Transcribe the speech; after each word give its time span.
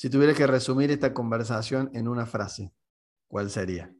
Si 0.00 0.08
tuvieras 0.08 0.34
que 0.34 0.46
resumir 0.46 0.90
esta 0.90 1.12
conversación 1.12 1.90
en 1.92 2.08
una 2.08 2.24
frase, 2.24 2.72
¿cuál 3.28 3.50
sería? 3.50 3.94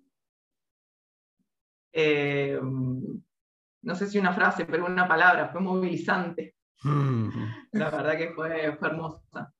Eh, 1.92 2.58
no 2.62 3.94
sé 3.94 4.06
si 4.06 4.18
una 4.18 4.32
frase, 4.32 4.64
pero 4.64 4.86
una 4.86 5.06
palabra, 5.06 5.50
fue 5.50 5.60
movilizante. 5.60 6.56
Mm. 6.84 7.28
La 7.72 7.90
verdad 7.90 8.16
que 8.16 8.32
fue, 8.32 8.74
fue 8.78 8.88
hermosa. 8.88 9.52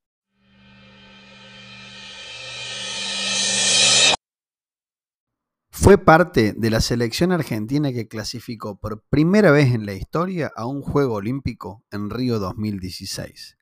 Fue 5.69 5.99
parte 5.99 6.55
de 6.57 6.69
la 6.71 6.81
selección 6.81 7.31
argentina 7.33 7.91
que 7.91 8.07
clasificó 8.07 8.79
por 8.79 9.03
primera 9.09 9.51
vez 9.51 9.75
en 9.75 9.85
la 9.85 9.93
historia 9.93 10.51
a 10.55 10.65
un 10.65 10.81
Juego 10.81 11.13
Olímpico 11.17 11.85
en 11.91 12.09
Río 12.09 12.39
2016. 12.39 13.60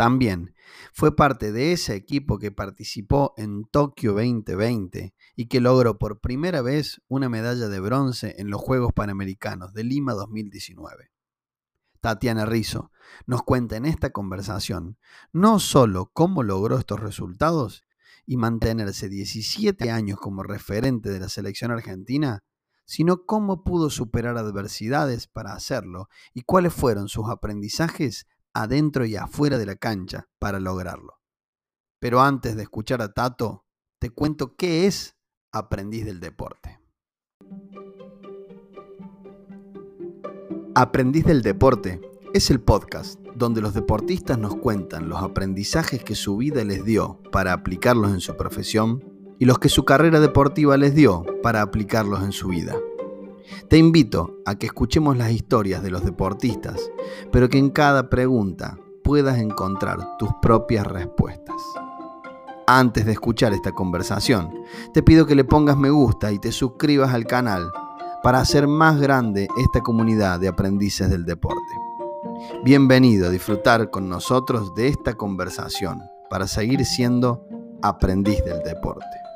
También 0.00 0.54
fue 0.94 1.14
parte 1.14 1.52
de 1.52 1.72
ese 1.72 1.94
equipo 1.94 2.38
que 2.38 2.50
participó 2.50 3.34
en 3.36 3.66
Tokio 3.66 4.14
2020 4.14 5.14
y 5.36 5.46
que 5.46 5.60
logró 5.60 5.98
por 5.98 6.20
primera 6.20 6.62
vez 6.62 7.02
una 7.06 7.28
medalla 7.28 7.68
de 7.68 7.80
bronce 7.80 8.36
en 8.38 8.48
los 8.48 8.62
Juegos 8.62 8.94
Panamericanos 8.94 9.74
de 9.74 9.84
Lima 9.84 10.14
2019. 10.14 11.10
Tatiana 12.00 12.46
Rizzo 12.46 12.90
nos 13.26 13.42
cuenta 13.42 13.76
en 13.76 13.84
esta 13.84 14.08
conversación 14.08 14.96
no 15.34 15.58
solo 15.58 16.10
cómo 16.14 16.42
logró 16.44 16.78
estos 16.78 16.98
resultados, 16.98 17.84
y 18.24 18.38
mantenerse 18.38 19.10
17 19.10 19.90
años 19.90 20.18
como 20.18 20.42
referente 20.42 21.10
de 21.10 21.20
la 21.20 21.28
selección 21.28 21.72
argentina, 21.72 22.42
sino 22.86 23.26
cómo 23.26 23.64
pudo 23.64 23.90
superar 23.90 24.38
adversidades 24.38 25.26
para 25.26 25.52
hacerlo 25.52 26.08
y 26.32 26.40
cuáles 26.40 26.72
fueron 26.72 27.10
sus 27.10 27.28
aprendizajes 27.28 28.26
adentro 28.54 29.04
y 29.04 29.16
afuera 29.16 29.58
de 29.58 29.66
la 29.66 29.76
cancha 29.76 30.28
para 30.38 30.60
lograrlo. 30.60 31.20
Pero 32.00 32.20
antes 32.20 32.56
de 32.56 32.62
escuchar 32.62 33.02
a 33.02 33.12
Tato, 33.12 33.66
te 34.00 34.10
cuento 34.10 34.56
qué 34.56 34.86
es 34.86 35.16
Aprendiz 35.52 36.04
del 36.04 36.20
Deporte. 36.20 36.80
Aprendiz 40.74 41.24
del 41.24 41.42
Deporte 41.42 42.00
es 42.32 42.50
el 42.50 42.60
podcast 42.60 43.20
donde 43.34 43.60
los 43.60 43.74
deportistas 43.74 44.38
nos 44.38 44.56
cuentan 44.56 45.08
los 45.08 45.22
aprendizajes 45.22 46.04
que 46.04 46.14
su 46.14 46.36
vida 46.36 46.64
les 46.64 46.84
dio 46.84 47.20
para 47.32 47.52
aplicarlos 47.52 48.12
en 48.12 48.20
su 48.20 48.36
profesión 48.36 49.04
y 49.38 49.46
los 49.46 49.58
que 49.58 49.68
su 49.68 49.84
carrera 49.84 50.20
deportiva 50.20 50.76
les 50.76 50.94
dio 50.94 51.24
para 51.42 51.62
aplicarlos 51.62 52.22
en 52.22 52.32
su 52.32 52.48
vida. 52.48 52.76
Te 53.68 53.78
invito 53.78 54.38
a 54.46 54.56
que 54.56 54.66
escuchemos 54.66 55.16
las 55.16 55.30
historias 55.30 55.82
de 55.82 55.90
los 55.90 56.04
deportistas, 56.04 56.90
pero 57.30 57.48
que 57.48 57.58
en 57.58 57.70
cada 57.70 58.10
pregunta 58.10 58.78
puedas 59.02 59.38
encontrar 59.38 60.16
tus 60.18 60.30
propias 60.40 60.86
respuestas. 60.86 61.56
Antes 62.66 63.04
de 63.06 63.12
escuchar 63.12 63.52
esta 63.52 63.72
conversación, 63.72 64.50
te 64.92 65.02
pido 65.02 65.26
que 65.26 65.34
le 65.34 65.44
pongas 65.44 65.76
me 65.76 65.90
gusta 65.90 66.30
y 66.30 66.38
te 66.38 66.52
suscribas 66.52 67.12
al 67.12 67.26
canal 67.26 67.70
para 68.22 68.38
hacer 68.40 68.68
más 68.68 69.00
grande 69.00 69.48
esta 69.56 69.80
comunidad 69.80 70.38
de 70.38 70.48
aprendices 70.48 71.10
del 71.10 71.24
deporte. 71.24 71.58
Bienvenido 72.64 73.26
a 73.26 73.30
disfrutar 73.30 73.90
con 73.90 74.08
nosotros 74.08 74.74
de 74.74 74.88
esta 74.88 75.14
conversación 75.14 76.00
para 76.28 76.46
seguir 76.46 76.84
siendo 76.84 77.46
aprendiz 77.82 78.44
del 78.44 78.62
deporte. 78.62 79.29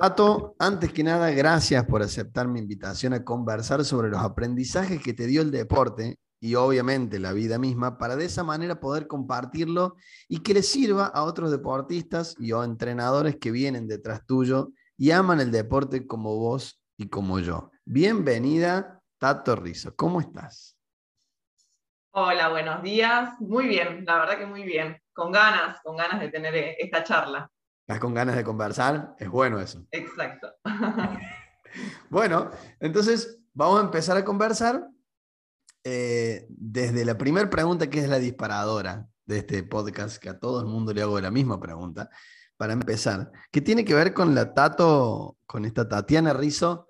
Tato, 0.00 0.56
antes 0.58 0.94
que 0.94 1.04
nada, 1.04 1.30
gracias 1.30 1.84
por 1.84 2.00
aceptar 2.00 2.48
mi 2.48 2.58
invitación 2.58 3.12
a 3.12 3.22
conversar 3.22 3.84
sobre 3.84 4.08
los 4.08 4.22
aprendizajes 4.22 5.02
que 5.02 5.12
te 5.12 5.26
dio 5.26 5.42
el 5.42 5.50
deporte 5.50 6.18
y 6.40 6.54
obviamente 6.54 7.18
la 7.18 7.34
vida 7.34 7.58
misma 7.58 7.98
para 7.98 8.16
de 8.16 8.24
esa 8.24 8.42
manera 8.42 8.80
poder 8.80 9.06
compartirlo 9.06 9.96
y 10.26 10.38
que 10.38 10.54
le 10.54 10.62
sirva 10.62 11.04
a 11.04 11.24
otros 11.24 11.50
deportistas 11.50 12.34
y 12.38 12.50
o 12.52 12.64
entrenadores 12.64 13.36
que 13.36 13.50
vienen 13.50 13.88
detrás 13.88 14.24
tuyo 14.24 14.70
y 14.96 15.10
aman 15.10 15.38
el 15.38 15.50
deporte 15.50 16.06
como 16.06 16.34
vos 16.38 16.80
y 16.96 17.10
como 17.10 17.38
yo. 17.38 17.70
Bienvenida, 17.84 19.02
Tato 19.18 19.54
Rizo. 19.54 19.94
¿Cómo 19.96 20.22
estás? 20.22 20.78
Hola, 22.12 22.48
buenos 22.48 22.82
días. 22.82 23.38
Muy 23.38 23.66
bien, 23.66 24.06
la 24.06 24.20
verdad 24.20 24.38
que 24.38 24.46
muy 24.46 24.62
bien. 24.62 24.98
Con 25.12 25.30
ganas, 25.30 25.78
con 25.82 25.98
ganas 25.98 26.20
de 26.20 26.30
tener 26.30 26.54
eh, 26.54 26.76
esta 26.78 27.04
charla. 27.04 27.50
¿Estás 27.90 28.02
con 28.02 28.14
ganas 28.14 28.36
de 28.36 28.44
conversar? 28.44 29.16
Es 29.18 29.28
bueno 29.28 29.58
eso. 29.58 29.84
Exacto. 29.90 30.46
bueno, 32.08 32.52
entonces 32.78 33.40
vamos 33.52 33.80
a 33.80 33.84
empezar 33.84 34.16
a 34.16 34.24
conversar 34.24 34.86
eh, 35.82 36.46
desde 36.50 37.04
la 37.04 37.18
primera 37.18 37.50
pregunta 37.50 37.90
que 37.90 37.98
es 37.98 38.08
la 38.08 38.20
disparadora 38.20 39.08
de 39.24 39.38
este 39.38 39.64
podcast, 39.64 40.18
que 40.18 40.28
a 40.28 40.38
todo 40.38 40.60
el 40.60 40.66
mundo 40.66 40.94
le 40.94 41.02
hago 41.02 41.20
la 41.20 41.32
misma 41.32 41.58
pregunta, 41.58 42.08
para 42.56 42.74
empezar, 42.74 43.32
que 43.50 43.60
tiene 43.60 43.84
que 43.84 43.94
ver 43.94 44.14
con 44.14 44.36
la 44.36 44.54
Tato, 44.54 45.36
con 45.44 45.64
esta 45.64 45.88
Tatiana 45.88 46.32
Rizo 46.32 46.86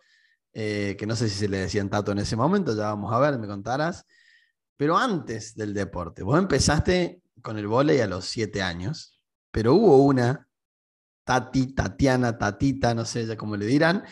eh, 0.53 0.97
que 0.99 1.07
no 1.07 1.17
sé 1.17 1.31
si 1.31 1.39
se 1.39 1.49
le 1.49 1.61
decían 1.61 1.89
Tato 1.89 2.13
en 2.13 2.19
ese 2.19 2.37
momento, 2.37 2.77
ya 2.77 2.89
vamos 2.89 3.11
a 3.11 3.19
ver, 3.21 3.39
me 3.39 3.47
contarás. 3.47 4.05
Pero 4.77 4.99
antes 4.99 5.55
del 5.55 5.73
deporte, 5.73 6.23
vos 6.23 6.39
empezaste 6.39 7.23
con 7.41 7.57
el 7.57 7.69
vóley 7.69 8.01
a 8.01 8.07
los 8.07 8.27
siete 8.27 8.61
años, 8.61 9.19
pero 9.51 9.73
hubo 9.73 10.05
una, 10.05 10.47
Tati, 11.31 11.75
Tatiana, 11.75 12.37
Tatita, 12.37 12.93
no 12.93 13.05
sé 13.05 13.25
ya 13.25 13.37
cómo 13.37 13.57
le 13.57 13.65
dirán, 13.65 14.03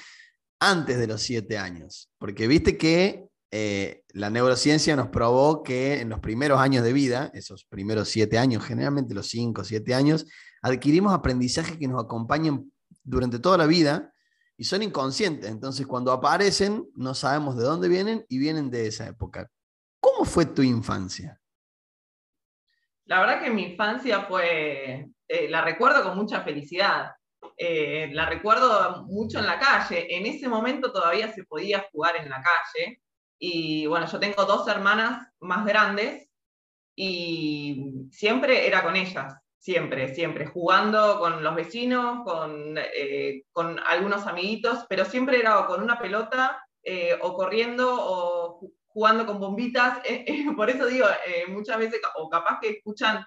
antes 0.61 1.01
de 1.01 1.09
los 1.09 1.21
siete 1.21 1.59
años. 1.59 2.13
Porque 2.17 2.47
viste 2.47 2.79
que 2.79 3.27
eh, 3.51 4.05
la 4.11 4.31
neurociencia 4.31 4.95
nos 4.95 5.09
probó 5.09 5.65
que 5.65 6.01
en 6.01 6.11
los 6.11 6.21
primeros 6.21 6.61
años 6.61 6.85
de 6.85 6.93
vida, 6.93 7.33
esos 7.35 7.65
primeros 7.65 8.09
siete 8.09 8.39
años, 8.39 8.65
generalmente 8.65 9.17
los 9.17 9.27
cinco, 9.27 9.65
siete 9.65 9.97
años, 9.97 10.27
adquirimos 10.63 11.13
aprendizajes 11.13 11.77
que 11.77 11.89
nos 11.89 12.05
acompañan 12.05 12.71
durante 13.03 13.41
toda 13.41 13.59
la 13.59 13.67
vida 13.67 14.15
y 14.57 14.63
son 14.63 14.85
inconscientes. 14.85 15.51
Entonces, 15.51 15.89
cuando 15.89 16.13
aparecen, 16.13 16.87
no 16.95 17.15
sabemos 17.15 17.57
de 17.57 17.65
dónde 17.65 17.89
vienen 17.89 18.25
y 18.29 18.39
vienen 18.39 18.71
de 18.71 18.87
esa 18.87 19.09
época. 19.09 19.51
¿Cómo 19.99 20.25
fue 20.25 20.47
tu 20.47 20.63
infancia? 20.63 21.41
La 23.07 23.19
verdad 23.19 23.43
que 23.43 23.51
mi 23.51 23.73
infancia 23.73 24.23
fue, 24.23 25.11
eh, 25.29 25.49
la 25.49 25.61
recuerdo 25.61 26.03
con 26.03 26.17
mucha 26.17 26.41
felicidad. 26.41 27.13
Eh, 27.57 28.09
la 28.13 28.27
recuerdo 28.27 29.05
mucho 29.05 29.39
en 29.39 29.47
la 29.47 29.59
calle. 29.59 30.17
En 30.17 30.27
ese 30.27 30.49
momento 30.49 30.91
todavía 30.91 31.33
se 31.33 31.45
podía 31.45 31.87
jugar 31.93 32.17
en 32.17 32.31
la 32.31 32.43
calle. 32.43 33.03
Y 33.39 33.87
bueno, 33.87 34.07
yo 34.11 34.19
tengo 34.19 34.45
dos 34.45 34.67
hermanas 34.69 35.29
más 35.41 35.65
grandes 35.67 36.29
y 36.97 38.09
siempre 38.11 38.67
era 38.67 38.83
con 38.83 38.97
ellas. 38.97 39.35
Siempre, 39.59 40.15
siempre, 40.15 40.47
jugando 40.47 41.19
con 41.19 41.43
los 41.43 41.55
vecinos, 41.55 42.25
con, 42.25 42.79
eh, 42.79 43.43
con 43.53 43.79
algunos 43.81 44.27
amiguitos, 44.27 44.87
pero 44.89 45.05
siempre 45.05 45.41
era 45.41 45.67
con 45.67 45.83
una 45.83 45.99
pelota 45.99 46.65
o 47.21 47.35
corriendo 47.35 47.87
o 48.01 48.61
jugando 48.87 49.27
con 49.27 49.39
bombitas. 49.41 49.99
Por 50.57 50.71
eso 50.71 50.87
digo, 50.87 51.07
muchas 51.49 51.77
veces, 51.77 52.01
o 52.17 52.31
capaz 52.31 52.61
que 52.63 52.71
escuchan 52.71 53.27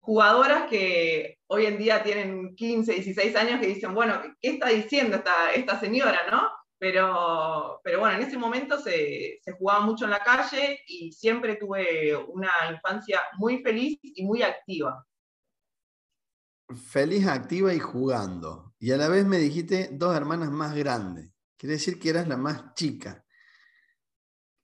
jugadoras 0.00 0.68
que 0.68 1.38
hoy 1.46 1.66
en 1.66 1.78
día 1.78 2.02
tienen 2.02 2.54
15, 2.56 2.92
16 2.92 3.36
años 3.36 3.60
que 3.60 3.68
dicen, 3.68 3.94
bueno, 3.94 4.20
¿qué 4.40 4.50
está 4.50 4.68
diciendo 4.68 5.16
esta, 5.16 5.52
esta 5.52 5.78
señora, 5.78 6.20
no? 6.30 6.48
Pero, 6.78 7.80
pero 7.84 8.00
bueno, 8.00 8.16
en 8.16 8.26
ese 8.26 8.38
momento 8.38 8.78
se, 8.78 9.40
jugaba 9.58 9.80
mucho 9.80 10.06
en 10.06 10.12
la 10.12 10.24
calle 10.24 10.80
y 10.86 11.12
siempre 11.12 11.56
tuve 11.56 12.16
una 12.16 12.50
infancia 12.72 13.20
muy 13.38 13.62
feliz 13.62 13.98
y 14.02 14.24
muy 14.24 14.42
activa 14.42 15.04
feliz, 16.76 17.26
activa 17.26 17.74
y 17.74 17.78
jugando. 17.78 18.74
Y 18.78 18.92
a 18.92 18.96
la 18.96 19.08
vez 19.08 19.26
me 19.26 19.38
dijiste 19.38 19.90
dos 19.92 20.16
hermanas 20.16 20.50
más 20.50 20.74
grandes. 20.74 21.30
Quiere 21.56 21.74
decir 21.74 21.98
que 21.98 22.10
eras 22.10 22.28
la 22.28 22.36
más 22.36 22.74
chica. 22.74 23.24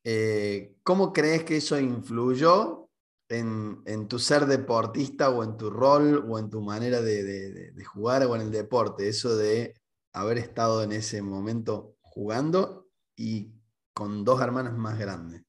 Eh, 0.05 0.77
¿Cómo 0.83 1.13
crees 1.13 1.45
que 1.45 1.57
eso 1.57 1.79
influyó 1.79 2.86
en, 3.29 4.09
tu 4.09 4.19
ser 4.19 4.47
deportista 4.47 5.31
o 5.31 5.43
en 5.43 5.57
tu 5.57 5.71
rol 5.71 6.25
o 6.29 6.39
en 6.39 6.51
tu 6.51 6.61
manera 6.61 7.01
de, 7.01 7.73
jugar 7.85 8.25
o 8.25 8.37
en 8.37 8.43
el 8.43 8.51
deporte? 8.51 9.09
Eso 9.09 9.37
de 9.37 9.75
haber 10.13 10.39
estado 10.39 10.83
en 10.83 10.93
ese 10.93 11.23
momento 11.23 11.97
jugando 12.03 12.89
y 13.17 13.53
con 13.93 14.25
dos 14.25 14.41
hermanas 14.41 14.75
más 14.75 14.99
grandes. 14.99 15.43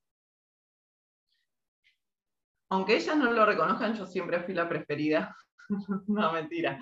Aunque 2.70 2.98
ellas 2.98 3.16
no 3.16 3.32
lo 3.32 3.46
reconozcan, 3.46 3.96
yo 3.96 4.06
siempre 4.06 4.44
fui 4.44 4.54
la 4.54 4.68
preferida. 4.68 5.36
no, 6.08 6.32
mentira. 6.32 6.80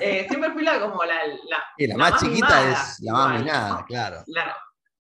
Eh, 0.00 0.26
siempre 0.28 0.52
fui 0.52 0.62
la 0.62 0.80
como 0.80 1.04
la. 1.04 1.26
la 1.26 1.64
y 1.76 1.86
la, 1.86 1.96
más, 1.96 2.20
chiquita 2.20 2.70
es 2.70 3.00
la 3.00 3.12
más 3.12 3.40
minada, 3.40 3.84
claro. 3.86 4.24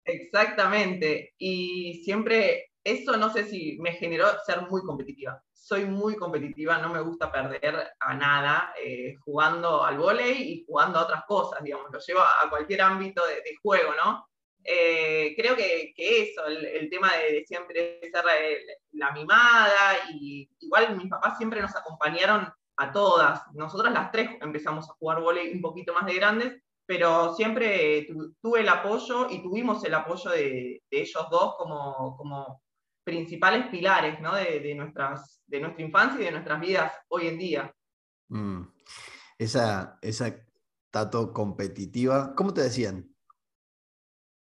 exactamente. 0.04 1.34
Y 1.38 2.02
siempre, 2.04 2.71
eso 2.84 3.16
no 3.18 3.32
sé 3.32 3.46
si 3.46 3.78
me 3.80 3.94
generó 3.94 4.28
ser 4.46 4.62
muy 4.70 4.82
competitiva. 4.82 5.42
Soy 5.54 5.86
muy 5.86 6.16
competitiva, 6.16 6.80
no 6.80 6.90
me 6.90 7.02
gusta 7.02 7.32
perder 7.32 7.92
a 8.00 8.14
nada, 8.16 8.74
eh, 8.84 9.16
jugando 9.20 9.84
al 9.84 9.98
vóley 9.98 10.54
y 10.54 10.66
jugando 10.66 11.00
a 11.00 11.04
otras 11.04 11.24
cosas, 11.26 11.64
digamos, 11.64 11.92
lo 11.92 12.00
llevo 12.00 12.22
a 12.22 12.50
cualquier 12.50 12.82
ámbito 12.82 13.26
de, 13.26 13.56
juego, 13.62 13.92
¿no? 14.04 14.28
Eh, 14.64 15.34
creo 15.38 15.56
que, 15.56 15.94
eso, 15.96 16.46
el, 16.48 16.90
tema 16.90 17.12
de, 17.16 17.44
siempre 17.46 18.00
ser 18.02 18.24
la, 18.94 19.12
mimada, 19.12 20.10
y 20.14 20.50
igual 20.60 20.98
mis 20.98 21.10
papás 21.10 21.38
siempre 21.38 21.62
nos 21.62 21.76
acompañaron 21.76 22.52
a 22.78 22.92
todas. 22.92 23.44
Nosotras 23.54 23.94
las 23.94 24.12
tres 24.12 24.30
empezamos 24.42 24.90
a 24.90 24.94
jugar 24.94 25.22
volei 25.22 25.54
un 25.54 25.62
poquito 25.62 25.94
más 25.94 26.06
de 26.08 26.16
grandes, 26.16 26.62
pero 26.86 27.36
siempre 27.36 28.08
tuve 28.42 28.62
el 28.62 28.70
apoyo 28.70 29.30
y 29.30 29.42
tuvimos 29.42 29.84
el 29.86 29.94
apoyo 29.94 30.32
de, 30.32 30.82
ellos 30.90 31.28
dos 31.30 31.56
como 31.58 32.62
principales 33.04 33.68
pilares 33.68 34.20
¿no? 34.22 34.36
de, 34.36 34.74
nuestras, 34.76 35.42
de 35.48 35.60
nuestra 35.60 35.84
infancia 35.84 36.22
y 36.22 36.26
de 36.26 36.32
nuestras 36.32 36.60
vidas 36.60 36.94
hoy 37.08 37.28
en 37.28 37.38
día. 37.38 37.76
Mm. 38.30 38.64
Esa, 39.38 39.98
esa 40.02 40.36
tato 40.92 41.34
competitiva, 41.34 42.36
¿cómo 42.36 42.54
te 42.54 42.62
decían? 42.62 43.10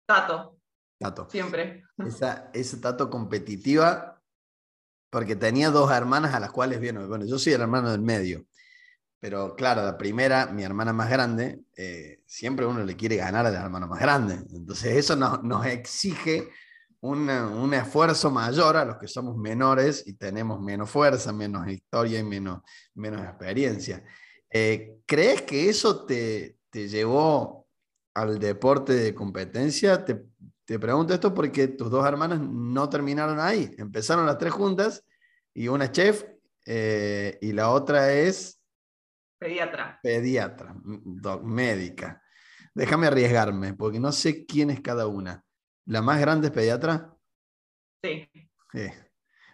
Tato. 0.05 0.59
Tato. 0.99 1.27
Siempre. 1.29 1.83
Esa, 1.97 2.51
esa 2.53 2.79
tato 2.79 3.09
competitiva, 3.09 4.21
porque 5.09 5.35
tenía 5.35 5.71
dos 5.71 5.91
hermanas 5.91 6.33
a 6.33 6.39
las 6.39 6.51
cuales, 6.51 6.79
bueno, 6.79 7.07
bueno, 7.07 7.25
yo 7.25 7.39
soy 7.39 7.53
el 7.53 7.61
hermano 7.61 7.91
del 7.91 8.01
medio, 8.01 8.45
pero 9.19 9.55
claro, 9.55 9.83
la 9.83 9.97
primera, 9.97 10.47
mi 10.47 10.63
hermana 10.63 10.93
más 10.93 11.09
grande, 11.09 11.61
eh, 11.75 12.21
siempre 12.25 12.65
uno 12.65 12.83
le 12.83 12.95
quiere 12.95 13.17
ganar 13.17 13.45
a 13.45 13.51
la 13.51 13.61
hermana 13.61 13.87
más 13.87 13.99
grande. 13.99 14.35
Entonces 14.53 14.95
eso 14.95 15.15
nos, 15.15 15.43
nos 15.43 15.65
exige 15.65 16.49
un 17.01 17.74
esfuerzo 17.74 18.30
mayor 18.30 18.77
a 18.77 18.86
los 18.86 18.98
que 18.98 19.07
somos 19.07 19.36
menores 19.36 20.03
y 20.06 20.13
tenemos 20.13 20.62
menos 20.62 20.89
fuerza, 20.89 21.33
menos 21.33 21.68
historia 21.68 22.19
y 22.19 22.24
menos, 22.24 22.62
menos 22.94 23.24
experiencia. 23.24 24.03
Eh, 24.50 25.00
¿Crees 25.06 25.42
que 25.42 25.69
eso 25.69 26.06
te, 26.06 26.57
te, 26.69 26.88
llevó 26.88 27.68
al 28.13 28.38
deporte 28.38 28.94
de 28.94 29.15
competencia? 29.15 30.03
Te, 30.03 30.25
te, 30.65 30.77
pregunto 30.77 31.13
esto 31.13 31.33
porque 31.33 31.69
tus 31.69 31.89
dos 31.89 32.06
hermanas 32.06 32.39
no 32.39 32.89
terminaron 32.89 33.39
ahí. 33.39 33.74
Empezaron 33.77 34.25
las 34.25 34.38
tres 34.38 34.54
juntas 34.54 35.04
y 35.54 35.69
una 35.69 35.86
es 35.86 35.92
chef 35.94 36.25
eh, 36.65 37.38
y 37.42 37.54
la 37.54 37.71
otra 37.71 38.12
es... 38.13 38.62
Pediatra. 39.39 40.00
Pediatra, 40.04 40.75
médica. 41.42 42.21
Déjame 42.75 43.07
arriesgarme 43.07 43.74
porque 43.74 44.00
no 44.00 44.12
sé 44.12 44.45
quién 44.45 44.69
es 44.69 44.81
cada 44.81 45.07
una. 45.07 45.44
¿La 45.86 46.01
más 46.01 46.19
grande 46.19 46.48
es 46.48 46.54
pediatra? 46.54 47.16
Sí. 48.04 48.28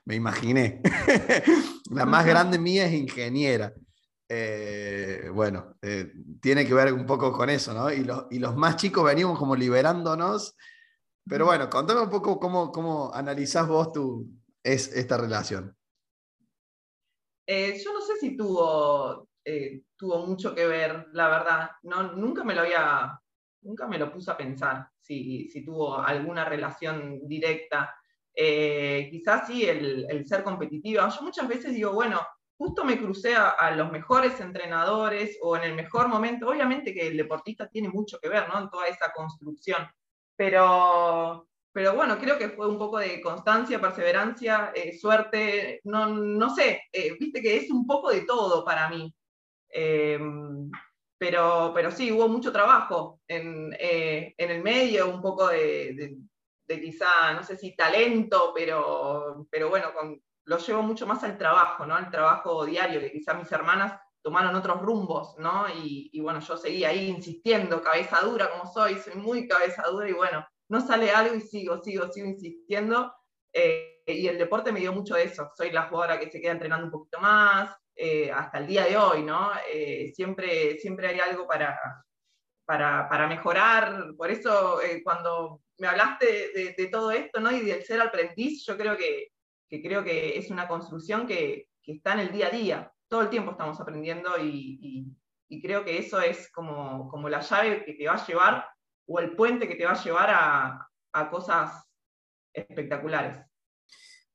me 0.05 0.15
imaginé. 0.15 0.81
la 1.91 2.05
más 2.05 2.25
grande 2.25 2.59
mía 2.59 2.85
es 2.85 2.93
ingeniera. 2.93 3.73
Eh, 4.29 5.29
bueno, 5.33 5.77
eh, 5.81 6.11
tiene 6.41 6.65
que 6.65 6.73
ver 6.73 6.91
un 6.91 7.05
poco 7.05 7.31
con 7.31 7.49
eso, 7.49 7.73
¿no? 7.73 7.91
Y, 7.91 8.03
los 8.03 8.55
más 8.55 8.75
chicos 8.75 9.05
venimos 9.05 9.39
como 9.39 9.55
liberándonos. 9.55 10.55
Pero 11.27 11.45
bueno, 11.45 11.69
contame 11.69 12.01
un 12.01 12.09
poco 12.09 12.39
cómo, 12.39 12.71
cómo 12.71 13.13
analizás 13.13 13.67
vos 13.67 13.91
tu, 13.91 14.27
es, 14.63 14.93
esta 14.95 15.17
relación. 15.17 15.75
Eh, 17.45 17.81
yo 17.83 17.93
no 17.93 18.01
sé 18.01 18.17
si 18.17 18.35
tuvo, 18.35 19.29
tuvo 19.95 20.25
mucho 20.25 20.53
que 20.53 20.67
ver, 20.67 21.07
la 21.13 21.29
verdad. 21.29 21.71
No, 21.83 22.13
nunca 22.13 22.43
me 22.43 22.53
lo 22.53 22.61
había 22.61 23.21
nunca 23.61 23.87
me 23.87 23.97
lo 23.97 24.11
puse 24.11 24.31
a 24.31 24.37
pensar 24.37 24.89
si, 25.07 25.63
tuvo 25.65 25.99
alguna 25.99 26.45
relación 26.45 27.27
directa. 27.27 27.95
Eh, 28.33 29.07
quizás 29.09 29.47
sí 29.47 29.65
el, 29.65 30.25
ser 30.27 30.43
competitiva. 30.43 31.09
Yo 31.09 31.21
muchas 31.21 31.47
veces 31.47 31.73
digo, 31.73 31.93
bueno, 31.93 32.21
justo 32.57 32.83
me 32.83 32.97
crucé 32.97 33.35
a, 33.35 33.71
los 33.71 33.91
mejores 33.91 34.39
entrenadores 34.39 35.37
o 35.41 35.55
en 35.55 35.63
el 35.63 35.75
mejor 35.75 36.07
momento. 36.07 36.49
Obviamente 36.49 36.93
que 36.93 37.07
el 37.07 37.17
deportista 37.17 37.67
tiene 37.67 37.89
mucho 37.89 38.19
que 38.19 38.29
ver 38.29 38.47
¿no? 38.49 38.59
en 38.59 38.69
toda 38.69 38.87
esa 38.87 39.11
construcción, 39.15 39.87
pero, 40.35 41.47
pero 41.71 41.95
bueno, 41.95 42.17
creo 42.19 42.37
que 42.37 42.49
fue 42.49 42.67
un 42.67 42.77
poco 42.77 42.99
de 42.99 43.21
constancia, 43.21 43.81
perseverancia, 43.81 44.71
eh, 44.75 44.97
suerte, 44.97 45.81
no, 45.85 46.07
no 46.07 46.53
sé, 46.53 46.83
eh, 46.91 47.15
viste 47.19 47.41
que 47.41 47.57
es 47.57 47.71
un 47.71 47.87
poco 47.87 48.11
de 48.11 48.21
todo 48.21 48.63
para 48.63 48.89
mí. 48.89 49.13
Pero, 51.19 51.71
pero 51.73 51.91
sí, 51.91 52.11
hubo 52.11 52.27
mucho 52.27 52.51
trabajo 52.51 53.21
en, 53.27 53.75
eh, 53.79 54.35
en 54.37 54.51
el 54.51 54.61
medio, 54.61 55.09
un 55.09 55.21
poco 55.21 55.47
de, 55.47 56.17
de, 56.67 56.81
quizá, 56.81 57.33
no 57.33 57.43
sé 57.43 57.57
si 57.57 57.75
talento, 57.75 58.51
pero, 58.53 59.47
pero 59.49 59.69
bueno, 59.69 59.93
con, 59.93 60.21
lo 60.45 60.57
llevo 60.57 60.83
mucho 60.83 61.07
más 61.07 61.23
al 61.23 61.37
trabajo, 61.37 61.85
¿no? 61.85 61.95
Al 61.95 62.11
trabajo 62.11 62.65
diario, 62.65 62.99
que 62.99 63.11
quizá 63.11 63.33
mis 63.33 63.51
hermanas 63.51 63.99
tomaron 64.21 64.55
otros 64.55 64.81
rumbos, 64.81 65.35
¿no? 65.39 65.65
Y, 65.69 66.09
y, 66.13 66.19
bueno, 66.19 66.39
yo 66.39 66.55
seguí 66.55 66.83
ahí 66.85 67.07
insistiendo, 67.07 67.81
cabeza 67.81 68.19
dura 68.21 68.51
como 68.51 68.71
soy, 68.71 68.95
soy 68.99 69.15
muy 69.15 69.47
cabeza 69.47 69.83
dura 69.89 70.07
y 70.09 70.13
bueno, 70.13 70.45
no 70.69 70.81
sale 70.81 71.11
algo 71.11 71.35
y 71.35 71.41
sigo, 71.41 71.81
sigo, 71.81 72.11
sigo 72.11 72.27
insistiendo. 72.27 73.13
Eh, 73.53 74.03
y 74.05 74.27
el 74.27 74.37
deporte 74.37 74.71
me 74.71 74.79
dio 74.79 74.93
mucho 74.93 75.15
de 75.15 75.23
eso. 75.23 75.51
Soy 75.55 75.71
la 75.71 75.83
jugadora 75.83 76.19
que 76.19 76.29
se 76.29 76.39
queda 76.39 76.53
entrenando 76.53 76.85
un 76.85 76.91
poquito 76.91 77.19
más, 77.19 77.75
eh, 77.99 78.31
hasta 78.31 78.59
el 78.59 78.67
día 78.67 78.85
de 78.85 78.95
hoy, 78.95 79.23
¿no? 79.23 79.49
Eh, 79.73 80.11
siempre, 80.13 80.77
siempre 80.77 81.07
hay 81.07 81.19
algo 81.19 81.47
para, 81.47 81.79
para, 82.63 83.27
mejorar. 83.27 84.13
Por 84.15 84.29
eso, 84.29 84.79
eh, 84.83 85.01
cuando 85.03 85.61
me 85.79 85.87
hablaste 85.87 86.75
de, 86.77 86.89
todo 86.91 87.09
esto, 87.09 87.39
¿no? 87.39 87.51
Y 87.51 87.61
del 87.61 87.83
ser 87.83 87.99
aprendiz, 88.01 88.63
yo 88.65 88.77
creo 88.77 88.95
que, 88.95 89.29
creo 89.81 90.03
que 90.03 90.37
es 90.37 90.51
una 90.51 90.67
construcción 90.67 91.25
que, 91.25 91.69
está 91.81 92.13
en 92.13 92.19
el 92.19 92.31
día 92.31 92.47
a 92.47 92.51
día. 92.51 92.91
Todo 93.07 93.21
el 93.21 93.29
tiempo 93.29 93.51
estamos 93.51 93.79
aprendiendo 93.79 94.37
y, 94.39 95.15
creo 95.63 95.83
que 95.83 95.97
eso 95.97 96.21
es 96.21 96.51
como, 96.51 97.09
como 97.09 97.29
la 97.29 97.39
llave 97.39 97.83
que 97.83 97.93
te 97.93 98.05
va 98.05 98.13
a 98.13 98.27
llevar 98.27 98.69
o 99.07 99.19
el 99.19 99.35
puente 99.35 99.67
que 99.67 99.75
te 99.75 99.85
va 99.85 99.93
a 99.93 100.03
llevar 100.03 100.29
a, 100.29 100.87
a 101.13 101.29
cosas 101.31 101.83
espectaculares. 102.53 103.46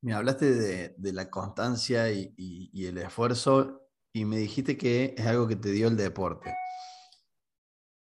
Me 0.02 0.14
hablaste 0.14 0.52
de, 0.96 1.12
la 1.12 1.30
constancia 1.30 2.10
y, 2.10 2.72
el 2.74 2.98
esfuerzo 2.98 3.86
y 4.12 4.24
me 4.24 4.36
dijiste 4.36 4.76
que 4.76 5.14
es 5.16 5.26
algo 5.26 5.46
que 5.46 5.54
te 5.54 5.70
dio 5.70 5.86
el 5.86 5.96
deporte. 5.96 6.52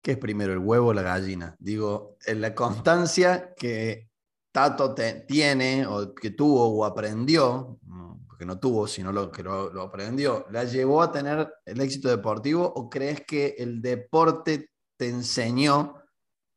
¿Qué 0.03 0.13
es 0.13 0.19
primero, 0.19 0.53
el 0.53 0.59
huevo 0.59 0.89
o 0.89 0.93
la 0.93 1.01
gallina? 1.01 1.57
Digo, 1.59 2.19
en 2.27 2.43
la 2.43 2.55
constancia 2.55 3.55
que 3.57 4.11
Tato 4.53 4.95
tiene 5.27 5.87
o 5.87 6.15
que 6.15 6.31
tuvo 6.31 6.69
o 6.69 6.85
aprendió, 6.85 7.81
porque 8.29 8.45
no 8.45 8.59
tuvo, 8.59 8.87
sino 8.87 9.11
lo 9.11 9.33
que 9.33 9.43
lo, 9.43 9.81
aprendió, 9.81 10.45
¿la 10.51 10.65
llevó 10.65 11.01
a 11.01 11.11
tener 11.11 11.51
el 11.65 11.81
éxito 11.81 12.11
deportivo 12.11 12.75
o 12.77 12.91
crees 12.91 13.23
que 13.27 13.55
el 13.57 13.81
deporte 13.81 14.69
te 14.99 15.09
enseñó 15.09 15.95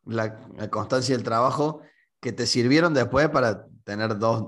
la, 0.04 0.38
la 0.58 0.70
constancia 0.70 1.14
y 1.14 1.18
el 1.18 1.24
trabajo 1.24 1.82
que 2.22 2.34
te 2.34 2.46
sirvieron 2.46 2.94
después 2.94 3.30
para 3.30 3.70
tener 3.90 4.20
dos, 4.20 4.46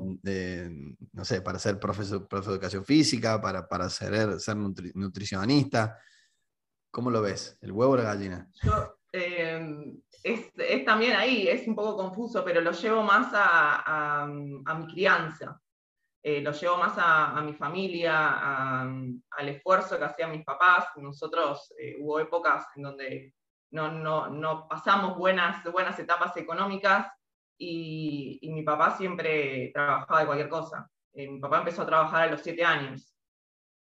no 1.13 1.25
sé, 1.25 1.41
para 1.41 1.57
ser 1.57 1.79
profesor, 1.79 2.27
de 2.29 2.38
educación 2.38 2.85
física, 2.85 3.41
para, 3.41 3.67
para 3.67 3.89
ser, 3.89 4.39
ser 4.39 4.55
nutricionista. 4.55 5.97
¿Cómo 6.92 7.09
lo 7.09 7.23
ves? 7.23 7.57
¿El 7.59 7.71
huevo 7.71 7.94
o 7.94 7.97
la 7.97 8.04
gallina? 8.04 8.47
Yo, 8.61 8.99
em, 9.11 9.99
es, 10.21 10.51
es, 10.56 10.85
también 10.85 11.16
ahí, 11.16 11.47
es 11.47 11.68
un 11.68 11.73
poco 11.73 11.97
confuso, 11.97 12.45
pero 12.45 12.61
lo 12.61 12.71
llevo 12.71 13.01
más 13.01 13.31
a, 13.33 14.21
a, 14.23 14.75
mi 14.75 14.94
crianza. 14.94 15.59
Eh, 16.21 16.42
lo 16.42 16.51
llevo 16.51 16.77
más 16.77 16.95
a, 16.99 17.35
a 17.35 17.42
mi 17.42 17.54
familia, 17.54 18.83
al 18.83 19.49
esfuerzo 19.49 19.97
que 19.97 20.06
hacían 20.06 20.33
mis 20.33 20.45
papás. 20.45 20.85
Nosotros 20.97 21.73
eh, 21.80 21.95
hubo 21.99 22.19
épocas 22.19 22.68
en 22.75 22.83
donde 22.83 23.33
no, 23.71 23.92
no, 23.92 24.30
no 24.30 24.68
pasamos 24.68 25.18
buenas, 25.18 25.63
buenas 25.71 25.97
etapas 25.97 26.37
económicas 26.37 27.07
y, 27.63 28.49
mi 28.51 28.63
papá 28.63 28.97
siempre 28.97 29.71
trabajaba 29.73 30.21
de 30.21 30.25
cualquier 30.25 30.49
cosa. 30.49 30.89
Eh, 31.13 31.30
mi 31.30 31.39
papá 31.39 31.59
empezó 31.59 31.83
a 31.83 31.85
trabajar 31.85 32.23
a 32.23 32.31
los 32.31 32.41
siete 32.41 32.63
años 32.63 33.13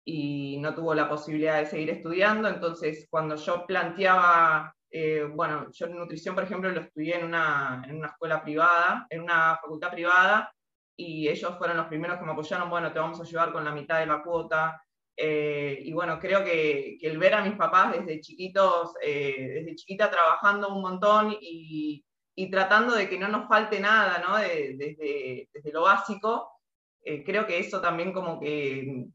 y 0.04 0.59
no 0.61 0.75
tuvo 0.75 0.95
la 0.95 1.09
posibilidad 1.09 1.59
de 1.59 1.66
seguir 1.66 1.90
estudiando, 1.90 2.49
entonces 2.49 3.06
cuando 3.11 3.37
yo 3.37 3.66
planteaba, 3.66 4.75
eh, 4.90 5.25
bueno, 5.25 5.66
yo 5.73 5.87
en 5.87 5.97
nutrición, 5.97 6.35
por 6.35 6.45
ejemplo, 6.45 6.71
lo 6.71 6.80
estudié 6.80 7.16
en 7.18 7.26
una, 7.26 7.85
en 7.87 7.97
una 7.97 8.09
escuela 8.09 8.42
privada, 8.42 9.06
en 9.11 9.23
una 9.23 9.59
facultad 9.61 9.90
privada, 9.90 10.52
y 10.97 11.28
ellos 11.28 11.59
fueron 11.59 11.76
los 11.76 11.88
primeros 11.88 12.18
que 12.18 12.25
me 12.25 12.33
apoyaron, 12.33 12.71
bueno, 12.71 12.92
te 12.92 12.99
vamos 12.99 13.21
a 13.21 13.25
ayudar 13.25 13.52
con 13.52 13.64
la 13.64 13.73
mitad 13.73 13.99
de 13.99 14.06
la 14.06 14.23
cuota. 14.23 14.80
Eh, 15.18 15.80
y 15.83 15.92
bueno, 15.92 16.18
creo 16.18 16.45
que, 16.45 16.97
que, 17.00 17.09
el 17.09 17.18
ver 17.18 17.35
a 17.35 17.42
mis 17.42 17.54
papás 17.56 17.92
desde 17.92 18.21
chiquitos, 18.21 18.95
desde 19.02 19.75
chiquita 19.75 20.11
trabajando 20.11 20.68
un 20.75 20.83
montón 20.83 21.37
y, 21.40 22.06
y 22.38 22.50
tratando 22.50 22.95
de 22.95 23.09
que 23.09 23.19
no 23.19 23.28
nos 23.28 23.49
falte 23.49 23.81
nada, 23.81 24.19
¿no? 24.19 24.37
desde, 24.37 25.49
desde, 25.52 25.73
lo 25.73 25.83
básico, 25.83 26.50
eh, 27.02 27.25
creo 27.25 27.47
que 27.47 27.59
eso 27.59 27.81
también 27.81 28.12
como 28.12 28.38
que, 28.38 29.07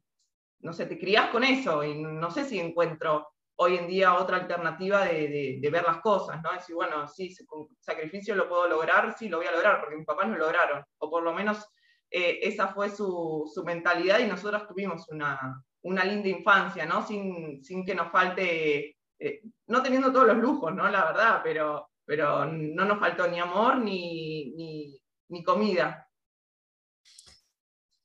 no 0.62 0.74
sé, 0.74 0.88
te 0.88 0.98
crías 0.98 1.30
con 1.30 1.44
eso 1.44 1.84
y 1.84 2.02
no 2.02 2.32
sé 2.32 2.46
si 2.46 2.60
encuentro 2.60 3.28
hoy 3.58 3.78
en 3.78 3.88
día 3.88 4.16
otra 4.16 4.38
alternativa 4.38 5.06
de, 5.06 5.60
de, 5.62 5.70
ver 5.70 5.84
las 5.84 6.02
cosas, 6.02 6.42
¿no? 6.42 6.52
Decir, 6.52 6.74
bueno, 6.74 7.08
sí, 7.08 7.36
con 7.46 7.68
sacrificio 7.80 8.34
lo 8.34 8.50
puedo 8.50 8.68
lograr, 8.68 9.16
sí, 9.16 9.30
lo 9.30 9.38
voy 9.38 9.46
a 9.46 9.52
lograr, 9.52 9.80
porque 9.80 9.98
mis 9.98 10.06
papás 10.06 10.28
lo 10.28 10.38
lograron, 10.38 10.84
o 10.98 11.10
por 11.10 11.22
lo 11.22 11.32
menos 11.32 11.64
eh, 12.10 12.40
esa 12.42 12.70
fue 12.70 12.90
su, 12.90 13.50
su, 13.54 13.64
mentalidad 13.64 14.18
y 14.18 14.26
nosotros 14.26 14.68
tuvimos 14.68 15.08
una, 15.10 15.64
una 15.84 16.04
linda 16.04 16.28
infancia, 16.28 16.88
¿no? 16.88 17.06
Sin, 17.06 17.64
sin 17.64 17.86
que 17.86 17.94
nos 17.94 18.12
falte, 18.12 18.98
eh, 19.20 19.42
no 19.68 19.84
teniendo 19.84 20.12
todos 20.12 20.26
los 20.26 20.38
lujos, 20.38 20.74
¿no? 20.74 20.90
La 20.90 21.06
verdad, 21.06 21.42
pero 21.44 21.91
pero 22.12 22.46
no 22.46 22.84
nos 22.84 23.00
faltó 23.00 23.26
ni 23.26 23.40
amor 23.40 23.78
ni, 23.78 25.00
ni, 25.30 25.44
comida. 25.46 26.10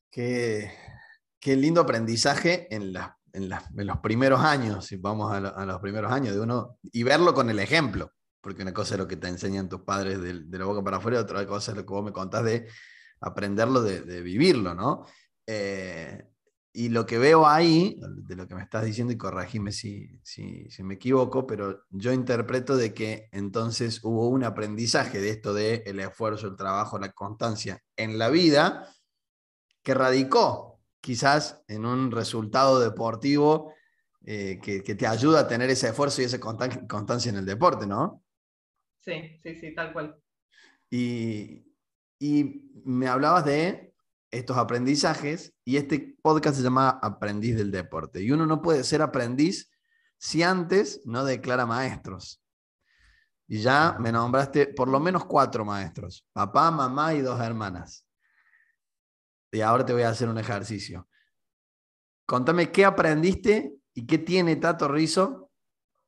Qué, 0.09 0.71
qué, 1.41 1.57
lindo 1.57 1.81
aprendizaje 1.81 2.73
en, 2.73 2.95
en, 3.33 3.49
los 3.49 3.99
primeros 3.99 4.43
años, 4.43 4.87
si 4.87 4.95
vamos 4.95 5.33
a, 5.35 5.41
los 5.41 5.81
primeros 5.81 6.13
años 6.13 6.37
de 6.37 6.41
uno, 6.41 6.79
y 6.85 7.03
verlo 7.03 7.35
con 7.35 7.51
el 7.51 7.59
ejemplo, 7.59 8.13
porque 8.41 8.63
una 8.63 8.73
cosa 8.73 8.95
es 8.95 9.01
lo 9.01 9.09
que 9.09 9.17
te 9.17 9.27
enseñan 9.27 9.69
tus 9.69 9.81
padres 9.81 10.23
de, 10.23 10.57
la 10.57 10.65
boca 10.67 10.85
para 10.85 10.99
afuera, 10.99 11.19
otra 11.19 11.45
cosa 11.45 11.73
es 11.73 11.77
lo 11.77 11.85
que 11.85 11.93
vos 11.93 12.05
me 12.05 12.13
contás 12.13 12.45
de 12.45 12.69
aprenderlo, 13.21 13.83
de, 13.83 14.03
de 14.03 14.23
vivirlo, 14.23 14.73
¿no? 14.73 15.05
Eh, 15.49 16.29
y 16.77 16.91
lo 16.91 17.07
que 17.07 17.17
veo 17.17 17.47
ahí, 17.47 17.99
de 18.29 18.37
lo 18.37 18.47
que 18.47 18.55
me 18.55 18.63
estás 18.63 18.85
diciendo, 18.85 19.11
y 19.11 19.17
corregime 19.17 19.73
si, 19.73 20.21
si, 20.23 20.69
me 20.83 20.97
equivoco, 20.97 21.47
pero 21.47 21.87
yo 21.89 22.13
interpreto 22.13 22.77
de 22.77 22.93
que 22.93 23.31
entonces 23.33 24.05
hubo 24.05 24.29
un 24.29 24.45
aprendizaje 24.45 25.19
de 25.19 25.31
esto 25.31 25.55
de 25.55 25.85
el 25.87 26.01
esfuerzo, 26.01 26.49
el 26.49 26.57
trabajo, 26.57 26.99
la 26.99 27.13
constancia 27.13 27.83
en 27.97 28.19
la 28.19 28.29
vida, 28.29 28.93
que 29.83 29.95
radicó 29.95 30.83
quizás 31.01 31.65
en 31.67 31.87
un 31.87 32.11
resultado 32.11 32.79
deportivo 32.79 33.73
eh, 34.27 34.61
que, 34.63 34.83
te 34.83 35.07
ayuda 35.07 35.41
a 35.41 35.49
tener 35.49 35.71
ese 35.71 35.89
esfuerzo 35.89 36.21
y 36.21 36.27
esa 36.27 36.39
constancia 36.39 37.31
en 37.31 37.37
el 37.37 37.47
deporte, 37.47 37.87
¿no? 37.87 38.23
Sí, 38.99 39.39
sí, 39.43 39.55
sí, 39.55 39.75
tal 39.75 39.95
cual. 39.95 40.15
Y, 40.91 41.73
y 42.19 42.71
me 42.85 43.09
hablabas 43.09 43.47
de 43.47 43.86
estos 44.39 44.57
aprendizajes 44.57 45.55
y 45.65 45.77
este 45.77 46.17
podcast 46.23 46.57
se 46.57 46.63
llama 46.63 46.99
Aprendiz 47.03 47.57
del 47.57 47.71
Deporte. 47.71 48.23
Y 48.23 48.31
uno 48.33 48.47
no 48.47 48.61
puede 48.61 48.85
ser 48.85 49.03
aprendiz 49.03 49.71
si 50.19 50.43
antes 50.43 51.01
no 51.05 51.25
declara 51.25 51.67
maestros. 51.67 52.43
Y 53.49 53.61
ya 53.61 53.97
me 54.01 54.13
nombraste 54.13 54.67
por 54.69 54.89
lo 54.89 55.01
menos 55.01 55.25
cuatro 55.25 55.65
maestros, 55.65 56.27
papá, 56.33 56.71
mamá 56.71 57.15
y 57.15 57.21
dos 57.21 57.41
hermanas. 57.41 58.05
Y 59.53 59.61
ahora 59.61 59.87
te 59.87 59.93
voy 59.93 60.03
a 60.03 60.11
hacer 60.11 60.29
un 60.29 60.39
ejercicio. 60.39 61.09
Contame 62.27 62.73
qué 62.73 62.85
aprendiste 62.85 63.75
y 63.95 64.07
qué 64.07 64.19
tiene 64.19 64.57
Tato 64.57 64.89
Rizo 64.89 65.51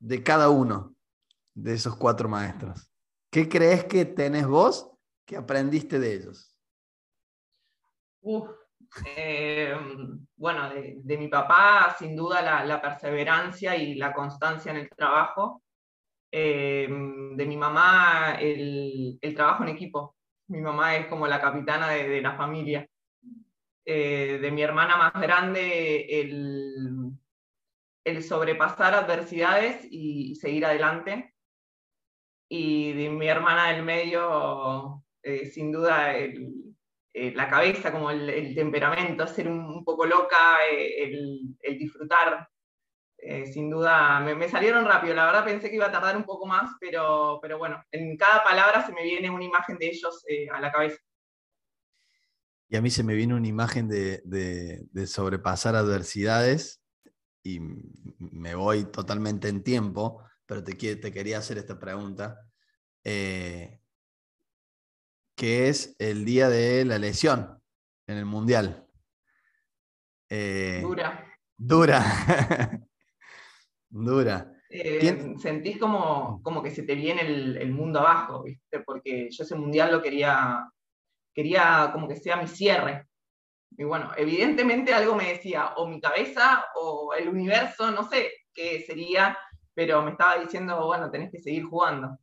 de 0.00 0.22
cada 0.22 0.50
uno 0.50 0.96
de 1.54 1.74
esos 1.74 1.96
cuatro 1.96 2.28
maestros. 2.28 2.90
¿Qué 3.30 3.48
crees 3.48 3.84
que 3.84 4.04
tenés 4.04 4.46
vos 4.46 4.90
que 5.24 5.36
aprendiste 5.36 5.98
de 5.98 6.14
ellos? 6.14 6.47
Eh, 9.16 9.74
bueno, 10.36 10.70
de, 10.70 11.18
mi 11.18 11.28
papá, 11.28 11.94
sin 11.98 12.16
duda, 12.16 12.64
la, 12.64 12.80
perseverancia 12.80 13.76
y 13.76 13.94
la 13.94 14.12
constancia 14.12 14.70
en 14.70 14.78
el 14.78 14.90
trabajo. 14.90 15.62
Eh, 16.30 16.86
de 16.88 17.46
mi 17.46 17.56
mamá, 17.56 18.36
el, 18.40 19.18
trabajo 19.34 19.62
en 19.64 19.70
equipo. 19.70 20.16
Mi 20.48 20.60
mamá 20.60 20.96
es 20.96 21.06
como 21.06 21.26
la 21.26 21.40
capitana 21.40 21.90
de, 21.90 22.20
la 22.20 22.36
familia. 22.36 22.88
Eh, 23.84 24.38
de 24.40 24.50
mi 24.50 24.62
hermana 24.62 24.96
más 24.96 25.12
grande, 25.14 26.20
el, 26.20 27.12
el 28.04 28.22
sobrepasar 28.22 28.94
adversidades 28.94 29.86
y, 29.90 30.34
seguir 30.36 30.66
adelante. 30.66 31.34
Y 32.50 32.92
de 32.94 33.10
mi 33.10 33.28
hermana 33.28 33.72
del 33.72 33.82
medio, 33.82 35.04
sin 35.52 35.70
duda, 35.70 36.16
el, 36.16 36.67
eh, 37.20 37.32
la 37.34 37.48
cabeza, 37.48 37.90
como 37.90 38.12
el, 38.12 38.54
temperamento, 38.54 39.26
ser 39.26 39.48
un, 39.48 39.84
poco 39.84 40.06
loca, 40.06 40.58
eh, 40.70 41.04
el, 41.04 41.78
disfrutar. 41.78 42.48
Eh, 43.16 43.46
sin 43.46 43.68
duda, 43.68 44.20
me, 44.20 44.48
salieron 44.48 44.84
rápido, 44.84 45.14
la 45.14 45.26
verdad 45.26 45.44
pensé 45.44 45.68
que 45.68 45.74
iba 45.74 45.86
a 45.86 45.90
tardar 45.90 46.16
un 46.16 46.22
poco 46.22 46.46
más, 46.46 46.70
pero, 46.78 47.40
pero 47.42 47.58
bueno, 47.58 47.82
en 47.90 48.16
cada 48.16 48.44
palabra 48.44 48.86
se 48.86 48.92
me 48.92 49.02
viene 49.02 49.28
una 49.28 49.42
imagen 49.42 49.76
de 49.78 49.88
ellos 49.88 50.24
a 50.52 50.60
la 50.60 50.70
cabeza. 50.70 50.98
Y 52.68 52.76
a 52.76 52.80
mí 52.80 52.90
se 52.90 53.02
me 53.02 53.14
viene 53.14 53.34
una 53.34 53.48
imagen 53.48 53.88
de, 53.88 55.06
sobrepasar 55.06 55.74
adversidades 55.74 56.80
y 57.42 57.58
me 57.60 58.54
voy 58.54 58.84
totalmente 58.84 59.48
en 59.48 59.64
tiempo, 59.64 60.22
pero 60.46 60.62
te, 60.62 60.74
te 60.74 61.12
quería 61.12 61.38
hacer 61.38 61.58
esta 61.58 61.80
pregunta 61.80 62.38
que 65.38 65.68
es 65.68 65.94
el 66.00 66.24
día 66.24 66.48
de 66.48 66.84
la 66.84 66.98
lesión 66.98 67.62
en 68.08 68.18
el 68.18 68.26
Mundial. 68.26 68.84
Eh, 70.28 70.80
dura. 70.82 71.24
Dura. 71.56 72.02
dura. 73.88 74.52
Eh, 74.68 75.36
sentís 75.38 75.78
como, 75.78 76.42
como 76.42 76.60
que 76.60 76.72
se 76.72 76.82
te 76.82 76.96
viene 76.96 77.22
el, 77.22 77.70
mundo 77.70 78.00
abajo, 78.00 78.42
¿viste? 78.42 78.80
Porque 78.80 79.30
yo 79.30 79.44
ese 79.44 79.54
Mundial 79.54 79.92
lo 79.92 80.02
quería, 80.02 80.68
quería 81.32 81.90
como 81.92 82.08
que 82.08 82.16
sea 82.16 82.36
mi 82.36 82.48
cierre. 82.48 83.06
Y 83.70 83.84
bueno, 83.84 84.10
evidentemente 84.16 84.92
algo 84.92 85.14
me 85.14 85.34
decía, 85.34 85.74
o 85.76 85.86
mi 85.86 86.00
cabeza 86.00 86.64
o 86.74 87.14
el 87.14 87.28
universo, 87.28 87.92
no 87.92 88.02
sé 88.02 88.32
qué 88.52 88.80
sería, 88.80 89.38
pero 89.72 90.02
me 90.02 90.10
estaba 90.10 90.36
diciendo, 90.38 90.84
bueno, 90.84 91.12
tenés 91.12 91.30
que 91.30 91.38
seguir 91.38 91.62
jugando. 91.62 92.18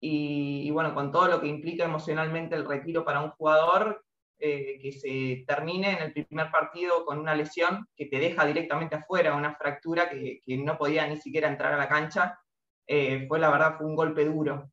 Y, 0.00 0.70
bueno, 0.70 0.94
con 0.94 1.10
todo 1.10 1.28
lo 1.28 1.40
que 1.40 1.48
implica 1.48 1.84
emocionalmente 1.84 2.54
el 2.54 2.66
retiro 2.66 3.04
para 3.04 3.20
un 3.20 3.30
jugador, 3.30 4.04
eh, 4.38 4.78
que 4.80 4.92
se 4.92 5.44
termine 5.46 5.92
en 5.92 6.02
el 6.02 6.12
primer 6.12 6.50
partido 6.52 7.04
con 7.04 7.18
una 7.18 7.34
lesión 7.34 7.88
que 7.96 8.06
te 8.06 8.20
deja 8.20 8.46
directamente 8.46 8.94
afuera, 8.94 9.34
una 9.34 9.56
fractura 9.56 10.08
que, 10.08 10.42
no 10.46 10.78
podía 10.78 11.06
ni 11.08 11.16
siquiera 11.16 11.48
entrar 11.48 11.72
a 11.74 11.76
la 11.78 11.88
cancha, 11.88 12.38
eh, 12.86 13.26
fue 13.26 13.40
la 13.40 13.50
verdad, 13.50 13.76
fue 13.76 13.86
un 13.86 13.96
golpe 13.96 14.24
duro. 14.24 14.70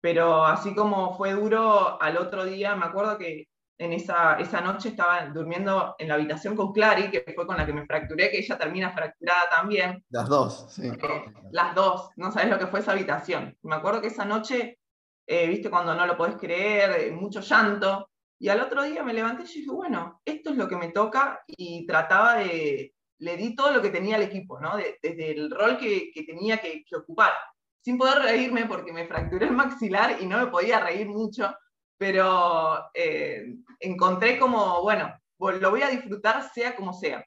Pero 0.00 0.44
así 0.44 0.74
como 0.74 1.16
fue 1.16 1.32
duro, 1.32 2.00
al 2.02 2.18
otro 2.18 2.44
día 2.44 2.76
me 2.76 2.86
acuerdo 2.86 3.16
que 3.18 3.48
en 3.78 3.92
esa, 3.92 4.34
esa 4.34 4.60
noche 4.60 4.90
estaba 4.90 5.26
durmiendo 5.26 5.94
en 5.98 6.08
la 6.08 6.14
habitación 6.14 6.54
con 6.54 6.72
Clary, 6.72 7.10
que 7.10 7.24
fue 7.34 7.46
con 7.46 7.56
la 7.56 7.66
que 7.66 7.72
me 7.72 7.86
fracturé, 7.86 8.30
que 8.30 8.38
ella 8.38 8.58
termina 8.58 8.92
fracturada 8.92 9.48
también. 9.50 10.04
Las 10.10 10.28
dos, 10.28 10.66
sí. 10.70 10.88
Eh, 10.88 11.24
las 11.50 11.74
dos, 11.74 12.10
no 12.16 12.30
sabes 12.30 12.50
lo 12.50 12.58
que 12.58 12.66
fue 12.66 12.80
esa 12.80 12.92
habitación. 12.92 13.56
Me 13.62 13.74
acuerdo 13.74 14.00
que 14.00 14.08
esa 14.08 14.24
noche, 14.24 14.78
eh, 15.26 15.46
viste, 15.48 15.70
cuando 15.70 15.94
no 15.94 16.06
lo 16.06 16.16
podés 16.16 16.36
creer, 16.36 17.00
eh, 17.00 17.10
mucho 17.10 17.40
llanto, 17.40 18.08
y 18.38 18.48
al 18.48 18.60
otro 18.60 18.82
día 18.82 19.02
me 19.02 19.14
levanté 19.14 19.44
y 19.44 19.60
dije, 19.60 19.70
bueno, 19.70 20.20
esto 20.24 20.50
es 20.50 20.56
lo 20.56 20.68
que 20.68 20.76
me 20.76 20.88
toca, 20.88 21.42
y 21.46 21.86
trataba 21.86 22.34
de, 22.36 22.94
le 23.18 23.36
di 23.36 23.54
todo 23.54 23.72
lo 23.72 23.80
que 23.80 23.90
tenía 23.90 24.16
el 24.16 24.22
equipo, 24.22 24.60
¿no? 24.60 24.76
desde 24.76 25.30
el 25.30 25.50
rol 25.50 25.78
que, 25.78 26.10
que 26.12 26.24
tenía 26.24 26.58
que, 26.58 26.84
que 26.84 26.96
ocupar, 26.96 27.32
sin 27.80 27.98
poder 27.98 28.18
reírme 28.18 28.66
porque 28.66 28.92
me 28.92 29.06
fracturé 29.06 29.46
el 29.46 29.52
maxilar 29.52 30.16
y 30.20 30.26
no 30.26 30.38
me 30.38 30.46
podía 30.48 30.80
reír 30.80 31.08
mucho, 31.08 31.54
pero 32.02 32.90
eh, 32.94 33.54
encontré 33.78 34.36
como, 34.36 34.82
bueno, 34.82 35.16
lo 35.38 35.70
voy 35.70 35.82
a 35.82 35.88
disfrutar 35.88 36.50
sea 36.52 36.74
como 36.74 36.92
sea. 36.92 37.24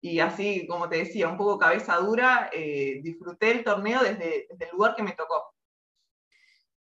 Y 0.00 0.18
así, 0.18 0.66
como 0.66 0.88
te 0.88 0.96
decía, 0.96 1.28
un 1.28 1.36
poco 1.36 1.58
cabeza 1.58 1.96
dura, 1.98 2.48
eh, 2.50 3.00
disfruté 3.02 3.50
el 3.50 3.62
torneo 3.62 4.02
desde, 4.02 4.46
el 4.48 4.68
lugar 4.72 4.96
que 4.96 5.02
me 5.02 5.12
tocó. 5.12 5.52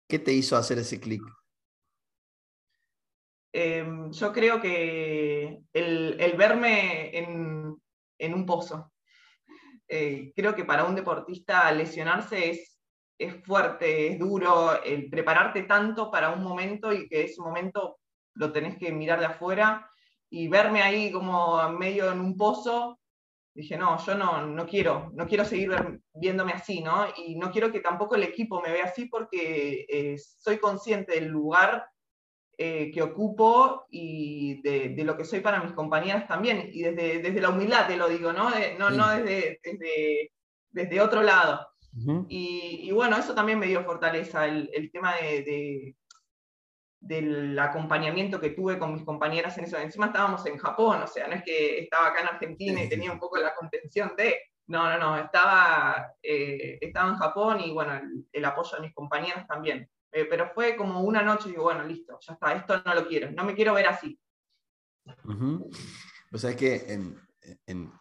¿Qué 0.09 0.19
te 0.19 0.33
hizo 0.33 0.57
hacer 0.57 0.79
ese 0.79 0.99
clic? 0.99 1.21
Em, 3.53 4.11
yo 4.11 4.33
creo 4.33 4.59
que 4.59 5.61
el, 5.71 6.35
verme 6.37 7.17
en, 7.17 7.81
en, 8.17 8.33
un 8.33 8.45
pozo. 8.45 8.91
Eh, 9.87 10.33
creo 10.35 10.53
que 10.53 10.65
para 10.65 10.83
un 10.83 10.95
deportista 10.95 11.71
lesionarse 11.71 12.49
es 12.49 12.78
es 13.19 13.35
fuerte, 13.43 14.07
es 14.07 14.19
duro, 14.19 14.81
el 14.81 15.09
prepararte 15.09 15.63
tanto 15.63 16.09
para 16.09 16.31
un 16.31 16.41
momento 16.41 16.93
y 16.93 17.07
que 17.09 17.25
ese 17.25 17.41
momento 17.41 17.99
lo 18.35 18.51
tenés 18.53 18.77
que 18.77 18.93
mirar 18.93 19.19
de 19.19 19.25
afuera 19.25 19.91
y 20.29 20.47
verme 20.47 20.81
ahí 20.81 21.11
como 21.11 21.69
medio 21.71 22.11
en 22.11 22.21
un 22.21 22.37
pozo, 22.37 22.97
dije, 23.53 23.77
no, 23.77 23.97
yo 24.05 24.15
no, 24.15 24.47
no 24.47 24.65
quiero, 24.65 25.11
no 25.13 25.27
quiero 25.27 25.43
seguir 25.43 25.99
viéndome 26.13 26.53
así, 26.53 26.81
¿no? 26.81 27.07
Y 27.17 27.35
no 27.35 27.51
quiero 27.51 27.73
que 27.73 27.81
tampoco 27.81 28.15
el 28.15 28.23
equipo 28.23 28.61
me 28.61 28.71
vea 28.71 28.85
así 28.85 29.07
porque 29.07 29.85
eh, 29.89 30.17
soy 30.17 30.57
consciente 30.57 31.15
del 31.15 31.27
lugar 31.27 31.89
eh, 32.57 32.89
que 32.93 33.01
ocupo 33.01 33.85
y 33.89 34.61
de, 34.61 35.03
lo 35.03 35.17
que 35.17 35.25
soy 35.25 35.41
para 35.41 35.61
mis 35.61 35.73
compañeras 35.73 36.25
también, 36.25 36.69
y 36.71 36.83
desde, 36.83 37.19
desde 37.19 37.41
la 37.41 37.49
humildad 37.49 37.87
te 37.87 37.97
lo 37.97 38.07
digo, 38.07 38.31
¿no? 38.31 38.49
no, 38.77 38.89
no 38.91 39.09
desde, 39.09 39.59
desde, 39.61 40.31
desde 40.69 41.01
otro 41.01 41.21
lado 41.21 41.68
y, 42.27 42.91
bueno, 42.91 43.17
eso 43.17 43.33
también 43.33 43.59
me 43.59 43.67
dio 43.67 43.83
fortaleza, 43.83 44.45
el, 44.45 44.89
tema 44.91 45.15
de, 45.15 45.95
del 46.99 47.57
acompañamiento 47.57 48.39
que 48.39 48.51
tuve 48.51 48.77
con 48.77 48.93
mis 48.93 49.03
compañeras 49.03 49.57
en 49.57 49.65
eso. 49.65 49.77
Encima 49.77 50.07
estábamos 50.07 50.45
en 50.45 50.57
Japón, 50.57 51.01
o 51.01 51.07
sea, 51.07 51.27
no 51.27 51.35
es 51.35 51.43
que 51.43 51.79
estaba 51.79 52.07
acá 52.07 52.21
en 52.21 52.27
Argentina 52.27 52.83
y 52.83 52.89
tenía 52.89 53.11
un 53.11 53.19
poco 53.19 53.37
la 53.37 53.55
contención 53.55 54.13
de... 54.17 54.37
No, 54.67 54.87
no, 54.87 54.99
no, 54.99 55.17
estaba, 55.17 56.13
eh, 56.21 56.77
estaba 56.79 57.09
en 57.09 57.15
Japón 57.15 57.59
y 57.59 57.71
bueno, 57.71 57.99
el, 58.31 58.45
apoyo 58.45 58.77
de 58.77 58.83
mis 58.83 58.93
compañeras 58.93 59.47
también. 59.47 59.89
Eh, 60.11 60.25
pero 60.25 60.51
fue 60.53 60.75
como 60.75 61.01
una 61.01 61.23
noche 61.23 61.47
y 61.47 61.51
digo, 61.51 61.63
bueno, 61.63 61.83
listo, 61.83 62.19
ya 62.21 62.33
está, 62.33 62.53
esto 62.53 62.79
no 62.85 62.93
lo 62.93 63.07
quiero, 63.07 63.31
no 63.31 63.43
me 63.43 63.55
quiero 63.55 63.73
ver 63.73 63.87
así. 63.87 64.19
O 66.31 66.37
sea, 66.37 66.51
es 66.51 66.55
que 66.55 66.93
en, 66.93 67.19
en, 67.65 67.91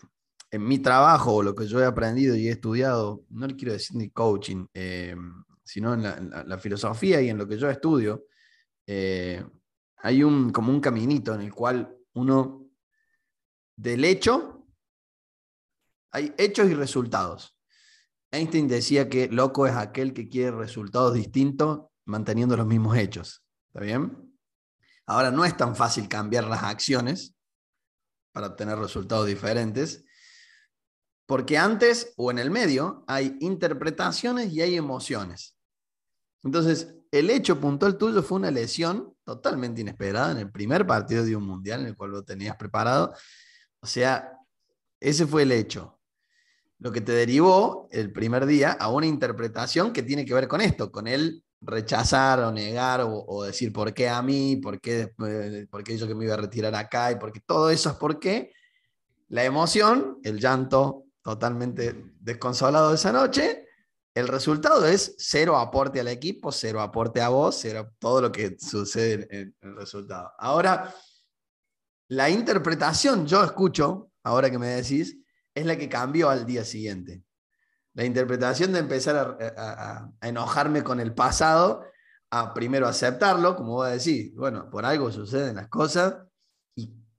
en 0.51 0.67
mi 0.67 0.79
trabajo 0.79 1.43
lo 1.43 1.55
que 1.55 1.67
yo 1.67 1.81
he 1.81 1.85
aprendido 1.85 2.35
y 2.35 2.49
he 2.49 2.53
estudiado, 2.53 3.25
no 3.31 3.47
le 3.47 3.57
quiero 3.57 3.73
decir 3.73 3.97
ni 3.97 4.11
coaching, 4.11 4.67
eh, 4.73 5.15
sino 5.65 5.95
en 5.95 6.03
la, 6.03 6.59
filosofía 6.59 7.21
y 7.21 7.29
en 7.29 7.37
lo 7.37 7.47
que 7.47 7.59
yo 7.59 7.69
estudio, 7.69 8.25
eh, 8.87 9.45
hay 9.99 10.23
un, 10.23 10.51
como 10.51 10.73
un 10.73 10.81
caminito 10.81 11.35
en 11.35 11.43
el 11.43 11.53
cual 11.53 11.95
uno, 12.15 12.67
del 13.77 14.05
hecho, 14.05 14.67
hay 16.11 16.35
hechos 16.39 16.71
y 16.71 16.75
resultados. 16.75 17.57
Einstein 18.31 18.69
decía 18.69 19.09
que 19.09 19.29
loco 19.29 19.67
es 19.67 19.75
aquel 19.75 20.13
que 20.15 20.29
quiere 20.29 20.53
resultados 20.53 21.15
distintos 21.15 21.87
manteniendo 22.07 22.57
los 22.57 22.67
mismos 22.67 22.97
hechos. 22.97 23.45
¿Está 23.69 23.81
bien? 23.81 24.35
Ahora 25.07 25.31
no 25.31 25.45
es 25.45 25.57
tan 25.57 25.77
fácil 25.77 26.09
cambiar 26.09 26.45
las 26.45 26.63
acciones 26.63 27.35
para 28.33 28.49
obtener 28.49 28.79
resultados 28.79 29.27
diferentes, 29.27 30.05
porque 31.29 31.59
antes 31.59 32.15
o 32.17 32.31
en 32.31 32.39
el 32.39 32.51
medio 32.51 33.05
hay 33.07 33.37
interpretaciones 33.41 34.51
y 34.51 34.63
hay 34.63 34.77
emociones. 34.77 35.55
Entonces, 36.43 36.95
el 37.11 37.29
hecho 37.29 37.61
puntual 37.61 37.99
tuyo 37.99 38.23
fue 38.23 38.39
una 38.39 38.51
lesión 38.51 39.15
totalmente 39.25 39.83
inesperada 39.83 40.33
en 40.33 40.39
el 40.39 40.51
primer 40.51 40.87
partido 40.87 41.23
de 41.23 41.37
un 41.37 41.45
mundial 41.45 41.83
en 41.83 41.89
el 41.89 41.97
cual 41.97 42.13
lo 42.13 42.25
tenías 42.25 42.57
preparado. 42.57 43.13
O 43.81 43.87
sea, 43.87 44.33
ese 44.99 45.27
fue 45.27 45.43
el 45.43 45.53
hecho. 45.53 46.01
Lo 46.79 46.91
que 46.93 47.03
te 47.03 47.13
derivó 47.13 47.91
el 47.93 48.11
primer 48.11 48.47
día 48.47 48.73
a 48.73 48.89
una 48.91 49.05
interpretación 49.05 49.93
que 49.93 50.03
tiene 50.03 50.25
que 50.25 50.33
ver 50.33 50.49
con 50.49 50.63
esto, 50.63 50.91
con 50.91 51.07
el 51.07 51.45
rechazar 51.61 52.41
o 52.41 52.51
negar 52.51 53.03
o, 53.05 53.43
decir 53.43 53.71
por 53.71 53.93
qué 53.93 54.09
a 54.09 54.23
mí, 54.23 54.57
por 54.57 54.81
qué, 54.81 55.13
por 55.71 55.85
qué 55.85 55.99
yo 55.99 56.09
que 56.09 56.15
me 56.15 56.25
iba 56.25 56.35
a 56.35 56.39
retirar 56.39 56.75
acá 56.75 57.13
y 57.13 57.17
porque 57.17 57.41
todo 57.41 57.69
eso 57.69 57.91
es 57.91 57.97
por 57.97 58.19
qué. 58.19 58.51
La 59.29 59.45
emoción, 59.45 60.21
el 60.23 60.41
llanto 60.41 61.05
totalmente 61.29 62.15
desconsolado 62.21 62.89
de 62.89 62.95
esa 62.95 63.13
noche, 63.13 63.67
el 64.15 64.29
resultado 64.29 64.87
es 64.87 65.15
cero 65.19 65.59
aporte 65.59 66.01
al 66.01 66.09
equipo, 66.09 66.51
cero 66.51 66.81
aporte 66.81 67.21
a 67.21 67.29
vos, 67.29 67.59
cero 67.61 67.93
todo 67.99 68.23
lo 68.23 68.33
que 68.33 68.57
sucede 68.59 69.29
en 69.31 69.55
el 69.61 69.77
resultado. 69.77 70.33
Ahora, 70.39 70.95
la 72.09 72.31
interpretación, 72.31 73.27
yo 73.27 73.45
escucho, 73.45 74.11
ahora 74.23 74.51
que 74.51 74.59
me 74.59 74.69
decís, 74.69 75.19
es 75.55 75.67
la 75.67 75.77
que 75.77 75.91
cambió 75.91 76.31
al 76.31 76.47
día 76.47 76.65
siguiente. 76.65 77.23
La 77.93 78.07
interpretación 78.07 78.73
de 78.73 78.79
empezar 78.79 79.37
a, 79.59 80.11
enojarme 80.23 80.83
con 80.83 80.99
el 80.99 81.13
pasado, 81.13 81.85
a 82.31 82.55
primero 82.55 82.89
aceptarlo, 82.89 83.55
como 83.55 83.75
vos 83.75 83.91
decís, 83.91 84.35
bueno, 84.35 84.71
por 84.71 84.87
algo 84.87 85.13
suceden 85.13 85.57
las 85.57 85.69
cosas, 85.69 86.15
¿y 86.15 86.28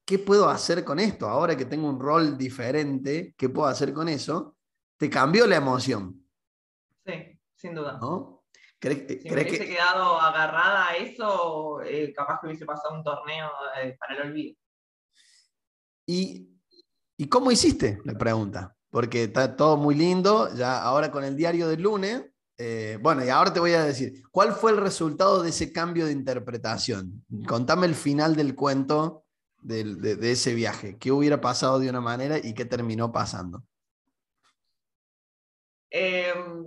qué 0.09 0.17
puedo 0.17 0.49
hacer 0.49 0.83
con 0.83 0.99
esto? 0.99 1.29
Ahora 1.29 1.55
que 1.55 1.65
tengo 1.65 1.87
un 1.87 1.99
rol 1.99 2.35
diferente, 2.35 3.35
¿qué 3.37 3.47
puedo 3.47 3.67
hacer 3.67 3.93
con 3.93 4.09
eso? 4.09 4.57
Te 4.97 5.07
cambió 5.07 5.45
la 5.45 5.57
emoción. 5.57 6.25
Sí, 7.05 7.39
sin 7.53 7.75
duda. 7.75 7.99
¿No? 8.01 8.43
¿Crees, 8.79 9.21
si 9.21 9.29
me 9.29 9.43
hubiese 9.43 9.67
quedado 9.67 10.19
agarrada 10.19 10.87
a 10.87 10.95
eso, 10.95 11.79
eh, 11.83 12.11
capaz 12.11 12.39
que 12.41 12.47
hubiese 12.47 12.65
pasado 12.65 12.95
un 12.95 13.03
torneo 13.03 13.51
eh, 13.83 13.95
para 13.99 14.15
el 14.15 14.31
olvido. 14.31 14.55
¿Y, 16.07 16.49
¿Y 17.15 17.29
cómo 17.29 17.51
hiciste? 17.51 17.99
La 18.03 18.17
pregunta 18.17 18.75
porque 18.89 19.25
está 19.25 19.55
todo 19.55 19.77
muy 19.77 19.93
lindo. 19.93 20.51
Ya 20.55 20.81
ahora 20.81 21.11
con 21.11 21.23
el 21.23 21.35
diario 21.35 21.67
del 21.67 21.83
lunes, 21.83 22.25
eh, 22.57 22.97
bueno, 22.99 23.23
y 23.23 23.29
ahora 23.29 23.53
te 23.53 23.59
voy 23.59 23.73
a 23.73 23.83
decir, 23.83 24.23
¿cuál 24.31 24.53
fue 24.53 24.71
el 24.71 24.77
resultado 24.77 25.43
de 25.43 25.49
ese 25.49 25.71
cambio 25.71 26.07
de 26.07 26.13
interpretación? 26.13 27.23
Contame 27.47 27.85
el 27.85 27.93
final 27.93 28.35
del 28.35 28.55
cuento 28.55 29.25
de, 29.61 30.31
ese 30.31 30.53
viaje. 30.53 30.97
¿Qué 30.97 31.11
hubiera 31.11 31.41
pasado 31.41 31.79
de 31.79 31.89
una 31.89 32.01
manera 32.01 32.37
y 32.37 32.53
qué 32.53 32.65
terminó 32.65 33.11
pasando? 33.11 33.63
Em, 35.89 36.65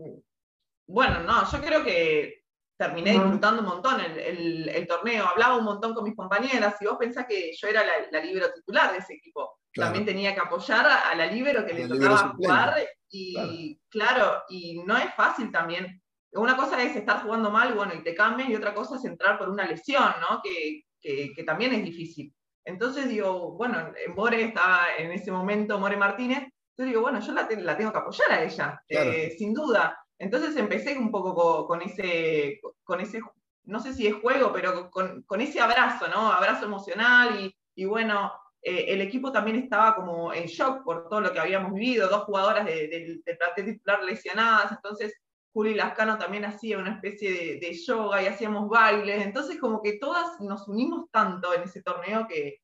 bueno, 0.87 1.23
no, 1.23 1.51
yo 1.51 1.61
creo 1.61 1.85
que 1.85 2.45
terminé 2.77 3.13
disfrutando 3.13 3.63
un 3.63 3.69
montón 3.69 4.01
el, 4.01 4.87
torneo. 4.89 5.27
Hablaba 5.27 5.57
un 5.57 5.65
montón 5.65 5.95
con 5.95 6.05
mis 6.05 6.17
compañeras 6.17 6.77
y 6.81 6.87
vos 6.87 6.97
pensás 6.99 7.27
que 7.29 7.53
yo 7.55 7.69
era 7.69 7.85
la, 7.85 7.93
la 8.11 8.25
libro 8.25 8.53
titular 8.53 8.93
de 8.93 8.99
ese 8.99 9.15
equipo 9.15 9.59
también 9.75 10.05
tenía 10.05 10.35
que 10.35 10.41
apoyar 10.41 10.87
a 10.87 11.15
la 11.15 11.27
libero 11.27 11.65
que 11.65 11.75
le 11.75 11.89
tocaba 11.89 12.35
jugar. 12.37 12.75
Y 13.09 13.79
claro. 13.91 14.43
y 14.49 14.83
no 14.85 14.97
es 14.97 15.15
fácil 15.15 15.51
también. 15.51 16.01
Una 16.33 16.57
cosa 16.57 16.83
es 16.83 16.97
estar 16.97 17.23
jugando 17.23 17.51
mal, 17.51 17.75
bueno, 17.75 17.93
y 17.95 18.03
te 18.03 18.15
cambian, 18.15 18.51
y 18.51 18.57
otra 18.57 18.73
cosa 18.73 18.97
es 18.97 19.05
entrar 19.05 19.39
por 19.39 19.51
una 19.51 19.67
lesión, 19.67 20.15
¿no? 20.21 20.41
Que, 20.43 20.85
que, 21.01 21.45
también 21.45 21.75
es 21.75 21.85
difícil. 21.85 22.35
Entonces 22.65 23.09
digo, 23.09 23.53
bueno, 23.53 23.93
More 24.15 24.43
estaba 24.43 24.87
en 24.97 25.13
ese 25.13 25.31
momento, 25.31 25.79
More 25.79 25.97
Martínez, 25.97 26.49
yo 26.77 26.85
digo, 26.85 27.01
bueno, 27.03 27.21
yo 27.21 27.33
la, 27.33 27.49
la 27.59 27.77
tengo 27.77 27.93
que 27.93 27.99
apoyar 27.99 28.33
a 28.33 28.43
ella, 28.43 28.83
eh, 28.89 29.35
sin 29.37 29.53
duda. 29.53 29.99
Entonces 30.19 30.57
empecé 30.57 30.97
un 30.97 31.11
poco 31.11 31.67
con, 31.67 31.83
ese, 31.83 32.61
con 32.85 33.01
ese, 33.01 33.21
no 33.65 33.81
sé 33.81 33.93
si 33.93 34.07
es 34.07 34.15
juego, 34.15 34.53
pero 34.53 34.91
con, 34.91 35.23
con 35.23 35.41
ese 35.41 35.61
abrazo, 35.61 36.09
¿no? 36.09 36.33
Abrazo 36.33 36.67
emocional 36.67 37.41
y, 37.41 37.55
y 37.75 37.85
bueno, 37.85 38.33
eh, 38.63 38.85
el 38.89 39.01
equipo 39.01 39.33
también 39.33 39.57
estaba 39.57 39.97
como 39.97 40.33
en 40.33 40.47
shock 40.47 40.85
por 40.85 41.09
todo 41.09 41.21
lo 41.21 41.33
que 41.33 41.41
habíamos 41.41 41.75
vivido, 41.75 42.09
dos 42.09 42.23
jugadoras 42.23 42.65
del 42.65 43.23
de, 43.25 43.35
plantel 43.37 43.65
titular 43.67 44.05
lesionadas, 44.05 44.71
entonces 44.71 45.13
Juli 45.53 45.75
Lascano 45.75 46.19
también 46.19 46.45
hacía 46.45 46.79
una 46.79 46.95
especie 46.95 47.59
de, 47.59 47.75
yoga 47.75 48.23
y 48.23 48.27
hacíamos 48.27 48.69
bailes, 48.69 49.25
entonces 49.25 49.59
como 49.61 49.83
que 49.83 49.99
todas 49.99 50.41
nos 50.41 50.67
unimos 50.67 51.11
tanto 51.11 51.53
en 51.55 51.63
ese 51.63 51.83
torneo 51.83 52.27
que, 52.27 52.61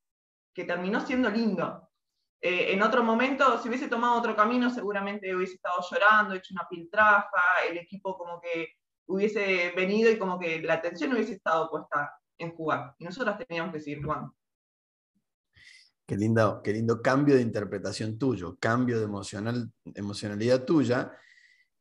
que 0.54 0.64
terminó 0.64 1.00
siendo 1.00 1.28
lindo. 1.28 1.88
Eh, 2.40 2.72
en 2.72 2.82
otro 2.82 3.02
momento, 3.02 3.60
si 3.60 3.68
hubiese 3.68 3.88
tomado 3.88 4.18
otro 4.18 4.34
camino, 4.34 4.70
seguramente 4.70 5.34
hubiese 5.34 5.54
estado 5.54 5.84
llorando, 5.90 6.34
hecho 6.34 6.54
una 6.54 6.66
piltrafa, 6.68 7.42
el 7.68 7.78
equipo 7.78 8.16
como 8.16 8.40
que 8.40 8.68
hubiese 9.06 9.72
venido 9.76 10.10
y 10.10 10.18
como 10.18 10.38
que 10.38 10.60
la 10.62 10.74
atención 10.74 11.12
hubiese 11.12 11.34
estado 11.34 11.68
puesta 11.68 12.12
en 12.38 12.54
jugar. 12.54 12.94
Y 12.98 13.04
nosotras 13.04 13.38
teníamos 13.38 13.72
que 13.72 13.80
seguir 13.80 14.02
jugando. 14.02 14.34
Qué 16.06 16.16
lindo, 16.16 16.62
qué 16.62 16.72
lindo 16.72 17.02
cambio 17.02 17.34
de 17.34 17.42
interpretación 17.42 18.18
tuyo, 18.18 18.56
cambio 18.58 18.98
de 18.98 19.04
emocional, 19.04 19.70
emocionalidad 19.94 20.64
tuya. 20.64 21.12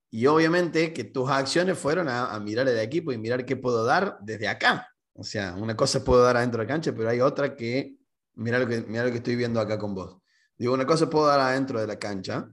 Y 0.10 0.26
obviamente 0.28 0.94
que 0.94 1.04
tus 1.04 1.30
acciones 1.30 1.78
fueron 1.78 2.08
a, 2.10 2.40
mirar 2.40 2.68
el 2.68 2.80
equipo 2.80 3.12
y 3.12 3.18
mirar 3.18 3.46
qué 3.46 3.58
puedo 3.58 3.84
dar 3.84 4.18
desde 4.22 4.48
acá. 4.48 4.88
O 5.14 5.24
sea, 5.24 5.56
una 5.56 5.76
cosa 5.76 6.04
puedo 6.04 6.24
dar 6.24 6.38
adentro 6.38 6.60
de 6.60 6.66
la 6.66 6.74
cancha, 6.74 6.94
pero 6.96 7.10
hay 7.10 7.20
otra 7.20 7.56
que, 7.56 7.98
mira 8.36 8.60
lo 8.60 8.68
que, 8.68 8.82
mira 8.82 9.04
lo 9.04 9.12
que 9.12 9.18
estoy 9.18 9.36
viendo 9.36 9.60
acá 9.60 9.78
con 9.78 9.94
vos. 9.94 10.18
Digo, 10.58 10.74
una 10.74 10.86
cosa 10.86 11.10
puedo 11.10 11.28
dar 11.28 11.40
adentro 11.40 11.80
de 11.80 11.88
la 11.88 12.00
cancha 12.00 12.50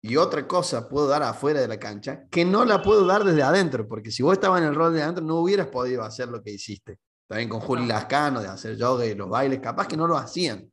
y 0.00 0.16
otra 0.16 0.48
cosa 0.48 0.88
puedo 0.88 1.06
dar 1.06 1.22
afuera 1.22 1.60
de 1.60 1.68
la 1.68 1.78
cancha 1.78 2.24
que 2.28 2.44
no 2.44 2.64
la 2.64 2.82
puedo 2.82 3.06
dar 3.06 3.22
desde 3.22 3.42
adentro, 3.42 3.86
porque 3.86 4.10
si 4.10 4.22
vos 4.22 4.32
estabas 4.32 4.60
en 4.60 4.68
el 4.68 4.74
rol 4.74 4.92
de 4.92 5.02
adentro 5.02 5.24
no 5.24 5.36
hubieras 5.36 5.68
podido 5.68 6.02
hacer 6.02 6.28
lo 6.28 6.42
que 6.42 6.50
hiciste. 6.50 6.98
También 7.28 7.48
con 7.48 7.60
Juli 7.60 7.86
Lascano, 7.86 8.40
de 8.40 8.48
hacer 8.48 8.76
yoga 8.76 9.06
y 9.06 9.14
los 9.14 9.28
bailes, 9.28 9.60
capaz 9.60 9.86
que 9.86 9.96
no 9.96 10.06
lo 10.06 10.16
hacían. 10.16 10.70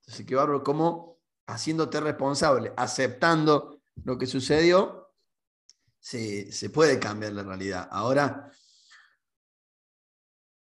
Entonces, 0.00 0.26
qué 0.26 0.34
bárbaro, 0.36 0.62
como 0.62 1.18
haciéndote 1.48 2.00
responsable, 2.00 2.72
aceptando 2.76 3.80
lo 4.04 4.18
que 4.18 4.26
sucedió, 4.26 5.05
se, 6.06 6.52
se 6.52 6.70
puede 6.70 7.00
cambiar 7.00 7.32
la 7.32 7.42
realidad. 7.42 7.88
Ahora, 7.90 8.48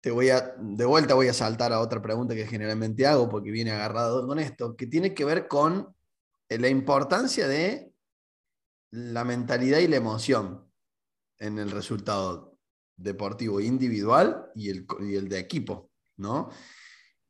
te 0.03 0.11
voy 0.11 0.29
a, 0.29 0.55
de 0.59 0.85
vuelta 0.85 1.15
voy 1.15 1.29
a 1.29 1.33
saltar 1.33 1.73
a 1.73 1.81
otra 1.81 2.03
pregunta 2.03 2.35
que 2.35 2.47
generalmente 2.47 3.07
hago 3.07 3.27
porque 3.27 3.51
viene 3.51 3.71
agarrado 3.71 4.27
con 4.27 4.39
esto, 4.39 4.77
que 4.77 4.87
tiene 4.87 5.15
que 5.15 5.25
ver 5.25 5.49
con 5.49 5.97
la 6.51 6.69
importancia 6.69 7.49
de 7.49 7.91
la 8.91 9.25
mentalidad 9.25 9.79
y 9.79 9.89
la 9.89 9.97
emoción 9.97 10.71
en 11.39 11.59
el 11.59 11.71
resultado 11.71 12.59
deportivo 12.95 13.63
individual 13.63 14.51
y 14.55 14.69
el, 14.69 14.87
el 15.01 15.31
de 15.31 15.39
equipo, 15.39 15.91
¿no? 16.19 16.51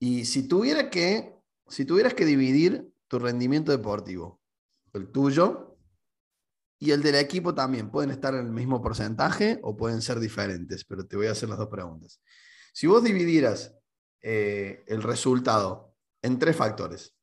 Y 0.00 0.24
si, 0.24 0.48
que, 0.90 1.36
si 1.68 1.84
tuvieras 1.84 2.14
que 2.14 2.24
dividir 2.24 2.92
tu 3.06 3.20
rendimiento 3.20 3.70
deportivo, 3.70 4.40
el 4.94 5.12
tuyo 5.12 5.69
y 6.80 6.90
el 6.90 7.02
del 7.02 7.14
equipo 7.14 7.54
también, 7.54 7.90
pueden 7.90 8.10
estar 8.10 8.34
en 8.34 8.40
el 8.40 8.50
mismo 8.50 8.82
porcentaje 8.82 9.60
o 9.62 9.76
pueden 9.76 10.02
ser 10.02 10.18
diferentes, 10.18 10.84
pero 10.84 11.06
te 11.06 11.16
voy 11.16 11.28
a 11.28 11.32
hacer 11.32 11.48
las 11.48 11.58
dos 11.58 11.68
preguntas. 11.68 12.20
Si 12.72 12.88
vos 12.88 13.04
dividieras 13.04 13.76
eh, 14.22 14.82
el 14.88 15.04
resultado 15.04 15.94
en 16.22 16.40
tres 16.40 16.56
factores, 16.56 17.14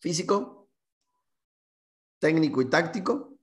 físico, 0.00 0.68
técnico 2.18 2.60
y 2.60 2.68
táctico, 2.68 3.38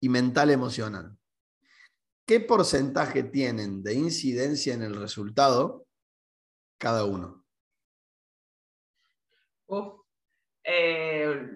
y 0.00 0.08
mental 0.08 0.50
emocional. 0.50 1.16
¿qué 2.30 2.38
porcentaje 2.38 3.24
tienen 3.24 3.82
de 3.82 3.94
incidencia 3.94 4.72
en 4.72 4.82
el 4.82 4.94
resultado 4.94 5.84
cada 6.78 7.04
uno? 7.04 7.44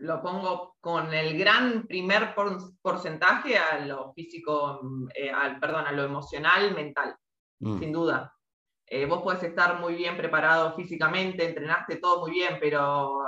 Lo 0.05 0.23
pongo 0.23 0.77
con 0.81 1.12
el 1.12 1.38
gran 1.38 1.87
primer 1.87 2.35
porcentaje 2.83 3.57
a 3.57 3.79
lo 3.81 4.12
físico, 4.12 4.81
eh, 5.14 5.31
al, 5.31 5.59
perdón, 5.59 5.87
a 5.87 5.93
lo 5.93 6.05
emocional, 6.05 6.75
mental, 6.75 7.17
mm. 7.61 7.79
sin 7.79 7.93
duda. 7.93 8.31
Eh, 8.87 9.07
vos 9.07 9.23
podés 9.23 9.43
estar 9.43 9.81
muy 9.81 9.95
bien 9.95 10.14
preparado 10.17 10.75
físicamente, 10.75 11.49
entrenaste 11.49 11.97
todo 11.97 12.21
muy 12.21 12.33
bien, 12.33 12.59
pero 12.61 13.23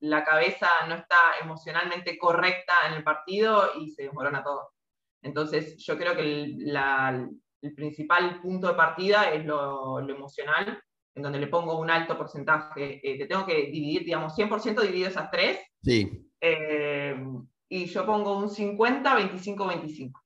la 0.00 0.22
cabeza 0.22 0.68
no 0.86 0.94
está 0.94 1.38
emocionalmente 1.42 2.18
correcta 2.18 2.74
en 2.88 2.94
el 2.94 3.02
partido 3.02 3.70
y 3.80 3.90
se 3.90 4.04
desmorona 4.04 4.44
todo. 4.44 4.74
Entonces, 5.22 5.76
yo 5.78 5.96
creo 5.96 6.14
que 6.14 6.22
el, 6.22 7.74
principal 7.74 8.42
punto 8.42 8.68
de 8.68 8.74
partida 8.74 9.30
es 9.32 9.42
lo, 9.46 9.98
emocional, 10.00 10.82
en 11.14 11.22
donde 11.22 11.38
le 11.38 11.46
pongo 11.46 11.78
un 11.78 11.90
alto 11.90 12.18
porcentaje. 12.18 13.00
Eh, 13.02 13.18
te 13.18 13.26
tengo 13.26 13.46
que 13.46 13.70
dividir, 13.70 14.04
digamos, 14.04 14.36
100% 14.36 14.82
dividido 14.82 15.08
esas 15.08 15.30
tres. 15.30 15.58
Sí. 15.84 16.30
Eh, 16.40 17.14
y 17.68 17.86
yo 17.86 18.06
pongo 18.06 18.38
un 18.38 18.48
50, 18.48 19.14
25, 19.14 19.66
25. 19.66 20.24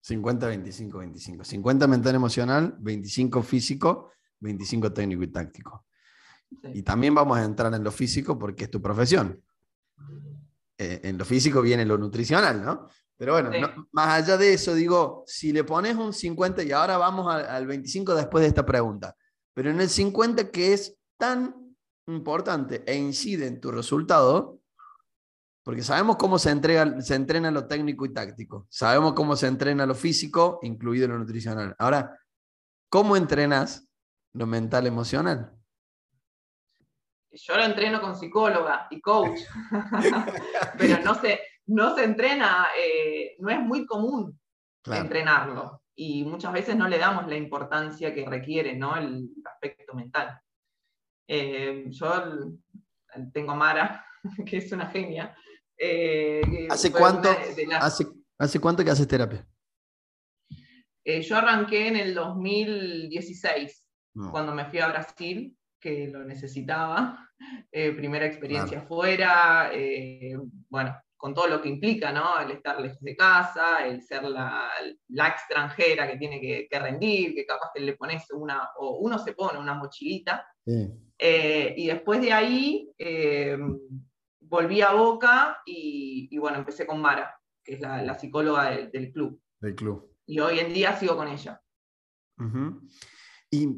50, 0.00 0.46
25, 0.46 0.98
25. 0.98 1.44
50 1.44 1.86
mental 1.86 2.14
emocional, 2.14 2.76
25 2.78 3.42
físico, 3.42 4.10
25 4.40 4.92
técnico 4.92 5.22
y 5.22 5.28
táctico. 5.28 5.86
Y 6.74 6.82
también 6.82 7.14
vamos 7.14 7.38
a 7.38 7.44
entrar 7.44 7.72
en 7.74 7.84
lo 7.84 7.90
físico 7.90 8.38
porque 8.38 8.64
es 8.64 8.70
tu 8.70 8.80
profesión. 8.80 9.42
Eh, 10.78 11.00
en 11.04 11.18
lo 11.18 11.24
físico 11.24 11.60
viene 11.60 11.84
lo 11.84 11.98
nutricional, 11.98 12.64
¿no? 12.64 12.88
Pero 13.16 13.32
bueno, 13.32 13.50
más 13.90 14.22
allá 14.22 14.36
de 14.36 14.54
eso, 14.54 14.74
digo, 14.74 15.24
si 15.26 15.52
le 15.52 15.64
pones 15.64 15.96
un 15.96 16.12
50 16.12 16.62
y 16.62 16.70
ahora 16.70 16.96
vamos 16.98 17.34
al, 17.34 17.66
25 17.66 18.14
después 18.14 18.42
de 18.42 18.48
esta 18.48 18.64
pregunta, 18.64 19.16
pero 19.52 19.70
en 19.70 19.80
el 19.80 19.88
50 19.88 20.52
que 20.52 20.72
es 20.72 20.96
tan 21.16 21.74
importante 22.06 22.84
e 22.86 22.94
incide 22.94 23.48
en 23.48 23.60
tu 23.60 23.72
resultado, 23.72 24.60
porque 25.68 25.82
sabemos 25.82 26.16
cómo 26.16 26.38
se, 26.38 26.48
entrega, 26.48 26.98
se 27.02 27.14
entrena 27.14 27.50
lo 27.50 27.66
técnico 27.66 28.06
y 28.06 28.14
táctico, 28.14 28.66
sabemos 28.70 29.12
cómo 29.12 29.36
se 29.36 29.48
entrena 29.48 29.84
lo 29.84 29.94
físico, 29.94 30.60
incluido 30.62 31.06
lo 31.06 31.18
nutricional. 31.18 31.76
Ahora, 31.78 32.18
¿cómo 32.88 33.18
entrenas 33.18 33.86
lo 34.32 34.46
mental 34.46 34.86
emocional? 34.86 35.52
Yo 37.30 37.54
lo 37.54 37.64
entreno 37.64 38.00
con 38.00 38.16
psicóloga 38.16 38.86
y 38.90 38.98
coach, 39.02 39.40
pero 40.78 41.04
no 41.04 41.14
sé, 41.16 41.38
no 41.66 41.94
se 41.94 42.04
entrena, 42.04 42.68
eh, 42.74 43.36
no 43.38 43.50
es 43.50 43.60
muy 43.60 43.84
común 43.84 44.40
entrenarlo 44.86 45.82
y 45.94 46.24
muchas 46.24 46.54
veces 46.54 46.76
no 46.76 46.88
le 46.88 46.96
damos 46.96 47.26
la 47.26 47.36
importancia 47.36 48.14
que 48.14 48.24
requiere 48.24 48.74
¿no? 48.74 48.96
el 48.96 49.28
aspecto 49.44 49.92
mental. 49.92 50.40
Eh, 51.26 51.84
yo 51.88 52.56
tengo 53.34 53.52
a 53.52 53.54
Mara, 53.54 54.06
que 54.46 54.56
es 54.56 54.72
una 54.72 54.86
genia. 54.86 55.36
Eh, 55.78 56.66
¿Hace, 56.70 56.90
cuánto, 56.90 57.30
hace, 58.38 58.60
cuánto 58.60 58.84
que 58.84 58.90
haces 58.90 59.08
terapia? 59.08 59.46
yo 61.04 61.36
arranqué 61.38 61.88
en 61.88 61.96
el 61.96 62.14
2016, 62.14 63.86
cuando 64.30 64.52
me 64.52 64.66
fui 64.66 64.78
a 64.80 64.88
Brasil, 64.88 65.56
que 65.80 66.08
lo 66.08 66.24
necesitaba. 66.24 67.24
primera 67.70 68.26
experiencia 68.26 68.80
afuera, 68.80 69.70
bueno, 70.68 71.00
con 71.18 71.34
todo 71.34 71.48
lo 71.48 71.60
que 71.60 71.68
implica, 71.68 72.12
¿no? 72.12 72.38
El 72.40 72.52
estar 72.52 72.80
lejos 72.80 73.00
de 73.00 73.16
casa, 73.16 73.84
el 73.84 74.00
ser 74.00 74.22
la, 74.22 74.70
extranjera 75.08 76.08
que 76.08 76.16
tiene 76.16 76.40
que, 76.40 76.78
rendir, 76.78 77.34
que 77.34 77.44
capaz 77.44 77.70
que 77.74 77.80
le 77.80 77.96
pones 77.96 78.30
una, 78.30 78.70
o 78.78 78.98
uno 78.98 79.18
se 79.18 79.32
pone 79.32 79.58
una 79.58 79.74
mochilita. 79.74 80.46
Eh, 81.18 81.74
y 81.76 81.88
después 81.88 82.20
de 82.20 82.32
ahí 82.32 82.88
eh, 82.96 83.58
volví 84.48 84.80
a 84.80 84.92
Boca 84.92 85.62
y, 85.64 86.36
bueno, 86.38 86.58
empecé 86.58 86.86
con 86.86 87.00
Mara, 87.00 87.38
que 87.62 87.74
es 87.74 87.80
la, 87.80 88.18
psicóloga 88.18 88.70
del, 88.70 89.12
club. 89.12 89.40
Del 89.60 89.74
club. 89.74 90.14
Y 90.26 90.40
hoy 90.40 90.58
en 90.58 90.72
día 90.72 90.96
sigo 90.96 91.16
con 91.16 91.28
ella. 91.28 91.62
Y 93.50 93.68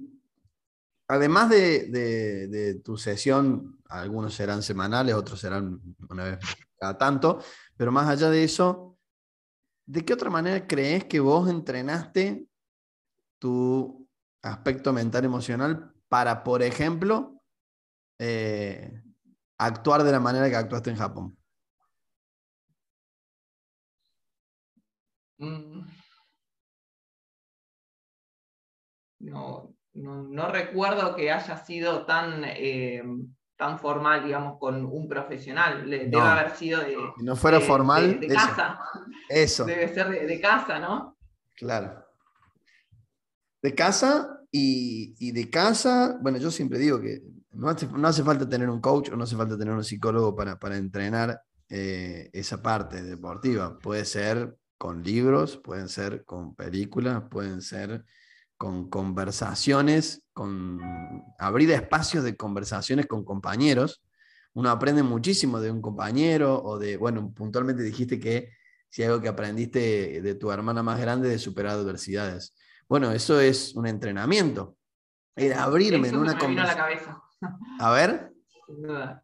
además 1.09 1.50
de, 1.50 2.80
tu 2.85 2.96
sesión, 2.96 3.78
algunos 3.88 4.35
serán 4.35 4.62
semanales, 4.62 5.14
otros 5.14 5.40
serán 5.40 5.80
una 6.09 6.24
vez 6.24 6.38
cada 6.78 6.96
tanto, 6.96 7.42
pero 7.76 7.92
más 7.92 8.09
allá 8.09 8.30
de 8.30 8.44
eso, 8.44 8.98
¿de 9.87 10.04
qué 10.04 10.14
otra 10.14 10.30
manera 10.30 10.66
crees 10.66 11.04
que 11.04 11.20
vos 11.20 11.48
entrenaste 11.50 12.46
tu 13.38 14.09
aspecto 14.42 14.92
mental 14.92 15.24
emocional 15.24 15.92
para, 16.09 16.42
por 16.42 16.62
ejemplo, 16.62 17.42
eh, 18.18 19.02
actuar 19.66 20.03
de 20.03 20.12
la 20.12 20.20
manera 20.20 20.49
que 20.49 20.57
actuaste 20.57 20.90
en 20.90 20.96
Japón? 20.96 21.37
Mm. 25.38 25.81
No, 29.20 29.75
no, 29.94 30.49
recuerdo 30.51 31.14
que 31.14 31.31
haya 31.31 31.57
sido 31.59 32.07
tan, 32.07 32.42
eh, 32.44 33.03
tan 33.57 33.79
formal, 33.79 34.25
digamos, 34.25 34.59
con 34.59 34.85
un 34.85 35.09
profesional. 35.09 35.88
Debe 35.88 36.20
haber 36.20 36.57
sido 36.57 36.81
de. 36.81 36.96
Si 37.16 37.25
no 37.25 37.37
fuera 37.37 37.61
formal. 37.61 38.18
De, 38.18 38.29
casa. 38.29 38.81
Eso. 39.29 39.64
Debe 39.64 39.92
ser 39.92 40.27
de, 40.27 40.40
casa, 40.40 40.79
¿no? 40.79 41.18
Claro. 41.57 42.05
De 43.62 43.75
casa 43.75 44.40
y, 44.51 45.33
de 45.33 45.51
casa, 45.51 46.18
bueno, 46.23 46.38
yo 46.38 46.51
siempre 46.51 46.79
digo 46.79 47.01
que 47.01 47.20
no 47.52 47.68
hace, 47.68 48.22
falta 48.22 48.48
tener 48.48 48.70
un 48.70 48.80
coach 48.80 49.10
o 49.10 49.16
no 49.16 49.24
hace 49.24 49.36
falta 49.36 49.58
tener 49.58 49.74
un 49.74 49.84
psicólogo 49.84 50.34
para, 50.36 50.76
entrenar 50.76 51.42
eh, 51.68 52.30
esa 52.32 52.62
parte 52.62 53.02
deportiva. 53.02 53.78
Puede 53.78 54.04
ser 54.04 54.56
con 54.78 55.02
libros, 55.02 55.56
pueden 55.56 55.88
ser 55.88 56.24
con 56.24 56.54
películas, 56.54 57.24
pueden 57.30 57.60
ser 57.60 58.04
con 58.56 58.88
conversaciones, 58.88 60.22
con 60.32 60.80
abrir 61.38 61.70
espacios 61.70 62.24
de 62.24 62.36
conversaciones 62.36 63.06
con 63.06 63.24
compañeros. 63.24 64.02
Uno 64.52 64.70
aprende 64.70 65.02
muchísimo 65.02 65.60
de 65.60 65.70
un 65.70 65.80
compañero 65.80 66.62
o 66.62 66.78
de, 66.78 66.96
bueno, 66.96 67.32
puntualmente 67.34 67.82
dijiste 67.82 68.18
que 68.20 68.50
si 68.88 69.02
algo 69.02 69.20
que 69.20 69.28
aprendiste 69.28 70.20
de 70.20 70.34
tu 70.34 70.50
hermana 70.50 70.82
más 70.82 71.00
grande 71.00 71.28
de 71.28 71.38
superar 71.38 71.72
adversidades. 71.72 72.54
Bueno, 72.88 73.12
eso 73.12 73.40
es 73.40 73.74
un 73.76 73.86
entrenamiento. 73.86 74.76
Era 75.36 75.62
abrirme 75.62 76.08
en 76.08 76.16
una 76.16 76.36
conversación. 76.36 77.30
A 77.79 77.90
ver. 77.92 78.33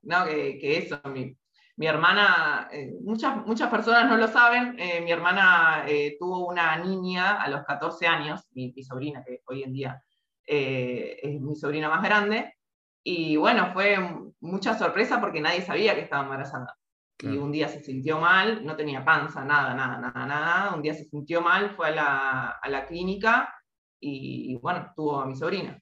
No, 0.02 0.24
que, 0.24 0.59
que 0.59 0.79
eso, 0.79 1.00
mi, 1.05 1.37
mi 1.76 1.87
hermana, 1.87 2.68
eh, 2.72 2.94
muchas, 3.02 3.44
muchas 3.44 3.70
personas 3.70 4.09
no 4.09 4.16
lo 4.16 4.29
saben, 4.29 4.76
eh, 4.79 5.00
mi 5.02 5.12
hermana 5.12 5.85
eh, 5.87 6.16
tuvo 6.18 6.46
una 6.46 6.76
niña 6.79 7.42
a 7.42 7.48
los 7.48 7.64
14 7.64 8.07
años, 8.07 8.48
mi, 8.52 8.72
sobrina, 8.83 9.22
que 9.24 9.42
hoy 9.46 9.62
en 9.62 9.72
día 9.72 10.02
es 10.48 11.40
mi 11.40 11.57
sobrina 11.57 11.88
más 11.88 12.02
grande, 12.02 12.55
y 13.02 13.37
bueno, 13.37 13.72
fue 13.72 13.98
mucha 14.40 14.79
sorpresa 14.79 15.20
porque 15.20 15.40
nadie 15.40 15.61
sabía 15.61 15.94
que 15.94 16.02
estaba 16.02 16.22
embarazada. 16.22 16.76
Y 17.18 17.37
un 17.38 17.50
día 17.50 17.68
se 17.68 17.83
sintió 17.83 18.20
mal, 18.20 18.64
no 18.64 18.76
tenía 18.76 19.05
panza, 19.05 19.44
nada, 19.44 19.74
nada, 19.74 19.98
nada, 19.98 20.26
nada. 20.26 20.74
Un 20.74 20.83
día 20.83 20.92
se 20.92 21.05
sintió 21.05 21.40
mal, 21.40 21.74
fue 21.74 21.88
a 21.88 21.90
la, 21.90 22.48
a 22.62 22.68
la 22.68 22.87
clínica 22.87 23.52
y, 23.98 24.52
y, 24.52 24.57
bueno, 24.57 24.92
tuvo 24.94 25.20
a 25.20 25.26
mi 25.26 25.35
sobrina 25.35 25.81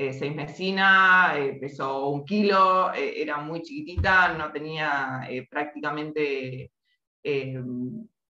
eh, 0.00 0.12
seis 0.12 0.32
mesina, 0.32 1.34
eh, 1.36 1.58
pesó 1.60 2.10
un 2.10 2.24
kilo, 2.24 2.94
eh, 2.94 3.20
era 3.20 3.38
muy 3.38 3.62
chiquitita, 3.62 4.32
no 4.34 4.52
tenía 4.52 5.28
prácticamente, 5.50 6.70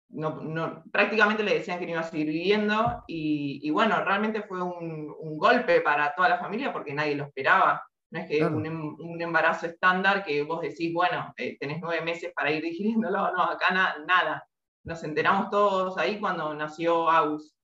no, 0.09 0.83
prácticamente 0.91 1.43
le 1.43 1.57
decían 1.57 1.79
que 1.79 1.85
no 1.85 1.91
iba 1.93 2.01
a 2.01 2.05
seguir 2.05 2.29
viviendo 2.29 3.05
y, 3.07 3.69
bueno, 3.73 4.03
realmente 4.03 4.43
fue 4.43 4.63
un, 4.63 5.37
golpe 5.37 5.83
para 5.83 6.15
toda 6.15 6.31
la 6.31 6.39
familia 6.39 6.73
porque 6.73 6.95
nadie 6.95 7.15
lo 7.15 7.25
esperaba. 7.25 7.83
No 8.11 8.21
es 8.21 8.27
que 8.27 8.43
un, 8.43 8.65
em, 8.65 8.95
un, 8.99 9.21
embarazo 9.21 9.67
estándar 9.67 10.25
que 10.25 10.43
vos 10.43 10.63
decís, 10.63 10.95
bueno, 10.95 11.35
tenés 11.37 11.79
nueve 11.83 12.03
meses 12.03 12.33
para 12.35 12.51
ir 12.51 12.63
digiriéndolo, 12.65 13.33
no, 13.33 13.43
acá 13.43 13.71
nada. 14.07 14.43
Nos 14.85 15.05
enteramos 15.05 15.51
todos 15.51 15.99
ahí 15.99 16.19
cuando 16.19 16.55
nació 16.55 17.11
Agus. 17.11 17.55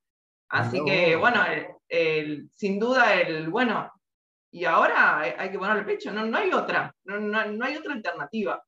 Así 0.51 0.85
que, 0.85 1.17
bueno, 1.17 1.41
sin 1.89 2.79
duda 2.79 3.21
el, 3.21 3.49
bueno, 3.49 3.91
y 4.51 4.65
ahora 4.65 5.21
hay, 5.21 5.51
que 5.51 5.59
ponerle 5.59 5.83
pecho, 5.83 6.13
no, 6.13 6.25
no 6.25 6.39
hay 6.39 6.51
otra, 6.51 6.95
no, 7.05 7.21
no, 7.21 7.65
hay 7.65 7.77
otra 7.77 7.93
alternativa. 7.93 8.65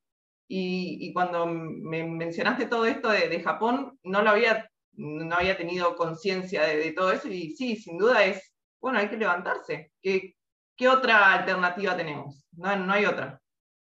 Y, 0.47 1.13
cuando 1.13 1.47
me 1.47 2.05
mencionaste 2.05 2.67
todo 2.67 2.85
esto 2.87 3.11
de, 3.11 3.43
Japón, 3.43 3.99
no 4.03 4.23
lo 4.23 4.31
había, 4.31 4.71
no 4.93 5.35
había 5.35 5.57
tenido 5.57 5.97
conciencia 5.97 6.63
de, 6.65 6.93
todo 6.93 7.13
eso 7.13 7.29
y 7.29 7.53
sí, 7.57 7.77
sin 7.77 7.99
duda 7.99 8.25
es, 8.25 8.53
bueno, 8.81 8.99
hay 8.99 9.09
que 9.09 9.17
levantarse. 9.17 9.93
¿Qué, 10.03 10.37
qué 10.77 10.89
otra 10.89 11.33
alternativa 11.33 11.97
tenemos? 11.97 12.47
No, 12.53 12.77
no 12.77 12.93
hay 12.93 13.07
otra. 13.07 13.41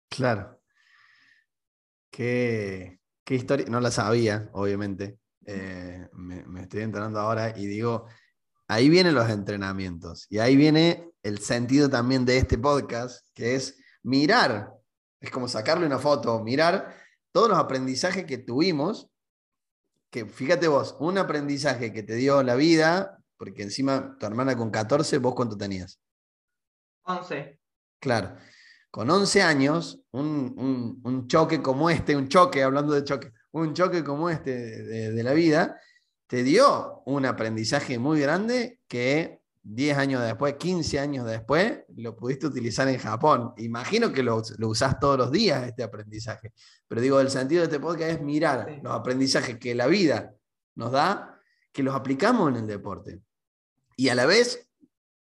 Claro. 0.09 0.61
Qué, 2.09 2.99
qué 3.25 3.35
historia, 3.35 3.65
no 3.69 3.79
la 3.79 3.91
sabía, 3.91 4.49
obviamente. 4.53 5.19
Eh, 5.45 6.07
me, 6.13 6.43
me, 6.45 6.61
estoy 6.61 6.83
enterando 6.83 7.19
ahora 7.19 7.57
y 7.57 7.65
digo, 7.65 8.07
ahí 8.71 8.87
vienen 8.87 9.15
los 9.15 9.29
entrenamientos 9.29 10.27
y 10.29 10.39
ahí 10.39 10.55
viene 10.55 11.11
el 11.23 11.39
sentido 11.39 11.89
también 11.89 12.23
de 12.23 12.37
este 12.37 12.57
podcast, 12.57 13.27
que 13.33 13.55
es 13.55 13.77
mirar, 14.01 14.71
es 15.19 15.29
como 15.29 15.49
sacarle 15.49 15.85
una 15.85 15.99
foto, 15.99 16.41
mirar 16.41 16.95
todos 17.33 17.49
los 17.49 17.57
aprendizajes 17.57 18.23
que 18.23 18.37
tuvimos, 18.37 19.09
que 20.09 20.25
fíjate 20.25 20.69
vos, 20.69 20.95
un 21.01 21.17
aprendizaje 21.17 21.91
que 21.91 22.01
te 22.01 22.15
dio 22.15 22.43
la 22.43 22.55
vida, 22.55 23.21
porque 23.35 23.63
encima 23.63 24.15
tu 24.17 24.25
hermana 24.25 24.55
con 24.55 24.71
14, 24.71 25.17
vos 25.17 25.35
cuánto 25.35 25.57
tenías? 25.57 25.99
11. 27.03 27.59
Claro, 27.99 28.37
con 28.89 29.09
11 29.09 29.41
años, 29.41 30.01
un, 30.11 31.27
choque 31.27 31.61
como 31.61 31.89
este, 31.89 32.15
un 32.15 32.29
choque, 32.29 32.63
hablando 32.63 32.93
de 32.93 33.03
choque, 33.03 33.33
un 33.51 33.73
choque 33.73 34.01
como 34.01 34.29
este 34.29 34.55
de, 34.55 35.11
de 35.11 35.23
la 35.23 35.33
vida, 35.33 35.77
te 36.31 36.43
dio 36.43 37.03
un 37.07 37.25
aprendizaje 37.25 37.99
muy 37.99 38.21
grande 38.21 38.79
que 38.87 39.41
10 39.63 39.97
años 39.97 40.23
después, 40.23 40.55
15 40.55 40.97
años 40.97 41.25
después, 41.25 41.79
lo 41.97 42.15
pudiste 42.15 42.47
utilizar 42.47 42.87
en 42.87 42.99
Japón. 42.99 43.53
Imagino 43.57 44.13
que 44.13 44.23
lo, 44.23 44.41
lo 44.57 44.69
usás 44.69 44.97
todos 44.97 45.17
los 45.17 45.29
días, 45.29 45.67
este 45.67 45.83
aprendizaje. 45.83 46.53
Pero 46.87 47.01
digo, 47.01 47.19
el 47.19 47.29
sentido 47.29 47.59
de 47.59 47.65
este 47.65 47.81
podcast 47.81 48.11
es 48.11 48.21
mirar 48.21 48.79
los 48.81 48.93
aprendizajes 48.93 49.59
que 49.59 49.75
la 49.75 49.87
vida 49.87 50.33
nos 50.75 50.93
da, 50.93 51.37
que 51.73 51.83
los 51.83 51.93
aplicamos 51.93 52.47
en 52.47 52.55
el 52.55 52.67
deporte. 52.67 53.19
Y 53.97 54.07
a 54.07 54.15
la 54.15 54.25
vez, 54.25 54.69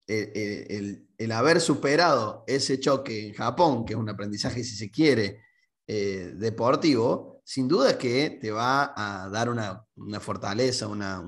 el, 0.09 1.07
haber 1.31 1.61
superado 1.61 2.43
ese 2.49 2.81
choque 2.81 3.29
en 3.29 3.35
Japón, 3.35 3.85
que 3.85 3.93
es 3.93 3.99
un 4.01 4.09
aprendizaje, 4.09 4.65
si 4.65 4.75
se 4.75 4.91
quiere, 4.91 5.41
eh, 5.87 6.33
deportivo, 6.35 7.36
sin 7.47 7.69
duda 7.69 7.91
es 7.91 7.97
que 7.97 8.31
te 8.41 8.51
va 8.51 8.93
a 8.97 9.29
dar 9.29 9.49
una, 9.49 9.87
fortaleza, 10.19 10.89
una, 10.89 11.23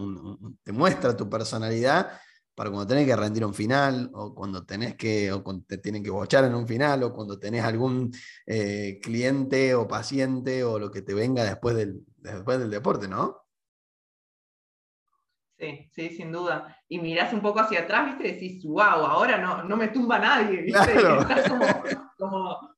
te 0.64 0.72
muestra 0.72 1.16
tu 1.16 1.31
personalidad 1.31 2.11
para 2.57 2.70
cuando 2.70 2.88
tenés 2.88 3.07
que 3.07 3.14
rendir 3.14 3.44
un 3.44 3.54
final, 3.54 4.11
o 4.12 4.35
cuando 4.35 4.66
tenés 4.66 4.96
que, 4.96 5.31
o 5.31 5.44
cuando 5.44 5.64
te 5.64 5.78
tienen 5.78 6.02
que 6.02 6.11
bochar 6.11 6.44
en 6.44 6.57
un 6.57 6.66
final, 6.66 7.04
o 7.04 7.12
cuando 7.12 7.38
tenés 7.38 7.62
algún 7.62 8.11
eh, 8.46 8.98
cliente 9.00 9.76
o 9.76 9.87
paciente 9.87 10.64
o 10.64 10.81
lo 10.81 10.90
que 10.90 11.02
te 11.02 11.14
venga 11.14 11.44
después 11.44 11.76
del, 11.76 12.00
después 12.16 12.59
del 12.59 12.70
deporte, 12.70 13.07
¿no? 13.07 13.44
Sí, 15.57 15.88
sí, 15.92 16.11
sin 16.11 16.33
duda. 16.33 16.76
Y 16.88 16.98
mirás 16.98 17.33
un 17.33 17.42
poco 17.42 17.61
hacia 17.61 17.83
atrás, 17.83 18.07
¿viste? 18.07 18.26
Y 18.26 18.33
decís, 18.33 18.64
wow, 18.64 19.07
ahora 19.07 19.38
no, 19.38 19.62
no 19.62 19.76
me 19.76 19.87
tumba 19.87 20.18
nadie, 20.18 20.62
¿viste? 20.62 20.94
Estás 21.20 21.48
como, 22.18 22.76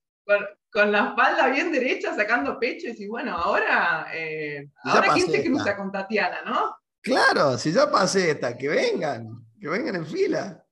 con, 0.70 0.92
la 0.92 1.08
espalda 1.08 1.48
bien 1.48 1.72
derecha, 1.72 2.14
sacando 2.14 2.58
pecho, 2.58 2.86
y 2.86 2.90
decís, 2.90 3.08
bueno, 3.08 3.36
ahora, 3.36 4.08
eh, 4.12 4.68
ahora 4.84 5.12
quién 5.14 5.30
se 5.30 5.44
cruza 5.44 5.76
con 5.76 5.90
Tatiana, 5.90 6.42
¿no? 6.44 6.76
Claro, 7.02 7.56
si 7.58 7.72
ya 7.72 7.90
pasé 7.90 8.32
esta, 8.32 8.56
que 8.56 8.68
vengan 8.68 9.40
que 9.60 9.68
vengan 9.68 9.96
en 9.96 10.06
fila. 10.06 10.64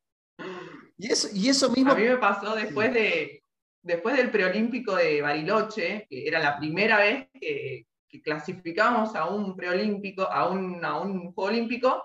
Y 0.96 1.12
eso, 1.12 1.28
y 1.32 1.48
eso 1.48 1.70
mismo. 1.70 1.92
A 1.92 1.94
mí 1.94 2.04
me 2.04 2.16
pasó 2.16 2.56
después, 2.56 2.92
de, 2.92 3.44
después 3.82 4.16
del 4.16 4.30
preolímpico 4.30 4.96
de 4.96 5.20
Bariloche, 5.20 6.06
que 6.08 6.26
era 6.26 6.40
la 6.40 6.58
primera 6.58 6.98
vez 6.98 7.28
que, 7.38 7.84
clasificamos 8.24 9.14
a 9.14 9.26
un 9.26 9.54
preolímpico, 9.54 10.22
a 10.22 10.48
un, 10.48 10.82
a 10.84 10.98
un 10.98 11.32
juego 11.32 11.50
olímpico. 11.50 12.04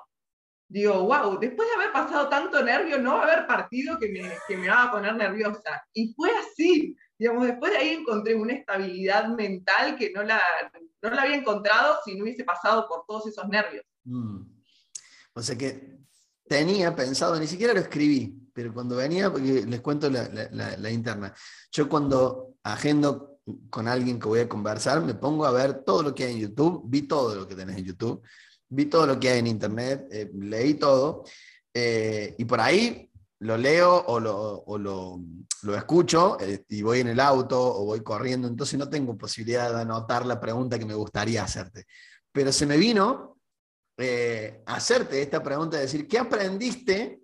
Digo, 0.68 1.04
wow, 1.06 1.40
después 1.40 1.68
de 1.68 1.76
haber 1.76 1.92
pasado 1.92 2.30
tanto 2.30 2.62
nervio, 2.64 3.00
no 3.00 3.16
va 3.16 3.22
a 3.22 3.32
haber 3.32 3.48
partido 3.48 3.98
que 3.98 4.10
me, 4.10 4.32
que 4.48 4.58
me 4.58 4.68
va 4.68 4.84
a 4.84 4.92
poner 4.92 5.16
nerviosa. 5.16 5.84
Y 5.94 6.14
fue 6.14 6.30
así. 6.32 6.96
Digamos, 7.24 7.48
después 7.48 7.72
de 7.72 7.78
ahí 7.78 7.90
encontré 7.92 8.36
una 8.36 8.52
estabilidad 8.52 9.30
mental 9.30 9.96
que 9.96 10.12
no 10.12 10.24
la, 10.24 10.42
no 11.02 11.10
la 11.10 11.22
había 11.22 11.38
encontrado 11.38 11.96
si 12.04 12.16
no 12.16 12.26
hubiese 12.26 12.44
pasado 12.44 12.86
por 12.86 13.06
todos 13.08 13.28
esos 13.28 13.48
nervios. 13.48 13.86
Mm. 14.04 14.42
O 15.34 15.42
sea 15.42 15.58
que 15.58 16.00
tenía 16.46 16.94
pensado, 16.94 17.40
ni 17.40 17.48
siquiera 17.48 17.74
lo 17.74 17.80
escribí, 17.80 18.38
pero 18.54 18.74
cuando 18.74 18.98
venía, 18.98 19.32
porque 19.32 19.66
les 19.66 19.80
cuento 19.80 20.10
la, 20.10 20.92
interna, 20.92 21.34
yo 21.72 21.88
cuando 21.88 22.56
agendo 22.62 23.40
con 23.70 23.88
alguien 23.88 24.20
que 24.20 24.28
voy 24.28 24.42
a 24.42 24.50
conversar, 24.50 25.02
me 25.02 25.16
pongo 25.16 25.46
a 25.46 25.52
ver 25.52 25.86
todo 25.86 26.04
lo 26.04 26.14
que 26.14 26.26
hay 26.26 26.34
en 26.34 26.40
YouTube, 26.40 26.84
vi 26.88 27.04
todo 27.04 27.36
lo 27.36 27.48
que 27.48 27.56
tenés 27.56 27.78
en 27.78 27.86
YouTube, 27.86 28.22
vi 28.68 28.88
todo 28.88 29.08
lo 29.08 29.18
que 29.18 29.30
hay 29.30 29.40
en 29.40 29.48
Internet, 29.48 30.10
eh, 30.12 30.30
leí 30.34 30.74
todo, 30.74 31.24
eh, 31.74 32.36
y 32.38 32.44
por 32.44 32.60
ahí 32.60 33.10
lo 33.44 33.58
leo 33.58 34.06
o 34.08 34.20
lo, 34.20 34.64
lo, 35.62 35.76
escucho 35.76 36.38
eh, 36.40 36.64
y 36.70 36.82
voy 36.82 37.02
en 37.02 37.10
el 37.10 37.20
auto 37.20 37.60
o 37.62 37.86
voy 37.86 38.02
corriendo, 38.02 38.48
entonces 38.48 38.80
no 38.80 38.90
tengo 38.90 39.18
posibilidad 39.18 39.74
de 39.74 39.82
anotar 39.82 40.26
la 40.26 40.40
pregunta 40.40 40.80
que 40.80 40.86
me 40.86 40.94
gustaría 40.94 41.44
hacerte. 41.44 41.86
Pero 42.32 42.52
se 42.52 42.66
me 42.66 42.78
vino 42.78 43.38
eh, 43.98 44.64
hacerte 44.66 45.22
esta 45.22 45.44
pregunta, 45.44 45.78
de 45.78 45.84
decir, 45.84 46.08
¿qué 46.08 46.20
aprendiste 46.20 47.22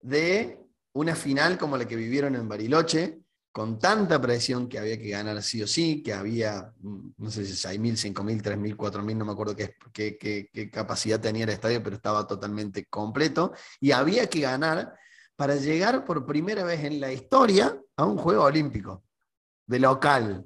de 0.00 0.60
una 0.92 1.16
final 1.16 1.56
como 1.56 1.78
la 1.78 1.88
que 1.88 1.96
vivieron 1.96 2.34
en 2.34 2.48
Bariloche, 2.48 3.20
con 3.50 3.78
tanta 3.78 4.20
presión 4.20 4.68
que 4.68 4.78
había 4.78 4.98
que 4.98 5.10
ganar 5.10 5.42
sí 5.42 5.62
o 5.62 5.66
sí, 5.66 6.02
que 6.02 6.12
había, 6.12 6.72
mm, 6.80 7.10
no 7.16 7.30
sé 7.30 7.46
si 7.46 7.52
6.000, 7.52 8.12
5.000, 8.12 8.42
3.000, 8.42 8.76
4.000, 8.76 9.16
no 9.16 9.24
me 9.24 9.32
acuerdo 9.32 9.56
qué, 9.56 9.76
qué, 9.92 10.18
qué, 10.18 10.70
capacidad 10.70 11.20
tenía 11.20 11.44
el 11.44 11.50
estadio, 11.50 11.82
pero 11.82 11.96
estaba 11.96 12.26
totalmente 12.26 12.84
completo, 12.84 13.52
y 13.80 13.92
había 13.92 14.26
que 14.26 14.40
ganar 14.40 14.94
para 15.36 15.56
llegar 15.56 16.04
por 16.04 16.24
primera 16.26 16.64
vez 16.64 16.84
en 16.84 17.00
la 17.00 17.12
historia 17.12 17.76
a 17.96 18.04
un 18.04 18.16
juego 18.16 18.44
olímpico, 18.44 19.04
de 19.66 19.78
local. 19.78 20.44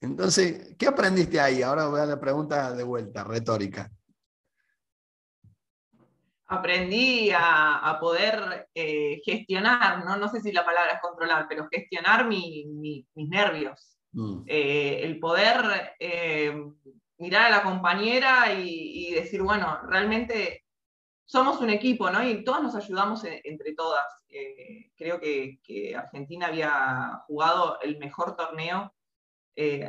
Entonces, 0.00 0.74
¿qué 0.78 0.86
aprendiste 0.86 1.40
ahí? 1.40 1.62
Ahora 1.62 1.86
voy 1.86 2.00
a 2.00 2.06
la 2.06 2.18
pregunta 2.18 2.72
de 2.72 2.84
vuelta, 2.84 3.24
retórica 3.24 3.90
aprendí 6.50 7.30
a, 7.32 7.96
poder 8.00 8.68
eh, 8.74 9.22
gestionar, 9.24 10.04
¿no? 10.04 10.16
no 10.16 10.28
sé 10.28 10.40
si 10.40 10.50
la 10.50 10.64
palabra 10.64 10.94
es 10.94 11.00
controlar, 11.00 11.46
pero 11.48 11.68
gestionar 11.70 12.26
mis 12.26 13.06
nervios. 13.14 13.96
Mm. 14.12 14.42
Eh, 14.46 15.00
el 15.04 15.20
poder 15.20 15.94
eh, 16.00 16.52
mirar 17.18 17.46
a 17.46 17.56
la 17.56 17.62
compañera 17.62 18.52
y, 18.52 19.12
decir, 19.14 19.42
bueno, 19.42 19.80
realmente 19.86 20.64
somos 21.24 21.60
un 21.60 21.70
equipo, 21.70 22.10
¿no? 22.10 22.26
Y 22.26 22.42
todos 22.42 22.62
nos 22.62 22.74
ayudamos 22.74 23.22
entre 23.24 23.72
todas. 23.74 24.19
Creo 24.96 25.20
que, 25.20 25.94
Argentina 25.96 26.46
había 26.46 27.22
jugado 27.26 27.80
el 27.80 27.98
mejor 27.98 28.36
torneo 28.36 28.92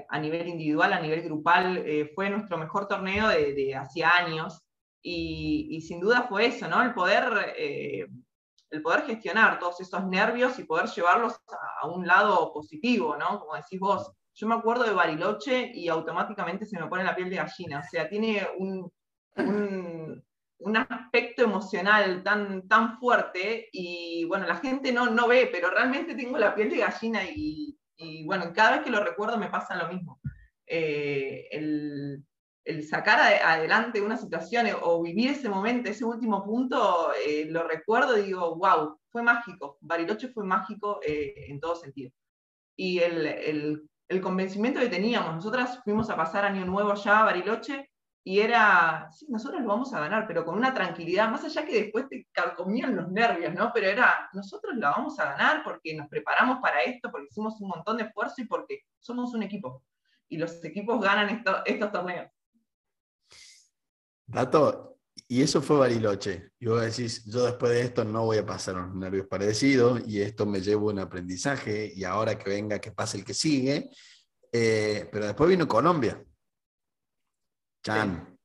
a 0.09 0.19
nivel 0.19 0.47
individual, 0.47 0.93
a 0.93 0.99
nivel 0.99 1.21
grupal. 1.21 1.85
fue 2.13 2.29
nuestro 2.29 2.57
mejor 2.57 2.87
torneo 2.87 3.29
de, 3.29 3.53
de 3.53 3.75
hacía 3.75 4.09
años. 4.15 4.61
Y, 5.03 5.81
sin 5.81 5.99
duda 5.99 6.27
fue 6.29 6.47
eso, 6.47 6.67
¿no? 6.67 6.81
El 6.81 6.93
poder, 6.93 7.53
eh, 7.57 8.07
el 8.69 8.81
poder 8.81 9.03
gestionar 9.05 9.59
todos 9.59 9.81
esos 9.81 10.05
nervios 10.05 10.59
y 10.59 10.63
poder 10.63 10.87
llevarlos 10.89 11.35
a, 11.81 11.87
un 11.87 12.05
lado 12.05 12.53
positivo, 12.53 13.17
¿no? 13.17 13.39
Como 13.39 13.55
decís 13.55 13.79
vos, 13.79 14.11
yo 14.33 14.47
me 14.47 14.55
acuerdo 14.55 14.83
de 14.83 14.93
Bariloche 14.93 15.71
y 15.73 15.87
automáticamente 15.89 16.65
se 16.65 16.79
me 16.79 16.87
pone 16.87 17.03
la 17.03 17.15
piel 17.15 17.29
de 17.29 17.37
gallina, 17.37 17.79
o 17.79 17.89
sea, 17.89 18.07
tiene 18.07 18.47
un, 18.57 18.91
un, 19.37 20.23
aspecto 20.75 21.43
emocional 21.43 22.23
tan, 22.23 22.67
tan 22.67 22.99
fuerte 22.99 23.69
y 23.71 24.25
bueno, 24.25 24.45
la 24.47 24.57
gente 24.57 24.91
no, 24.91 25.09
no 25.09 25.27
ve, 25.27 25.49
pero 25.51 25.69
realmente 25.69 26.15
tengo 26.15 26.37
la 26.37 26.55
piel 26.55 26.69
de 26.69 26.77
gallina 26.77 27.23
y, 27.23 27.77
y 27.97 28.25
bueno, 28.25 28.51
cada 28.53 28.77
vez 28.77 28.81
que 28.81 28.91
lo 28.91 29.03
recuerdo 29.03 29.37
me 29.37 29.49
pasa 29.49 29.75
lo 29.75 29.91
mismo. 29.91 30.19
Eh, 30.67 31.47
el, 31.51 32.23
el 32.63 32.87
sacar 32.87 33.19
adelante 33.19 34.01
una 34.01 34.17
situación 34.17 34.67
o 34.81 35.01
vivir 35.01 35.31
ese 35.31 35.49
momento, 35.49 35.89
ese 35.89 36.05
último 36.05 36.43
punto, 36.43 37.11
eh, 37.25 37.45
lo 37.49 37.67
recuerdo 37.67 38.17
y 38.17 38.27
digo, 38.27 38.55
wow, 38.55 38.99
fue 39.09 39.23
mágico. 39.23 39.77
Bariloche 39.81 40.29
fue 40.29 40.45
mágico 40.45 40.99
eh, 41.05 41.33
en 41.47 41.59
todo 41.59 41.75
sentido. 41.75 42.11
Y 42.75 42.99
el, 42.99 43.87
convencimiento 44.21 44.79
que 44.79 44.89
teníamos, 44.89 45.35
nosotras 45.35 45.81
fuimos 45.83 46.09
a 46.09 46.17
pasar 46.17 46.43
año 46.43 46.65
nuevo 46.65 46.93
ya 46.95 47.21
a 47.21 47.25
Bariloche 47.25 47.89
y 48.23 48.39
era, 48.39 49.09
sí, 49.11 49.25
nosotros 49.29 49.61
lo 49.61 49.67
vamos 49.67 49.93
a 49.93 49.99
ganar, 49.99 50.27
pero 50.27 50.45
con 50.45 50.55
una 50.55 50.73
tranquilidad, 50.73 51.29
más 51.29 51.43
allá 51.43 51.65
que 51.65 51.83
después 51.83 52.07
te 52.07 52.27
carcomían 52.31 52.95
los 52.95 53.11
nervios, 53.11 53.53
¿no? 53.53 53.71
Pero 53.73 53.87
era, 53.87 54.29
nosotros 54.33 54.75
la 54.77 54.91
vamos 54.91 55.19
a 55.19 55.31
ganar 55.31 55.63
porque 55.63 55.95
nos 55.95 56.07
preparamos 56.07 56.59
para 56.61 56.83
esto, 56.83 57.09
porque 57.09 57.27
hicimos 57.31 57.59
un 57.61 57.69
montón 57.69 57.97
de 57.97 58.03
esfuerzo 58.03 58.35
y 58.41 58.45
porque 58.45 58.81
somos 58.99 59.33
un 59.33 59.41
equipo. 59.41 59.83
Y 60.29 60.37
los 60.37 60.63
equipos 60.63 61.01
ganan 61.01 61.43
estos 61.65 61.91
torneos. 61.91 62.29
Dato, 64.27 64.99
y 65.27 65.41
eso 65.41 65.61
fue 65.61 65.77
Bariloche. 65.77 66.51
Y 66.59 66.67
vos 66.67 66.81
decís, 66.81 67.25
yo 67.25 67.45
después 67.45 67.71
de 67.71 67.81
esto 67.81 68.03
no 68.03 68.25
voy 68.25 68.37
a 68.37 68.45
pasar 68.45 68.75
unos 68.75 68.95
nervios 68.95 69.27
parecidos 69.27 70.01
y 70.07 70.21
esto 70.21 70.45
me 70.45 70.61
llevo 70.61 70.89
un 70.89 70.99
aprendizaje 70.99 71.91
y 71.95 72.03
ahora 72.03 72.37
que 72.37 72.49
venga, 72.49 72.79
que 72.79 72.91
pase 72.91 73.17
el 73.17 73.25
que 73.25 73.33
sigue. 73.33 73.89
Eh, 74.51 75.09
pero 75.11 75.25
después 75.25 75.49
vino 75.49 75.67
Colombia. 75.67 76.23
Chan. 77.83 78.37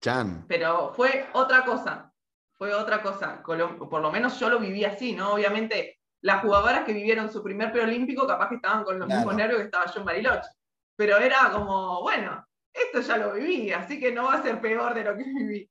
Chan. 0.00 0.44
Pero 0.48 0.92
fue 0.94 1.28
otra 1.32 1.64
cosa. 1.64 2.12
Fue 2.52 2.74
otra 2.74 3.02
cosa. 3.02 3.42
por 3.42 4.00
lo 4.00 4.12
menos 4.12 4.38
yo 4.38 4.48
lo 4.50 4.58
viví 4.58 4.84
así, 4.84 5.14
¿no? 5.14 5.34
Obviamente, 5.34 6.00
las 6.22 6.42
jugadoras 6.42 6.84
que 6.84 6.92
vivieron 6.92 7.32
su 7.32 7.42
primer 7.42 7.72
preolímpico 7.72 8.26
capaz 8.26 8.48
que 8.48 8.56
estaban 8.56 8.84
con 8.84 8.98
los 8.98 9.08
mismos 9.08 9.34
nervios 9.34 9.58
que 9.58 9.64
estaba 9.64 9.86
yo 9.86 10.00
en 10.00 10.06
Bariloche. 10.06 10.48
Pero 10.96 11.16
era 11.16 11.50
como, 11.50 12.02
bueno, 12.02 12.46
esto 12.72 13.00
ya 13.00 13.16
lo 13.16 13.32
viví, 13.32 13.72
así 13.72 13.98
que 13.98 14.12
no 14.12 14.24
va 14.24 14.34
a 14.34 14.42
ser 14.42 14.60
peor 14.60 14.94
de 14.94 15.04
lo 15.04 15.16
que 15.16 15.24
viví. 15.24 15.70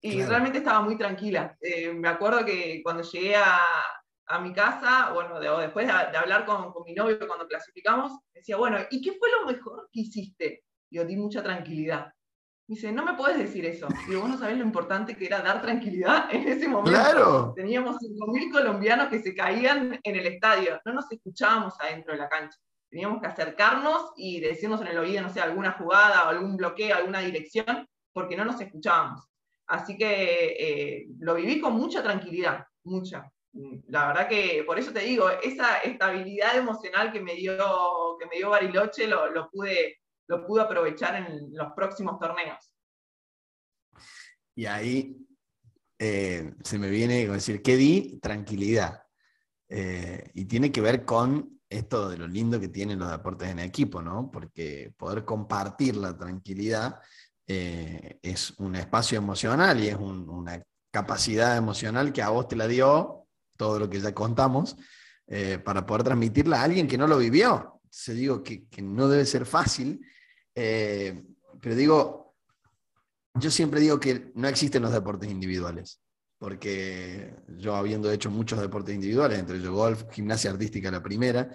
Y 0.00 0.22
realmente 0.22 0.58
estaba 0.58 0.80
muy 0.80 0.96
tranquila. 0.96 1.56
Eh, 1.60 1.92
me 1.92 2.08
acuerdo 2.08 2.44
que 2.44 2.80
cuando 2.84 3.02
llegué 3.02 3.34
a, 3.34 3.58
a 4.26 4.38
mi 4.38 4.52
casa, 4.52 5.10
bueno, 5.12 5.40
después 5.40 5.86
de, 5.86 5.92
hablar 5.92 6.46
con, 6.46 6.72
con, 6.72 6.84
mi 6.84 6.94
novio 6.94 7.18
cuando 7.26 7.48
clasificamos, 7.48 8.12
decía, 8.32 8.56
bueno, 8.56 8.78
¿y 8.90 9.02
qué 9.02 9.18
fue 9.18 9.28
lo 9.30 9.46
mejor 9.46 9.88
que 9.92 10.00
hiciste? 10.00 10.62
Yo 10.90 11.04
di 11.04 11.16
mucha 11.16 11.42
tranquilidad. 11.42 12.12
Me 12.66 12.74
dice, 12.74 12.92
no 12.92 13.04
me 13.04 13.14
puedes 13.14 13.38
decir 13.38 13.64
eso. 13.64 13.88
Digo, 14.08 14.20
vos 14.20 14.30
no 14.30 14.38
sabés 14.38 14.58
lo 14.58 14.64
importante 14.64 15.16
que 15.16 15.26
era 15.26 15.40
dar 15.40 15.62
tranquilidad 15.62 16.28
en 16.34 16.48
ese 16.48 16.68
momento. 16.68 16.90
Claro. 16.90 17.52
Teníamos 17.56 17.96
5.000 17.96 18.52
colombianos 18.52 19.08
que 19.08 19.22
se 19.22 19.34
caían 19.34 19.98
en 20.02 20.16
el 20.16 20.26
estadio. 20.26 20.80
No 20.84 20.92
nos 20.92 21.10
escuchábamos 21.10 21.74
adentro 21.80 22.12
de 22.12 22.18
la 22.18 22.28
cancha 22.28 22.58
teníamos 22.90 23.20
que 23.20 23.26
acercarnos 23.26 24.12
y 24.16 24.40
decirnos 24.40 24.80
en 24.80 24.88
el 24.88 24.98
oído, 24.98 25.22
no 25.22 25.30
sé, 25.30 25.40
alguna 25.40 25.72
jugada 25.72 26.24
o 26.24 26.28
algún 26.28 26.56
bloqueo, 26.56 26.96
alguna 26.96 27.20
dirección, 27.20 27.86
porque 28.12 28.36
no 28.36 28.44
nos 28.44 28.60
escuchábamos. 28.60 29.28
Así 29.66 29.96
que 29.96 30.56
eh, 30.58 31.06
lo 31.18 31.34
viví 31.34 31.60
con 31.60 31.74
mucha 31.74 32.02
tranquilidad, 32.02 32.64
mucha. 32.84 33.30
La 33.88 34.08
verdad 34.08 34.28
que 34.28 34.62
por 34.66 34.78
eso 34.78 34.92
te 34.92 35.00
digo, 35.00 35.28
esa 35.42 35.78
estabilidad 35.78 36.56
emocional 36.56 37.12
que 37.12 37.20
me 37.20 37.34
dio, 37.34 37.56
que 38.18 38.26
me 38.26 38.36
dio 38.36 38.50
Bariloche 38.50 39.06
lo, 39.06 39.50
pude, 39.50 39.98
lo 40.28 40.46
pude 40.46 40.62
aprovechar 40.62 41.16
en 41.16 41.54
los 41.54 41.72
próximos 41.72 42.18
torneos. 42.18 42.72
Y 44.54 44.66
ahí 44.66 45.16
eh, 45.98 46.54
se 46.62 46.78
me 46.78 46.88
viene 46.90 47.26
a 47.26 47.32
decir, 47.32 47.62
¿qué 47.62 47.76
di? 47.76 48.18
Tranquilidad. 48.20 49.02
Eh, 49.68 50.30
y 50.34 50.44
tiene 50.46 50.72
que 50.72 50.80
ver 50.80 51.04
con 51.04 51.60
esto 51.68 52.08
de 52.08 52.16
lo 52.16 52.26
lindo 52.26 52.58
que 52.58 52.68
tienen 52.68 52.98
los 52.98 53.10
deportes 53.10 53.48
en 53.48 53.58
equipo, 53.58 54.00
¿no? 54.00 54.30
Porque 54.30 54.92
poder 54.96 55.24
compartir 55.24 55.96
la 55.96 56.16
tranquilidad 56.16 57.00
eh, 57.46 58.18
es 58.22 58.52
un 58.58 58.76
espacio 58.76 59.18
emocional 59.18 59.80
y 59.80 59.88
es 59.88 59.96
una 59.96 60.62
capacidad 60.90 61.56
emocional 61.56 62.12
que 62.12 62.22
a 62.22 62.30
vos 62.30 62.48
te 62.48 62.56
la 62.56 62.66
dio, 62.66 63.26
todo 63.56 63.78
lo 63.78 63.90
que 63.90 64.00
ya 64.00 64.14
contamos, 64.14 64.76
eh, 65.26 65.58
para 65.58 65.84
poder 65.84 66.04
transmitirla 66.04 66.60
a 66.60 66.64
alguien 66.64 66.88
que 66.88 66.98
no 66.98 67.06
lo 67.06 67.18
vivió. 67.18 67.80
Se 67.90 68.14
digo 68.14 68.42
que, 68.42 68.66
no 68.82 69.08
debe 69.08 69.26
ser 69.26 69.44
fácil, 69.44 70.00
pero 71.60 71.74
digo, 71.74 72.34
yo 73.34 73.50
siempre 73.50 73.80
digo 73.80 74.00
que 74.00 74.32
no 74.34 74.48
existen 74.48 74.82
los 74.82 74.92
deportes 74.92 75.30
individuales 75.30 76.00
porque 76.38 77.34
yo 77.58 77.74
habiendo 77.74 78.10
hecho 78.10 78.30
muchos 78.30 78.60
deportes 78.60 78.94
individuales, 78.94 79.40
entre 79.40 79.58
ellos 79.58 79.72
golf, 79.72 80.04
gimnasia 80.12 80.50
artística 80.50 80.90
la 80.90 81.02
primera, 81.02 81.50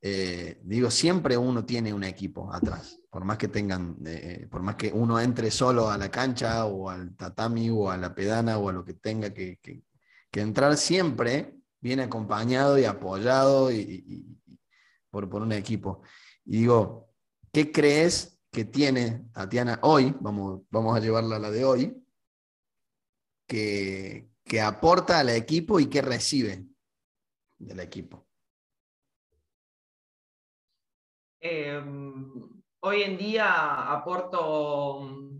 eh, 0.00 0.60
digo, 0.64 0.90
siempre 0.90 1.36
uno 1.36 1.64
tiene 1.64 1.92
un 1.92 2.04
equipo 2.04 2.52
atrás, 2.52 3.00
por 3.10 3.24
más 3.24 3.38
que 3.38 3.48
tengan, 3.48 3.96
eh, 4.06 4.46
por 4.50 4.62
más 4.62 4.76
que 4.76 4.90
uno 4.92 5.20
entre 5.20 5.50
solo 5.50 5.90
a 5.90 5.98
la 5.98 6.10
cancha 6.10 6.64
o 6.66 6.90
al 6.90 7.14
tatami 7.16 7.70
o 7.70 7.90
a 7.90 7.96
la 7.96 8.14
pedana 8.14 8.58
o 8.58 8.68
a 8.68 8.72
lo 8.72 8.84
que 8.84 8.94
tenga 8.94 9.32
que, 9.32 9.58
entrar, 10.32 10.76
siempre 10.76 11.54
viene 11.80 12.02
acompañado 12.02 12.76
y 12.78 12.84
apoyado 12.84 13.70
y, 13.70 14.26
por, 15.10 15.28
por 15.30 15.42
un 15.42 15.52
equipo. 15.52 16.02
Y 16.44 16.58
digo, 16.58 17.08
¿qué 17.52 17.70
crees 17.70 18.33
que 18.54 18.64
tiene 18.64 19.26
Tatiana 19.32 19.80
hoy? 19.82 20.14
Vamos, 20.20 20.62
vamos 20.70 20.96
a 20.96 21.00
llevarla 21.00 21.36
a 21.36 21.40
la 21.40 21.50
de 21.50 21.64
hoy 21.64 22.06
que, 23.46 24.30
aporta 24.62 25.18
al 25.18 25.30
equipo 25.30 25.80
y 25.80 25.90
que 25.90 26.00
recibe 26.00 26.64
del 27.58 27.80
equipo? 27.80 28.28
Em, 31.40 32.62
hoy 32.80 33.02
en 33.02 33.18
día 33.18 33.92
aporto 33.92 35.00
mm, 35.00 35.38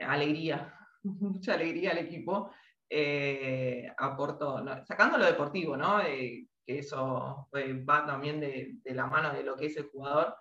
alegría, 0.00 0.78
mucha 1.02 1.54
alegría 1.54 1.92
al 1.92 1.98
equipo. 1.98 2.52
Eh, 2.88 3.90
aporto, 3.96 4.62
sacando 4.86 5.18
lo 5.18 5.24
deportivo, 5.24 5.76
¿no? 5.76 6.00
que 6.66 6.78
eso 6.78 7.48
va 7.52 8.06
también 8.06 8.40
de, 8.40 8.78
la 8.84 9.06
mano 9.06 9.32
de 9.32 9.42
lo 9.42 9.56
que 9.56 9.66
es 9.66 9.76
el 9.76 9.88
jugador. 9.88 10.36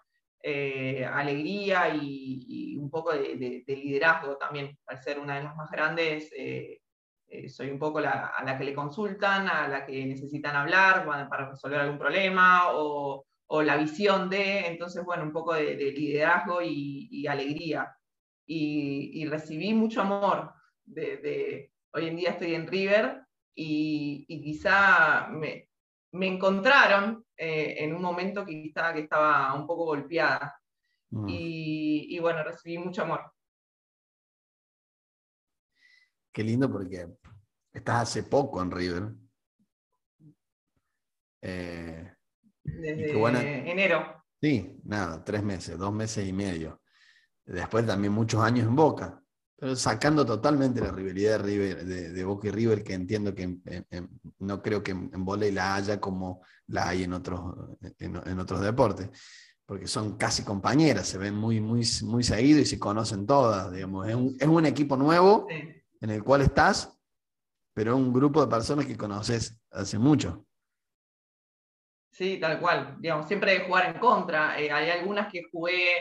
Eh, 0.48 1.04
alegría 1.04 1.90
y, 1.90 2.78
un 2.78 2.92
poco 2.92 3.12
de, 3.14 3.64
liderazgo 3.66 4.38
también, 4.38 4.78
al 4.86 5.02
ser 5.02 5.18
una 5.18 5.38
de 5.38 5.44
las 5.44 5.56
más 5.56 5.72
grandes. 5.72 6.32
Eh, 6.38 6.82
eh, 7.28 7.50
soy 7.50 7.72
un 7.72 7.80
poco 7.80 8.00
la, 8.00 8.28
a 8.28 8.44
la 8.44 8.56
que 8.56 8.64
le 8.64 8.76
consultan, 8.76 9.48
a 9.48 9.68
la 9.68 9.84
que 9.88 10.06
necesitan 10.06 10.56
hablar 10.56 11.04
para 11.04 11.50
resolver 11.50 11.80
algún 11.80 11.98
problema 11.98 12.74
o, 12.74 13.26
la 13.64 13.76
visión 13.76 14.30
de, 14.30 14.68
entonces, 14.68 15.04
bueno, 15.04 15.24
un 15.24 15.32
poco 15.32 15.56
de, 15.56 15.74
liderazgo 15.92 16.62
y, 16.62 17.26
alegría. 17.26 17.98
Y, 18.46 19.26
recibí 19.26 19.74
mucho 19.74 20.02
amor. 20.02 20.54
De, 20.84 21.72
hoy 21.92 22.08
en 22.08 22.18
día 22.18 22.30
estoy 22.32 22.54
en 22.54 22.68
River 22.68 23.24
y, 23.56 24.28
quizá 24.44 25.28
me, 25.32 25.70
me 26.12 26.28
encontraron 26.28 27.25
eh, 27.38 27.76
en 27.84 27.94
un 27.94 28.02
momento 28.02 28.46
que 28.46 28.62
quizá 28.62 28.94
que 28.94 29.02
estaba 29.02 29.54
un 29.54 29.68
poco 29.68 29.86
golpeada. 29.86 30.60
Mm. 31.12 31.26
Y, 31.30 32.20
bueno, 32.20 32.44
recibí 32.44 32.78
mucho 32.78 33.04
amor. 33.04 33.32
Qué 36.32 36.44
lindo 36.44 36.70
porque 36.70 37.08
estás 37.72 38.04
hace 38.04 38.24
poco 38.24 38.62
en 38.62 38.72
River. 38.72 39.14
Eh, 41.42 42.14
Desde 42.64 43.72
enero. 43.72 44.24
Sí, 44.42 44.80
nada, 44.84 45.24
tres 45.24 45.44
meses, 45.44 45.78
dos 45.78 45.94
meses 45.94 46.28
y 46.28 46.34
medio. 46.34 46.82
Después 47.46 47.86
también 47.86 48.12
muchos 48.12 48.42
años 48.42 48.68
en 48.68 48.76
Boca. 48.76 49.22
Pero 49.58 49.76
sacando 49.76 50.26
totalmente 50.26 50.82
la 50.82 50.92
rivalidad 50.92 51.40
de, 51.40 51.44
River, 51.44 51.86
de, 51.86 52.24
Boca 52.26 52.48
y 52.48 52.52
River, 52.52 52.84
que 52.84 52.94
entiendo 52.94 53.34
que 53.34 53.58
no 54.40 54.62
creo 54.62 54.84
que 54.84 54.92
en, 54.92 55.12
en 55.14 55.56
la 55.56 55.76
haya 55.76 56.00
como 56.00 56.42
la 56.68 56.90
hay 56.90 57.04
en 57.04 57.14
otros, 57.14 57.56
en, 58.00 58.40
otros 58.40 58.62
deportes, 58.62 59.10
porque 59.66 59.88
son 59.88 60.18
casi 60.18 60.44
compañeras, 60.44 61.08
se 61.08 61.18
ven 61.18 61.36
muy, 61.36 61.62
muy, 61.62 61.84
muy 62.04 62.24
seguido 62.24 62.60
y 62.60 62.66
se 62.66 62.80
conocen 62.80 63.26
todas. 63.26 63.72
Digamos. 63.72 64.08
Es, 64.08 64.16
un, 64.16 64.36
es 64.40 64.48
un 64.48 64.66
equipo 64.66 64.98
nuevo 64.98 65.48
en 65.50 66.10
el 66.10 66.24
cual 66.24 66.42
estás, 66.42 66.98
pero 67.74 67.94
es 67.94 67.98
un 67.98 68.14
grupo 68.14 68.42
de 68.42 68.52
personas 68.52 68.86
que 68.86 68.98
conoces 68.98 69.58
hace 69.72 69.98
mucho. 69.98 70.46
Sí, 72.12 72.38
tal 72.40 72.60
cual. 72.60 72.96
Digamos, 73.00 73.28
siempre 73.28 73.52
hay 73.52 73.60
que 73.60 73.66
jugar 73.66 73.94
en 73.94 74.00
contra. 74.00 74.60
Eh, 74.60 74.72
hay 74.72 74.90
algunas 74.90 75.32
que 75.32 75.44
jugué 75.52 75.98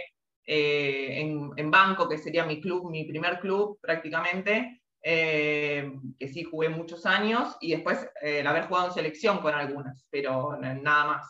eh, 0.47 1.21
en, 1.57 1.71
Banco, 1.71 2.09
que 2.09 2.19
sería 2.19 2.45
mi 2.45 2.61
club, 2.61 2.91
mi 2.91 3.05
primer 3.05 3.41
club 3.41 3.79
prácticamente, 3.81 4.83
eh, 5.03 5.93
que 6.19 6.29
sí 6.29 6.45
jugué 6.45 6.69
muchos 6.69 7.07
años, 7.07 7.57
y 7.61 7.73
después 7.73 7.99
eh, 8.23 8.41
el 8.41 8.47
haber 8.47 8.67
jugado 8.67 8.89
en 8.89 8.95
selección 8.95 9.39
con 9.41 9.55
algunas, 9.55 10.07
pero 10.11 10.59
nada 10.59 11.07
más. 11.07 11.27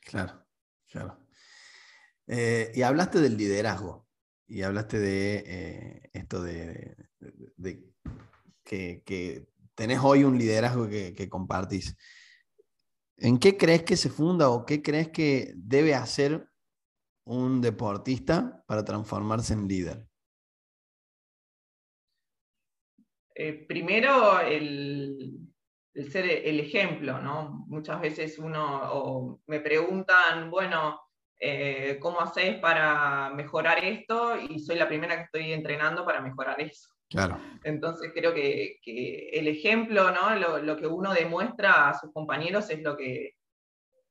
Claro, 0.00 0.46
claro. 0.86 1.18
y 2.26 2.82
hablaste 2.82 3.20
del 3.20 3.36
liderazgo, 3.36 4.06
y 4.46 4.62
hablaste 4.62 4.98
de 4.98 6.10
esto 6.12 6.42
de, 6.42 6.96
que, 8.64 9.48
tenés 9.74 10.00
hoy 10.02 10.24
un 10.24 10.38
liderazgo 10.38 10.88
que, 10.88 11.14
que 11.14 11.28
compartís. 11.28 11.96
¿En 13.16 13.38
qué 13.38 13.56
crees 13.56 13.82
que 13.82 13.96
se 13.96 14.10
funda 14.10 14.48
o 14.48 14.64
qué 14.64 14.80
crees 14.80 15.08
que 15.08 15.52
debe 15.56 15.94
hacer 15.94 16.47
un 17.28 17.60
deportista 17.60 18.64
para 18.66 18.84
transformarse 18.84 19.52
en 19.52 19.68
líder? 19.68 20.06
Eh, 23.34 23.66
primero, 23.68 24.40
el, 24.40 25.38
ser 26.10 26.24
el 26.26 26.60
ejemplo, 26.60 27.20
¿no? 27.20 27.64
Muchas 27.68 28.00
veces 28.00 28.38
uno 28.38 29.40
me 29.46 29.60
preguntan, 29.60 30.50
bueno, 30.50 31.00
eh, 31.38 31.98
¿cómo 32.00 32.20
haces 32.20 32.58
para 32.58 33.30
mejorar 33.30 33.84
esto? 33.84 34.36
Y 34.36 34.58
soy 34.58 34.76
la 34.76 34.88
primera 34.88 35.16
que 35.16 35.24
estoy 35.24 35.52
entrenando 35.52 36.04
para 36.04 36.20
mejorar 36.20 36.60
eso. 36.60 36.88
Claro. 37.10 37.38
Entonces 37.62 38.10
creo 38.14 38.34
que, 38.34 38.78
el 39.32 39.48
ejemplo, 39.48 40.10
¿no? 40.10 40.34
lo, 40.60 40.76
que 40.76 40.86
uno 40.86 41.12
demuestra 41.14 41.90
a 41.90 41.98
sus 41.98 42.12
compañeros 42.12 42.68
es 42.70 42.82
lo 42.82 42.96
que, 42.96 43.37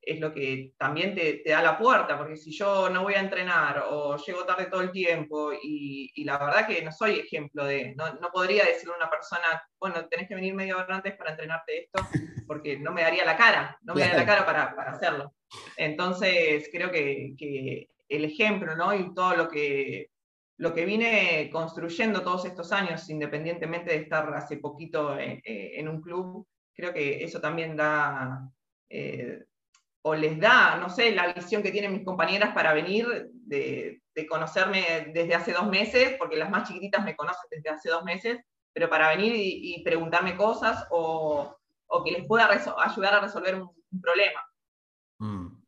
es 0.08 0.20
lo 0.20 0.32
que 0.32 0.72
también 0.78 1.14
te, 1.14 1.42
da 1.44 1.60
la 1.60 1.76
puerta, 1.76 2.16
porque 2.16 2.36
si 2.36 2.50
yo 2.50 2.88
no 2.88 3.02
voy 3.02 3.12
a 3.12 3.20
entrenar 3.20 3.84
o 3.90 4.16
llego 4.16 4.46
tarde 4.46 4.66
todo 4.66 4.80
el 4.80 4.90
tiempo 4.90 5.52
y, 5.52 6.10
la 6.24 6.38
verdad 6.38 6.66
que 6.66 6.82
no 6.82 6.90
soy 6.90 7.20
ejemplo 7.20 7.66
de, 7.66 7.94
no, 7.94 8.30
podría 8.32 8.64
decirle 8.64 8.94
a 8.94 8.96
una 8.96 9.10
persona, 9.10 9.62
bueno, 9.78 10.06
tenés 10.08 10.26
que 10.26 10.34
venir 10.34 10.54
media 10.54 10.78
hora 10.78 10.96
antes 10.96 11.14
para 11.14 11.32
entrenarte 11.32 11.84
esto, 11.84 12.02
porque 12.46 12.78
no 12.78 12.90
me 12.92 13.02
daría 13.02 13.26
la 13.26 13.36
cara, 13.36 13.78
no 13.82 13.94
me 13.94 14.00
daría 14.00 14.16
la 14.16 14.26
cara 14.26 14.46
para, 14.46 14.90
hacerlo. 14.90 15.34
Entonces 15.76 16.70
creo 16.72 16.90
que, 16.90 17.86
el 18.08 18.24
ejemplo, 18.24 18.74
¿no? 18.76 18.94
Y 18.94 19.12
todo 19.12 19.36
lo 19.36 19.48
que, 19.48 20.10
lo 20.56 20.72
que 20.72 20.86
vine 20.86 21.50
construyendo 21.52 22.22
todos 22.22 22.46
estos 22.46 22.72
años, 22.72 23.10
independientemente 23.10 23.90
de 23.90 23.98
estar 23.98 24.32
hace 24.32 24.56
poquito 24.56 25.18
en, 25.18 25.86
un 25.86 26.00
club, 26.00 26.46
creo 26.74 26.94
que 26.94 27.22
eso 27.22 27.42
también 27.42 27.76
da... 27.76 28.50
Eh, 28.88 29.44
o 30.02 30.14
les 30.14 30.38
da, 30.38 30.76
no 30.76 30.88
sé, 30.88 31.12
la 31.12 31.32
visión 31.32 31.62
que 31.62 31.70
tienen 31.70 31.92
mis 31.92 32.04
compañeras 32.04 32.54
para 32.54 32.72
venir, 32.72 33.30
de, 33.32 34.00
conocerme 34.28 35.12
desde 35.14 35.34
hace 35.36 35.52
dos 35.52 35.68
meses, 35.68 36.16
porque 36.18 36.36
las 36.36 36.50
más 36.50 36.66
chiquititas 36.66 37.04
me 37.04 37.14
conocen 37.14 37.48
desde 37.50 37.70
hace 37.70 37.88
dos 37.88 38.02
meses, 38.02 38.38
pero 38.72 38.90
para 38.90 39.10
venir 39.10 39.32
y, 39.36 39.80
preguntarme 39.84 40.36
cosas 40.36 40.86
o, 40.90 41.56
que 42.04 42.10
les 42.10 42.26
pueda 42.26 42.48
ayudar 42.50 43.14
a 43.14 43.20
resolver 43.20 43.54
un, 43.54 43.70
problema. 44.02 44.40
Mm. 45.18 45.62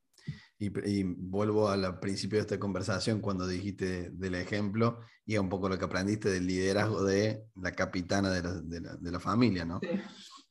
Y, 0.58 1.02
vuelvo 1.04 1.68
al 1.68 2.00
principio 2.00 2.38
de 2.38 2.42
esta 2.42 2.58
conversación 2.58 3.20
cuando 3.20 3.46
dijiste 3.46 4.10
del 4.10 4.34
ejemplo 4.34 4.98
y 5.24 5.38
un 5.38 5.48
poco 5.48 5.68
lo 5.68 5.78
que 5.78 5.84
aprendiste 5.84 6.28
del 6.28 6.48
liderazgo 6.48 7.04
de 7.04 7.44
la 7.54 7.72
capitana 7.72 8.30
de 8.30 8.42
la, 8.42 8.96
de 8.96 9.10
la 9.12 9.20
familia, 9.20 9.64
¿no? 9.64 9.78
Sí. 9.80 9.88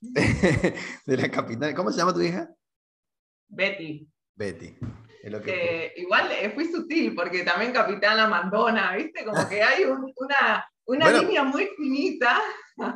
de 1.06 1.18
la 1.18 1.30
capitana. 1.30 1.76
¿Cómo 1.76 1.92
se 1.92 1.98
llama 1.98 2.14
tu 2.14 2.22
hija? 2.22 2.50
Betty. 3.50 4.08
Betty. 4.36 4.78
igual 5.98 6.32
eh, 6.32 6.52
fui 6.52 6.66
sutil, 6.66 7.14
porque 7.14 7.44
también 7.44 7.74
Capitana 7.74 8.28
Mandona, 8.28 8.96
¿viste? 8.96 9.26
Como 9.26 9.48
que 9.50 9.62
hay 9.62 9.84
una, 9.84 10.66
una 10.86 11.12
línea 11.12 11.44
muy 11.44 11.68
finita. 11.76 12.40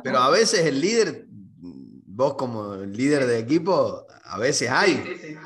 Pero 0.02 0.18
a 0.18 0.30
veces 0.30 0.64
el 0.64 0.80
líder, 0.80 1.26
vos 1.28 2.34
como 2.34 2.76
líder 2.76 3.26
de 3.26 3.38
equipo, 3.38 4.06
a 4.24 4.38
veces 4.38 4.70
hay. 4.70 4.94
Sí, 4.94 5.16
sí, 5.20 5.36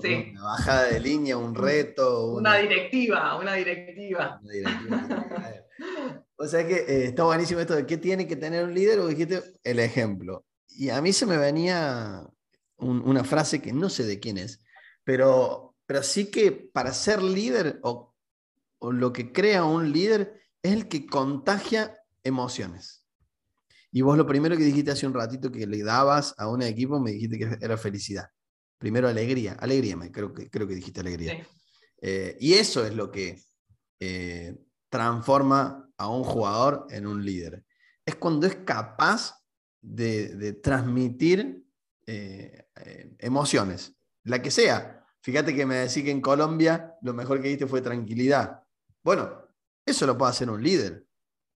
sí. 0.00 0.32
Una 0.32 0.42
bajada 0.44 0.84
de 0.84 1.00
línea, 1.00 1.36
un 1.36 1.54
reto. 1.54 2.34
Una, 2.34 2.56
directiva, 2.56 3.36
una 3.36 3.54
directiva. 3.54 4.40
o 6.36 6.46
sea 6.46 6.66
que 6.66 6.74
eh, 6.76 7.04
está 7.06 7.24
buenísimo 7.24 7.60
esto 7.60 7.74
de 7.74 7.84
qué 7.84 7.96
tiene 7.96 8.28
que 8.28 8.36
tener 8.36 8.64
un 8.64 8.74
líder 8.74 9.00
o 9.00 9.08
dijiste 9.08 9.42
el 9.64 9.80
ejemplo. 9.80 10.44
Y 10.68 10.90
a 10.90 11.02
mí 11.02 11.12
se 11.12 11.26
me 11.26 11.36
venía 11.36 12.24
una 12.82 13.24
frase 13.24 13.62
que 13.62 13.72
no 13.72 13.88
sé 13.88 14.04
de 14.04 14.20
quién 14.20 14.38
es, 14.38 14.60
pero, 15.04 15.76
pero 15.86 16.02
sí 16.02 16.30
que 16.30 16.52
para 16.52 16.92
ser 16.92 17.22
líder 17.22 17.80
o, 17.82 18.14
o 18.78 18.92
lo 18.92 19.12
que 19.12 19.32
crea 19.32 19.64
un 19.64 19.92
líder 19.92 20.40
es 20.62 20.72
el 20.72 20.88
que 20.88 21.06
contagia 21.06 21.96
emociones. 22.22 23.06
Y 23.90 24.00
vos 24.00 24.16
lo 24.16 24.26
primero 24.26 24.56
que 24.56 24.64
dijiste 24.64 24.90
hace 24.90 25.06
un 25.06 25.14
ratito 25.14 25.52
que 25.52 25.66
le 25.66 25.82
dabas 25.82 26.34
a 26.38 26.48
un 26.48 26.62
equipo, 26.62 26.98
me 26.98 27.12
dijiste 27.12 27.38
que 27.38 27.58
era 27.60 27.76
felicidad. 27.76 28.28
Primero 28.78 29.06
alegría, 29.06 29.52
alegría, 29.52 29.96
creo 30.10 30.32
que, 30.32 30.48
creo 30.48 30.66
que 30.66 30.74
dijiste 30.74 31.00
alegría. 31.00 31.46
Eh, 32.00 32.36
y 32.40 32.54
eso 32.54 32.84
es 32.84 32.94
lo 32.94 33.10
que 33.10 33.40
eh, 34.00 34.56
transforma 34.88 35.88
a 35.96 36.08
un 36.08 36.24
jugador 36.24 36.86
en 36.90 37.06
un 37.06 37.24
líder. 37.24 37.64
Es 38.04 38.16
cuando 38.16 38.46
es 38.46 38.56
capaz 38.56 39.40
de, 39.80 40.54
transmitir 40.54 41.61
eh, 42.12 43.16
emociones, 43.18 43.94
la 44.24 44.42
que 44.42 44.50
sea. 44.50 45.04
Fíjate 45.20 45.54
que 45.54 45.66
me 45.66 45.76
decís 45.76 46.02
que 46.02 46.10
en 46.10 46.20
Colombia 46.20 46.96
lo 47.02 47.14
mejor 47.14 47.40
que 47.40 47.48
diste 47.48 47.66
fue 47.66 47.80
tranquilidad. 47.80 48.62
Bueno, 49.02 49.42
eso 49.86 50.06
lo 50.06 50.18
puede 50.18 50.30
hacer 50.30 50.50
un 50.50 50.62
líder. 50.62 51.06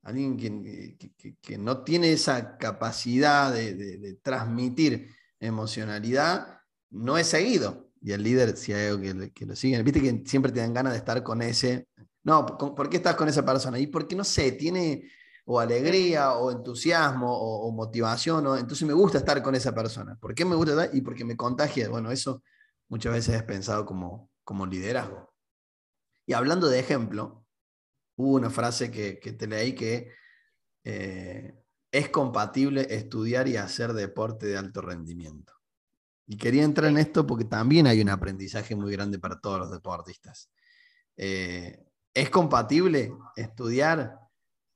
Alguien 0.03 0.37
que, 0.37 1.59
no 1.59 1.85
tiene 1.85 2.13
esa 2.13 2.57
capacidad 2.59 3.53
de, 3.53 4.19
transmitir 4.23 5.09
emocionalidad, 5.39 6.61
no 6.91 7.19
es 7.19 7.29
seguido. 7.29 7.91
Y 8.01 8.13
el 8.13 8.23
líder, 8.23 8.57
si 8.57 8.73
hay 8.73 8.89
algo 8.89 9.01
que, 9.33 9.47
lo 9.47 9.55
siguen, 9.55 9.85
viste 9.85 10.01
que 10.03 10.23
siempre 10.27 10.51
te 10.51 10.61
dan 10.61 10.75
ganas 10.75 10.93
de 10.93 10.99
estar 10.99 11.23
con 11.23 11.41
ese. 11.41 11.89
No, 12.25 12.45
¿por 12.47 12.91
qué 12.91 12.97
estás 12.97 13.15
con 13.15 13.29
esa 13.29 13.45
persona? 13.45 13.79
Y 13.79 13.87
porque 13.87 14.17
no 14.17 14.25
sé, 14.25 14.53
tiene 14.53 15.05
o 15.45 15.59
alegría 15.59 16.35
o 16.35 16.51
entusiasmo 16.51 17.33
o, 17.33 17.71
motivación, 17.73 18.47
o, 18.47 18.57
entonces 18.57 18.87
me 18.87 18.95
gusta 18.95 19.19
estar 19.19 19.43
con 19.43 19.55
esa 19.55 19.75
persona. 19.75 20.17
¿Por 20.17 20.35
qué 20.35 20.45
me 20.45 20.55
gusta 20.55 20.73
estar? 20.73 20.97
Y 20.97 21.01
porque 21.01 21.25
me 21.25 21.37
contagia. 21.37 21.89
Bueno, 21.89 22.11
eso 22.11 22.43
muchas 22.89 23.13
veces 23.13 23.35
es 23.35 23.43
pensado 23.43 23.85
como, 23.85 24.31
como 24.45 24.67
liderazgo. 24.67 25.33
Y 26.27 26.35
hablando 26.35 26.69
de 26.69 26.79
ejemplo, 26.79 27.45
hubo 28.17 28.35
una 28.35 28.51
frase 28.51 28.91
que, 28.91 29.15
te 29.15 29.47
leí 29.47 29.75
que 29.75 30.13
eh, 30.85 31.55
es 31.91 32.09
compatible 32.09 32.87
estudiar 32.91 33.49
y 33.49 33.57
hacer 33.57 33.93
deporte 33.93 34.47
de 34.47 34.57
alto 34.57 34.81
rendimiento. 34.81 35.53
Y 36.27 36.37
quería 36.37 36.63
entrar 36.63 36.91
en 36.91 36.99
esto 36.99 37.27
porque 37.27 37.45
también 37.45 37.87
hay 37.87 38.01
un 38.01 38.09
aprendizaje 38.09 38.77
muy 38.77 38.93
grande 38.93 39.19
para 39.19 39.41
todos 39.41 39.59
los 39.59 39.71
deportistas. 39.71 40.51
Eh, 41.17 41.85
¿Es 42.15 42.31
compatible 42.31 43.13
estudiar, 43.37 44.19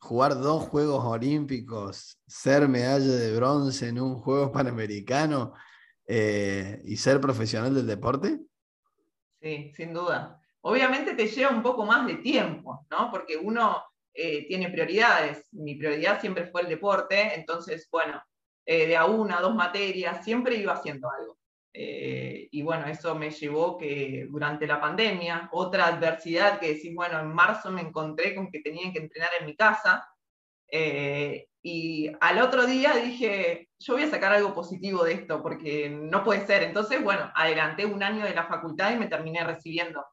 jugar 0.06 0.38
dos 0.38 0.68
Juegos 0.68 1.04
Olímpicos, 1.04 2.20
ser 2.26 2.68
medalla 2.68 3.12
de 3.12 3.34
bronce 3.34 3.88
en 3.88 4.00
un 4.00 4.14
Juego 4.14 4.52
Panamericano 4.52 5.52
eh, 6.06 6.80
y 6.84 6.96
ser 6.96 7.20
profesional 7.20 7.74
del 7.74 7.86
deporte? 7.86 8.38
Sí, 9.40 9.72
sin 9.74 9.92
duda. 9.92 10.40
Obviamente 10.60 11.14
te 11.14 11.26
lleva 11.26 11.50
un 11.50 11.62
poco 11.62 11.84
más 11.84 12.06
de 12.06 12.16
tiempo, 12.16 12.86
¿no? 12.90 13.10
Porque 13.10 13.36
uno 13.36 13.82
eh, 14.14 14.46
tiene 14.46 14.70
prioridades. 14.70 15.48
Mi 15.52 15.74
prioridad 15.74 16.20
siempre 16.20 16.46
fue 16.46 16.62
el 16.62 16.68
deporte, 16.68 17.34
entonces, 17.34 17.88
bueno, 17.90 18.22
eh, 18.64 18.86
de 18.86 18.96
a 18.96 19.06
una, 19.06 19.40
dos 19.40 19.54
materias, 19.54 20.24
siempre 20.24 20.56
iba 20.56 20.72
haciendo 20.72 21.10
algo. 21.10 21.36
Eh, 21.78 22.48
y 22.50 22.62
bueno, 22.62 22.86
eso 22.86 23.14
me 23.14 23.30
llevó 23.30 23.76
que 23.76 24.26
durante 24.30 24.66
la 24.66 24.80
pandemia, 24.80 25.48
otra 25.52 25.86
adversidad 25.88 26.58
que 26.58 26.74
decís, 26.74 26.94
bueno, 26.94 27.20
en 27.20 27.28
marzo 27.34 27.70
me 27.70 27.82
encontré 27.82 28.34
con 28.34 28.50
que 28.50 28.60
tenía 28.60 28.92
que 28.92 29.00
entrenar 29.00 29.30
en 29.40 29.46
mi 29.46 29.56
casa. 29.56 30.08
y 31.62 32.10
al 32.20 32.38
otro 32.40 32.66
día 32.66 32.94
dije, 32.94 33.68
yo 33.78 33.94
voy 33.94 34.04
a 34.04 34.10
sacar 34.10 34.32
algo 34.32 34.54
positivo 34.54 35.04
de 35.04 35.14
esto, 35.14 35.42
porque 35.42 35.90
no 35.90 36.24
puede 36.24 36.46
ser. 36.46 36.62
Entonces, 36.62 37.02
bueno, 37.02 37.30
adelanté 37.34 37.84
un 37.86 38.02
año 38.02 38.24
de 38.24 38.34
la 38.34 38.46
facultad 38.46 38.92
y 38.92 38.98
me 38.98 39.08
terminé 39.08 39.44
recibiendo. 39.44 40.04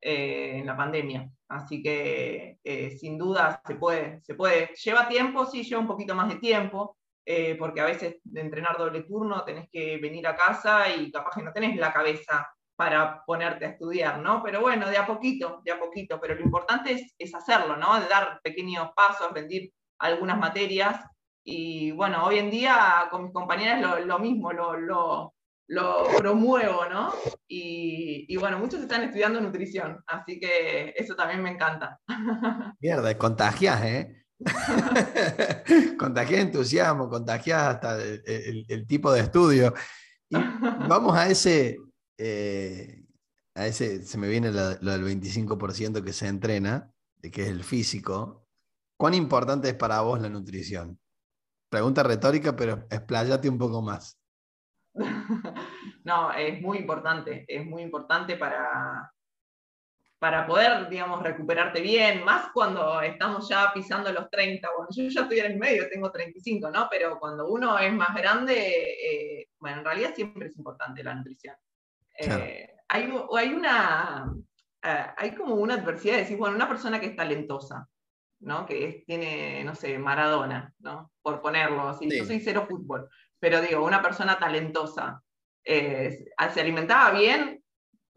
Eh, 0.00 0.58
en 0.58 0.66
la 0.66 0.76
pandemia. 0.76 1.28
Así 1.48 1.82
que 1.82 2.58
eh, 2.62 2.90
sin 2.98 3.18
duda 3.18 3.60
se 3.66 3.74
puede, 3.74 4.20
se 4.22 4.34
puede. 4.34 4.70
Lleva 4.84 5.08
tiempo, 5.08 5.44
sí, 5.44 5.64
lleva 5.64 5.80
un 5.80 5.88
poquito 5.88 6.14
más 6.14 6.28
de 6.28 6.36
tiempo, 6.36 6.96
eh, 7.30 7.56
porque 7.58 7.82
a 7.82 7.84
veces 7.84 8.16
de 8.24 8.40
entrenar 8.40 8.78
doble 8.78 9.02
turno 9.02 9.44
tenés 9.44 9.68
que 9.70 9.98
venir 9.98 10.26
a 10.26 10.34
casa 10.34 10.88
y 10.88 11.12
capaz 11.12 11.32
que 11.36 11.42
no 11.42 11.52
tenés 11.52 11.76
la 11.76 11.92
cabeza 11.92 12.50
para 12.74 13.22
ponerte 13.26 13.66
a 13.66 13.68
estudiar, 13.68 14.18
¿no? 14.20 14.42
Pero 14.42 14.62
bueno, 14.62 14.88
de 14.88 14.96
a 14.96 15.06
poquito, 15.06 15.60
de 15.62 15.72
a 15.72 15.78
poquito, 15.78 16.18
pero 16.18 16.34
lo 16.34 16.40
importante 16.40 17.06
es, 17.18 17.34
hacerlo, 17.34 17.76
¿no? 17.76 18.00
De 18.00 18.08
dar 18.08 18.40
pequeños 18.42 18.92
pasos, 18.96 19.30
rendir 19.34 19.70
algunas 19.98 20.38
materias. 20.38 21.04
Y 21.44 21.90
bueno, 21.90 22.24
hoy 22.24 22.38
en 22.38 22.50
día 22.50 23.08
con 23.10 23.24
mis 23.24 23.32
compañeras 23.34 23.82
lo, 23.82 24.00
lo 24.06 24.18
mismo, 24.18 24.50
lo, 24.54 24.74
lo, 24.78 25.34
lo 25.66 26.06
promuevo, 26.16 26.86
¿no? 26.86 27.12
Y, 27.46 28.34
bueno, 28.38 28.58
muchos 28.58 28.80
están 28.80 29.02
estudiando 29.02 29.38
nutrición, 29.38 30.02
así 30.06 30.40
que 30.40 30.94
eso 30.96 31.14
también 31.14 31.42
me 31.42 31.50
encanta. 31.50 32.00
Mierda, 32.80 33.18
contagias, 33.18 33.84
¿eh? 33.84 34.17
contagias 35.98 36.40
entusiasmo, 36.40 37.08
contagias 37.08 37.60
hasta 37.62 38.00
el, 38.02 38.86
tipo 38.86 39.12
de 39.12 39.20
estudio. 39.20 39.74
Vamos 40.30 41.16
a 41.16 41.28
ese, 41.28 41.78
eh, 42.16 43.04
a 43.54 43.66
ese, 43.66 44.02
se 44.02 44.18
me 44.18 44.28
viene 44.28 44.52
lo, 44.52 44.76
del 44.76 45.04
25% 45.04 46.04
que 46.04 46.12
se 46.12 46.28
entrena, 46.28 46.92
de 47.16 47.30
que 47.30 47.42
es 47.42 47.48
el 47.48 47.64
físico. 47.64 48.46
¿Cuán 48.96 49.14
importante 49.14 49.68
es 49.68 49.74
para 49.74 50.00
vos 50.00 50.20
la 50.20 50.28
nutrición? 50.28 50.98
Pregunta 51.68 52.02
retórica, 52.02 52.54
pero 52.56 52.86
expláyate 52.90 53.48
un 53.48 53.58
poco 53.58 53.82
más. 53.82 54.18
no, 56.04 56.32
es 56.32 56.60
muy 56.60 56.78
importante, 56.78 57.44
es 57.46 57.64
muy 57.66 57.82
importante 57.82 58.36
para, 58.36 59.12
para 60.18 60.46
poder, 60.46 60.88
digamos, 60.88 61.22
recuperarte 61.22 61.80
bien, 61.80 62.24
más 62.24 62.50
cuando 62.52 63.00
estamos 63.02 63.48
ya 63.48 63.72
pisando 63.72 64.12
los 64.12 64.28
30. 64.30 64.68
Bueno, 64.76 64.88
yo 64.90 65.08
ya 65.08 65.22
estoy 65.22 65.38
en 65.38 65.52
el 65.52 65.58
medio, 65.58 65.88
tengo 65.88 66.10
35, 66.10 66.70
¿no? 66.70 66.88
Pero 66.90 67.18
cuando 67.20 67.46
uno 67.48 67.78
es 67.78 67.92
más 67.92 68.14
grande, 68.16 68.96
eh, 69.00 69.48
bueno, 69.60 69.78
en 69.78 69.84
realidad 69.84 70.14
siempre 70.14 70.48
es 70.48 70.56
importante 70.56 71.04
la 71.04 71.14
nutrición. 71.14 71.54
Eh, 72.18 72.68
hay, 72.88 73.12
hay, 73.36 73.48
una, 73.52 74.32
eh, 74.82 75.06
hay 75.16 75.34
como 75.36 75.54
una 75.54 75.74
adversidad 75.74 76.14
de 76.14 76.20
decir, 76.20 76.36
bueno, 76.36 76.56
una 76.56 76.68
persona 76.68 76.98
que 76.98 77.06
es 77.06 77.16
talentosa, 77.16 77.88
¿no? 78.40 78.66
Que 78.66 79.04
tiene, 79.06 79.62
no 79.62 79.76
sé, 79.76 79.98
Maradona, 79.98 80.74
¿no? 80.80 81.12
Por 81.22 81.40
ponerlo 81.40 81.88
así. 81.88 82.08
Yo 82.10 82.24
soy 82.24 82.40
cero 82.40 82.66
fútbol, 82.68 83.08
pero 83.38 83.60
digo, 83.60 83.84
una 83.84 84.02
persona 84.02 84.36
talentosa, 84.36 85.22
eh, 85.64 86.24
¿se 86.52 86.60
alimentaba 86.60 87.16
bien? 87.16 87.57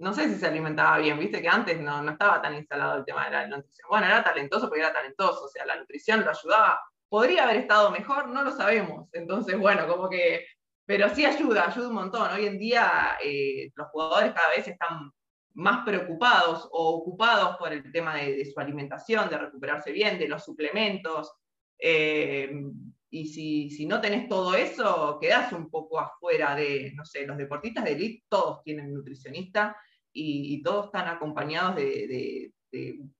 No 0.02 0.14
sé 0.16 0.28
si 0.30 0.36
se 0.36 0.48
alimentaba 0.48 0.98
bien, 0.98 1.20
viste 1.20 1.44
que 1.44 1.48
antes 1.48 1.80
no, 1.80 2.02
no 2.02 2.14
estaba 2.14 2.42
tan 2.42 2.56
instalado 2.56 2.98
el 2.98 3.06
tema 3.06 3.26
de 3.26 3.32
la 3.32 3.48
nutrición. 3.48 3.88
Bueno, 3.88 4.08
era 4.08 4.24
talentoso 4.24 4.68
porque 4.68 4.82
era 4.82 4.92
talentoso, 4.92 5.46
o 5.46 5.48
sea, 5.48 5.64
la 5.64 5.76
nutrición 5.76 6.26
lo 6.26 6.32
ayudaba. 6.32 6.82
¿Podría 7.08 7.44
haber 7.44 7.58
estado 7.58 7.92
mejor? 7.92 8.28
No 8.30 8.42
lo 8.44 8.52
sabemos. 8.52 9.10
Entonces, 9.14 9.60
bueno, 9.60 9.88
como 9.88 10.10
que, 10.10 10.48
pero 10.88 11.08
sí 11.10 11.24
ayuda, 11.24 11.68
ayuda 11.68 11.90
un 11.90 11.94
montón. 11.94 12.32
Hoy 12.32 12.48
en 12.48 12.58
día 12.58 13.20
eh, 13.24 13.70
los 13.76 13.90
jugadores 13.90 14.34
cada 14.34 14.50
vez 14.50 14.68
están 14.68 15.12
más 15.54 15.86
preocupados 15.86 16.68
o 16.72 16.96
ocupados 16.96 17.58
por 17.58 17.72
el 17.72 17.92
tema 17.92 18.16
de, 18.16 18.44
su 18.52 18.60
alimentación, 18.60 19.30
de 19.30 19.38
recuperarse 19.38 19.92
bien, 19.92 20.18
de 20.18 20.28
los 20.28 20.44
suplementos. 20.44 21.32
Eh, 21.78 22.52
y 23.12 23.28
si, 23.28 23.70
si, 23.70 23.86
no 23.86 24.02
tenés 24.02 24.28
todo 24.28 24.56
eso, 24.56 25.20
quedás 25.22 25.54
un 25.54 25.70
poco 25.70 26.00
afuera 26.00 26.56
de, 26.56 26.92
no 26.96 27.06
sé, 27.06 27.28
los 27.28 27.38
deportistas 27.38 27.84
de 27.84 27.92
elite, 27.92 28.26
todos 28.28 28.64
tienen 28.64 28.92
nutricionista 28.92 29.78
y, 30.14 30.62
todos 30.64 30.88
están 30.88 31.08
acompañados 31.08 31.76
de, 31.76 32.52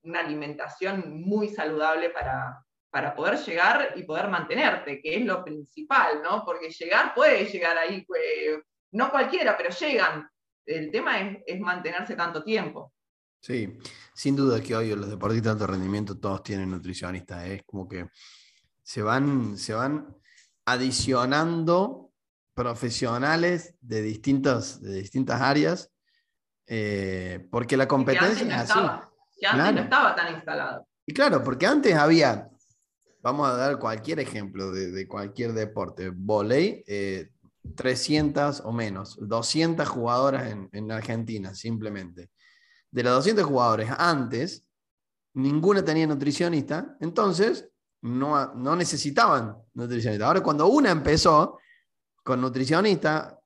una 0.02 0.20
alimentación 0.20 1.20
muy 1.20 1.48
saludable 1.48 2.08
para, 2.10 2.64
para 2.90 3.14
poder 3.14 3.38
llegar 3.38 3.92
y 3.96 4.02
poder 4.02 4.28
mantenerte, 4.28 5.00
que 5.00 5.16
es 5.16 5.24
lo 5.24 5.44
principal, 5.44 6.22
¿no? 6.22 6.44
Porque 6.44 6.70
llegar 6.70 7.14
puede 7.14 7.46
llegar 7.46 7.76
ahí, 7.78 8.06
no 8.92 9.10
cualquiera, 9.10 9.56
pero 9.56 9.70
llegan. 9.70 10.28
El 10.64 10.90
tema 10.90 11.20
es, 11.44 11.60
mantenerse 11.60 12.14
tanto 12.14 12.44
tiempo. 12.44 12.92
Sí, 13.40 13.76
sin 14.14 14.36
duda 14.36 14.62
que 14.62 14.76
hoy 14.76 14.94
los 14.94 15.10
deportistas 15.10 15.44
de 15.58 15.64
alto 15.64 15.66
rendimiento 15.66 16.18
todos 16.18 16.42
tienen 16.42 16.70
nutricionistas, 16.70 17.44
¿eh? 17.46 17.54
es 17.56 17.62
como 17.64 17.88
que 17.88 18.06
se 18.82 19.02
van, 19.02 19.56
se 19.56 19.74
van 19.74 20.14
adicionando 20.64 22.12
profesionales 22.54 23.74
de, 23.80 24.02
distintos, 24.02 24.80
de 24.80 24.94
distintas 24.94 25.40
áreas, 25.40 25.90
eh, 26.66 27.46
porque 27.50 27.76
la 27.76 27.88
competencia 27.88 28.46
es 28.46 28.70
así. 28.70 28.80
que 29.40 29.46
antes 29.46 29.74
no 29.74 29.80
estaba 29.82 30.14
tan 30.14 30.34
instalado. 30.34 30.86
Y 31.06 31.12
claro, 31.12 31.42
porque 31.42 31.66
antes 31.66 31.94
había 31.94 32.48
vamos 33.22 33.48
a 33.48 33.56
dar 33.56 33.78
cualquier 33.78 34.20
ejemplo 34.20 34.72
de, 34.72 35.06
cualquier 35.06 35.52
deporte. 35.52 36.10
Voley, 36.10 36.84
300 37.76 38.62
o 38.64 38.72
menos, 38.72 39.16
200 39.20 39.88
jugadoras 39.88 40.50
en, 40.50 40.68
en 40.72 40.90
Argentina, 40.90 41.54
simplemente. 41.54 42.30
De 42.90 43.02
las 43.02 43.14
200 43.14 43.44
jugadores 43.44 43.90
antes, 43.96 44.66
ninguna 45.34 45.84
tenía 45.84 46.06
nutricionista, 46.06 46.96
entonces 47.00 47.68
no, 48.02 48.54
no 48.54 48.76
necesitaban 48.76 49.56
nutricionista. 49.74 50.26
Ahora 50.26 50.42
cuando 50.42 50.66
una 50.66 50.90
empezó 50.90 51.58
con 52.22 52.40
nutricionista, 52.40 53.38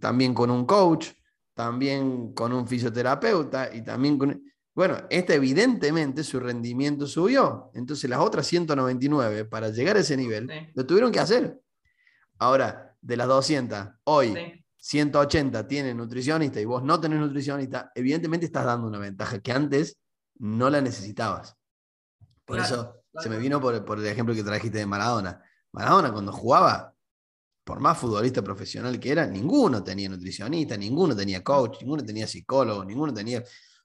también 0.00 0.34
con 0.34 0.50
un 0.50 0.66
coach, 0.66 1.10
también 1.56 2.34
con 2.34 2.52
un 2.52 2.68
fisioterapeuta 2.68 3.74
y 3.74 3.82
también 3.82 4.18
con... 4.18 4.42
Bueno, 4.74 4.98
este 5.08 5.36
evidentemente 5.36 6.22
su 6.22 6.38
rendimiento 6.38 7.06
subió. 7.06 7.70
Entonces 7.72 8.10
las 8.10 8.18
otras 8.18 8.46
199 8.46 9.46
para 9.46 9.70
llegar 9.70 9.96
a 9.96 10.00
ese 10.00 10.18
nivel 10.18 10.50
lo 10.74 10.84
tuvieron 10.84 11.10
que 11.10 11.18
hacer. 11.18 11.58
Ahora, 12.38 12.94
de 13.00 13.16
las 13.16 13.26
200, 13.26 13.88
hoy 14.04 14.62
180 14.76 15.66
tienen 15.66 15.96
nutricionista 15.96 16.60
y 16.60 16.66
vos 16.66 16.82
no 16.82 17.00
tenés 17.00 17.20
nutricionista, 17.20 17.90
evidentemente 17.94 18.44
estás 18.44 18.66
dando 18.66 18.86
una 18.86 18.98
ventaja 18.98 19.38
que 19.38 19.50
antes 19.50 19.98
no 20.38 20.68
la 20.68 20.82
necesitabas. 20.82 21.56
Por 22.44 22.58
eso 22.58 23.02
se 23.18 23.30
me 23.30 23.38
vino 23.38 23.62
por, 23.62 23.82
por, 23.86 23.98
el 23.98 24.06
ejemplo 24.06 24.34
que 24.34 24.44
trajiste 24.44 24.76
de 24.76 24.84
Maradona. 24.84 25.42
Maradona 25.72 26.12
cuando 26.12 26.32
jugaba, 26.32 26.92
por 27.66 27.80
más 27.80 27.98
futbolista 27.98 28.42
profesional 28.42 29.00
que 29.00 29.10
era, 29.10 29.26
ninguno 29.26 29.82
tenía 29.82 30.08
nutricionista, 30.08 30.76
ninguno 30.76 31.16
tenía 31.16 31.42
coach, 31.42 31.80
ninguno 31.80 32.04
tenía 32.04 32.24
psicólogo, 32.28 32.84
ninguno 32.84 33.12
tenía 33.12 33.42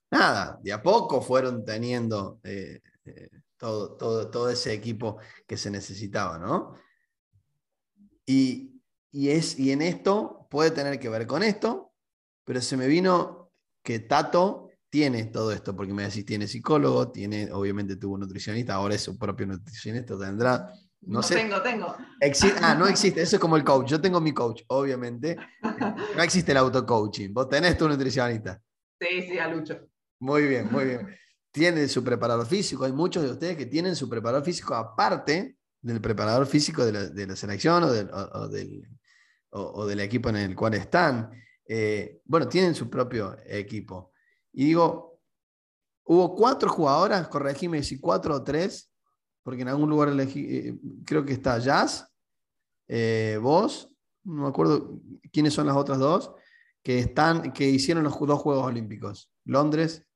nada. 0.08 0.56
De 0.62 0.72
a 0.72 0.80
poco 0.80 1.20
fueron 1.20 1.64
teniendo 1.64 2.38
eh, 2.44 2.80
eh, 3.04 3.28
todo, 3.56 3.96
todo, 3.96 4.30
todo, 4.30 4.48
ese 4.50 4.72
equipo 4.72 5.18
que 5.48 5.56
se 5.56 5.68
necesitaba, 5.68 6.38
¿no? 6.38 6.76
Y, 8.24 8.80
y, 9.10 9.30
es, 9.30 9.58
y 9.58 9.72
en 9.72 9.82
esto 9.82 10.46
puede 10.48 10.70
tener 10.70 11.00
que 11.00 11.08
ver 11.08 11.26
con 11.26 11.42
esto, 11.42 11.92
pero 12.44 12.60
se 12.60 12.76
me 12.76 12.86
vino 12.86 13.50
que 13.82 13.98
Tato 13.98 14.70
tiene 14.90 15.24
todo 15.24 15.50
esto, 15.50 15.74
porque 15.74 15.92
me 15.92 16.04
decís, 16.04 16.24
tiene 16.24 16.46
psicólogo, 16.46 17.10
tiene, 17.10 17.50
obviamente 17.50 17.96
tuvo 17.96 18.16
nutricionista, 18.16 18.74
ahora 18.74 18.94
es 18.94 19.02
su 19.02 19.18
propio 19.18 19.46
nutricionista, 19.46 20.16
tendrá, 20.16 20.72
no, 21.02 21.22
sé. 21.22 21.34
Tengo, 21.34 21.60
tengo. 21.62 21.96
ah, 22.62 22.74
no 22.74 22.86
existe, 22.86 23.22
eso 23.22 23.36
es 23.36 23.40
como 23.40 23.56
el 23.56 23.64
coach, 23.64 23.88
yo 23.88 24.00
tengo 24.00 24.20
mi 24.20 24.32
coach, 24.32 24.62
obviamente. 24.68 25.36
No 26.16 26.22
existe 26.22 26.52
el 26.52 26.58
auto-coaching, 26.58 27.32
vos 27.32 27.48
tenés 27.48 27.76
tu 27.76 27.88
nutricionista. 27.88 28.60
Sí, 29.00 29.22
sí, 29.22 29.38
a 29.38 29.48
Lucho. 29.48 29.88
Muy 30.20 30.46
bien, 30.46 30.68
muy 30.70 30.84
bien. 30.84 31.16
Tiene 31.50 31.88
su 31.88 32.04
preparador 32.04 32.46
físico, 32.46 32.84
hay 32.84 32.92
muchos 32.92 33.24
de 33.24 33.30
ustedes 33.30 33.56
que 33.56 33.66
tienen 33.66 33.96
su 33.96 34.08
preparador 34.08 34.44
físico 34.44 34.74
aparte 34.74 35.56
del 35.80 36.00
preparador 36.00 36.46
físico 36.46 36.84
de 36.84 37.26
la, 37.26 37.36
selección 37.36 37.82
o 37.82 37.90
del, 37.90 38.08
o, 39.50 39.86
del, 39.86 40.00
equipo 40.00 40.28
en 40.28 40.36
el 40.36 40.54
cual 40.54 40.74
están. 40.74 41.30
Eh, 41.66 42.20
bueno, 42.24 42.48
tienen 42.48 42.74
su 42.74 42.88
propio 42.88 43.36
equipo. 43.46 44.12
Y 44.52 44.66
digo, 44.66 45.20
hubo 46.04 46.36
cuatro 46.36 46.70
jugadoras, 46.70 47.26
corregime 47.26 47.82
si 47.82 47.98
cuatro 47.98 48.36
o 48.36 48.44
tres, 48.44 48.91
porque 49.42 49.62
en 49.62 49.68
algún 49.68 49.90
lugar 49.90 50.08
elegí, 50.08 50.46
eh, 50.48 50.74
creo 51.04 51.24
que 51.24 51.32
está 51.32 51.58
Jazz, 51.58 52.08
eh, 52.88 53.38
vos, 53.40 53.90
no 54.24 54.42
me 54.42 54.48
acuerdo 54.48 55.00
quiénes 55.32 55.54
son 55.54 55.66
las 55.66 55.76
otras 55.76 55.98
dos, 55.98 56.32
que, 56.82 56.98
están, 56.98 57.52
que 57.52 57.68
hicieron 57.68 58.04
los 58.04 58.18
dos 58.18 58.40
Juegos 58.40 58.66
Olímpicos, 58.66 59.30
Londres 59.44 60.06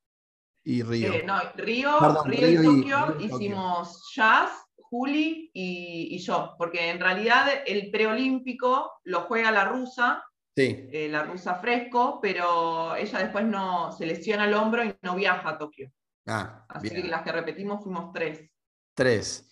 y 0.63 0.83
Río. 0.83 1.13
Eh, 1.13 1.23
no, 1.25 1.39
Río, 1.55 2.23
Río, 2.25 2.61
y 2.61 2.65
Tokio 2.65 3.17
hicimos 3.19 4.11
Jazz, 4.15 4.51
Juli 4.75 5.51
y, 5.53 6.15
y, 6.15 6.19
yo, 6.19 6.55
porque 6.57 6.89
en 6.89 6.99
realidad 6.99 7.47
el 7.65 7.91
preolímpico 7.91 8.91
lo 9.03 9.21
juega 9.21 9.51
la 9.51 9.65
rusa 9.65 10.23
eh, 10.59 11.07
la 11.11 11.23
rusa 11.23 11.55
Fresco, 11.55 12.19
pero 12.19 12.95
ella 12.95 13.19
después 13.19 13.45
no 13.45 13.91
se 13.91 14.07
lesiona 14.07 14.45
el 14.45 14.55
hombro 14.55 14.83
y 14.83 14.95
no 15.03 15.15
viaja 15.15 15.49
a 15.49 15.57
Tokio. 15.57 15.91
Ah, 16.25 16.65
Así 16.67 16.89
que 16.89 17.03
las 17.03 17.21
que 17.21 17.31
repetimos 17.31 17.83
fuimos 17.83 18.11
tres. 18.11 18.49
Tres. 18.97 19.47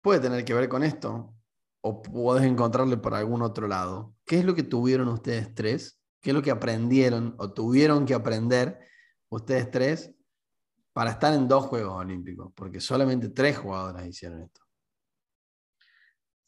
¿Puede 0.00 0.20
tener 0.20 0.42
que 0.42 0.54
ver 0.54 0.70
con 0.70 0.82
esto? 0.82 1.34
¿O 1.82 2.00
puedes 2.00 2.46
encontrarle 2.46 2.96
por 2.96 3.12
algún 3.12 3.42
otro 3.42 3.68
lado? 3.68 4.14
¿Qué 4.24 4.38
es 4.38 4.44
lo 4.46 4.54
que 4.54 4.62
tuvieron 4.62 5.08
ustedes 5.08 5.54
tres? 5.54 6.00
¿Qué 6.22 6.30
es 6.30 6.34
lo 6.34 6.40
que 6.40 6.50
aprendieron 6.50 7.34
o 7.38 7.52
tuvieron 7.52 8.06
que 8.06 8.14
aprender 8.14 8.80
ustedes 9.28 9.70
tres 9.70 10.14
para 10.94 11.10
estar 11.10 11.34
en 11.34 11.46
dos 11.46 11.66
Juegos 11.66 11.92
Olímpicos? 11.92 12.54
Porque 12.54 12.80
solamente 12.80 13.28
tres 13.28 13.58
jugadoras 13.58 14.06
hicieron 14.06 14.44
esto. 14.44 14.62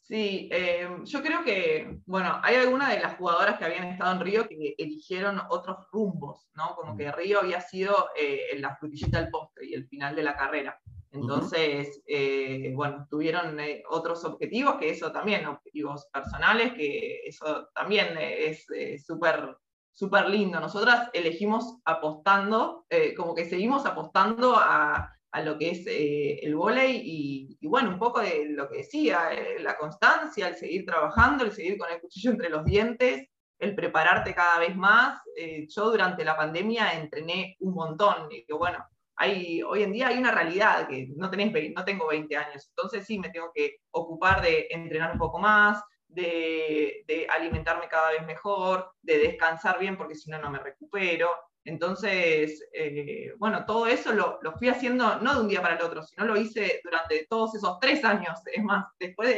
Sí, 0.01 0.49
eh, 0.51 0.89
yo 1.03 1.21
creo 1.21 1.43
que, 1.43 1.99
bueno, 2.07 2.39
hay 2.41 2.55
algunas 2.55 2.89
de 2.89 2.99
las 2.99 3.15
jugadoras 3.15 3.59
que 3.59 3.65
habían 3.65 3.89
estado 3.89 4.13
en 4.13 4.21
Río 4.21 4.49
que 4.49 4.73
eligieron 4.75 5.39
otros 5.51 5.85
rumbos, 5.91 6.49
¿no? 6.55 6.75
Como 6.75 6.97
que 6.97 7.09
mm. 7.09 7.13
Río 7.13 7.41
había 7.41 7.61
sido 7.61 8.09
eh, 8.19 8.57
la 8.57 8.75
frutillita 8.75 9.21
del 9.21 9.29
postre 9.29 9.67
y 9.67 9.75
el 9.75 9.87
final 9.87 10.15
de 10.15 10.23
la 10.23 10.35
carrera. 10.35 10.81
Entonces, 11.11 12.01
eh, 12.05 12.71
bueno, 12.75 13.07
tuvieron 13.09 13.57
otros 13.89 14.23
objetivos, 14.25 14.75
que 14.75 14.89
eso 14.89 15.11
también, 15.11 15.47
objetivos 15.47 16.07
personales, 16.13 16.73
que 16.73 17.21
eso 17.25 17.67
también 17.73 18.15
es 18.17 18.65
súper 19.05 19.57
súper 19.91 20.29
lindo. 20.29 20.61
Nosotras 20.61 21.09
elegimos 21.11 21.77
apostando, 21.83 22.85
como 23.17 23.35
que 23.35 23.43
seguimos 23.45 23.85
apostando 23.85 24.55
a, 24.55 25.11
a 25.31 25.41
lo 25.41 25.57
que 25.57 25.71
es 25.71 25.85
eh, 25.87 26.39
el 26.41 26.55
vóley 26.55 27.57
y, 27.61 27.67
bueno, 27.67 27.89
un 27.89 27.99
poco 27.99 28.19
de 28.21 28.47
lo 28.49 28.67
que 28.67 28.77
decía, 28.77 29.31
eh, 29.31 29.59
la 29.59 29.77
constancia, 29.77 30.47
el 30.47 30.55
seguir 30.55 30.85
trabajando, 30.85 31.43
el 31.43 31.51
seguir 31.51 31.77
con 31.77 31.91
el 31.91 32.01
cuchillo 32.01 32.31
entre 32.31 32.49
los 32.49 32.65
dientes, 32.65 33.27
el 33.59 33.75
prepararte 33.75 34.33
cada 34.33 34.59
vez 34.59 34.75
más. 34.75 35.21
Eh, 35.35 35.67
yo 35.69 35.91
durante 35.91 36.25
la 36.25 36.35
pandemia 36.35 36.93
entrené 36.93 37.55
un 37.59 37.73
montón 37.73 38.31
y 38.31 38.43
que 38.43 38.53
bueno, 38.53 38.83
hay, 39.19 39.61
hoy 39.61 39.83
en 39.83 39.91
día 39.91 40.07
hay 40.07 40.17
una 40.17 40.31
realidad 40.31 40.87
que 40.87 41.09
no, 41.15 41.29
tenés, 41.29 41.53
no 41.75 41.83
tengo 41.83 42.07
20 42.07 42.35
años, 42.37 42.69
entonces 42.69 43.05
sí 43.05 43.19
me 43.19 43.29
tengo 43.29 43.51
que 43.53 43.79
ocupar 43.91 44.41
de 44.41 44.67
entrenar 44.69 45.11
un 45.11 45.19
poco 45.19 45.39
más, 45.39 45.83
de, 46.07 47.03
de 47.05 47.27
alimentarme 47.29 47.89
cada 47.89 48.11
vez 48.11 48.25
mejor, 48.25 48.91
de 49.01 49.19
descansar 49.19 49.77
bien 49.77 49.97
porque 49.97 50.15
si 50.15 50.31
no 50.31 50.39
no 50.39 50.49
me 50.49 50.59
recupero. 50.59 51.29
Entonces, 51.65 52.65
eh, 52.73 53.33
bueno, 53.37 53.65
todo 53.65 53.87
eso 53.87 54.13
lo, 54.13 54.39
fui 54.57 54.69
haciendo 54.69 55.19
no 55.19 55.35
de 55.35 55.41
un 55.41 55.47
día 55.49 55.61
para 55.61 55.75
el 55.75 55.83
otro, 55.83 56.01
sino 56.01 56.25
lo 56.25 56.37
hice 56.37 56.79
durante 56.83 57.27
todos 57.29 57.55
esos 57.55 57.77
tres 57.79 58.03
años. 58.05 58.39
Es 58.45 58.63
más, 58.63 58.85
después 58.99 59.35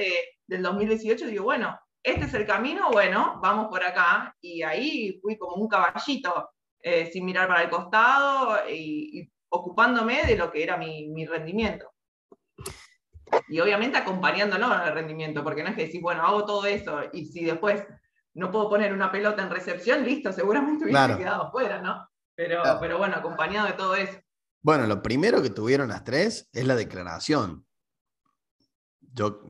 del 0.48 0.62
2018 0.62 1.26
digo, 1.26 1.46
bueno, 1.46 1.78
este 2.04 2.26
es 2.26 2.34
el 2.36 2.46
camino, 2.46 2.92
bueno, 2.92 3.40
vamos 3.42 3.68
por 3.68 3.84
acá. 3.84 4.36
Y 4.40 4.62
ahí 4.62 5.20
fui 5.22 5.38
como 5.38 5.56
un 5.56 5.68
caballito, 5.68 6.52
eh, 6.84 7.10
sin 7.12 7.26
mirar 7.26 7.48
para 7.48 7.64
el 7.64 7.70
costado 7.70 8.70
y, 8.70 9.30
ocupándome 9.52 10.24
de 10.26 10.38
lo 10.38 10.52
que 10.52 10.64
era 10.64 10.78
mi, 10.78 11.26
rendimiento. 11.26 11.92
Y 13.48 13.60
obviamente 13.60 13.98
acompañándolo 13.98 14.74
en 14.74 14.82
el 14.82 14.94
rendimiento, 14.94 15.44
porque 15.44 15.64
no 15.64 15.70
es 15.70 15.76
que 15.76 15.86
decir, 15.86 16.02
bueno, 16.02 16.24
hago 16.24 16.46
todo 16.46 16.66
eso 16.66 17.02
y 17.14 17.26
si 17.26 17.46
después 17.46 17.84
no 18.34 18.52
puedo 18.52 18.70
poner 18.70 18.94
una 18.94 19.12
pelota 19.12 19.42
en 19.42 19.50
recepción, 19.50 20.04
listo, 20.04 20.32
seguramente 20.32 20.86
hubiese 20.86 21.18
quedado 21.18 21.52
fuera, 21.52 21.82
¿no? 21.82 22.08
Pero, 22.36 22.98
bueno, 22.98 23.16
acompañado 23.16 23.68
de 23.68 23.74
todo 23.74 23.96
eso. 23.96 24.20
Bueno, 24.62 24.88
lo 24.88 25.02
primero 25.02 25.42
que 25.42 25.50
tuvieron 25.50 25.90
las 25.90 26.04
tres 26.04 26.50
es 26.54 26.66
la 26.66 26.76
declaración. 26.76 27.66
Yo 29.00 29.44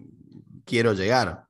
quiero 0.66 0.94
llegar. 0.94 1.48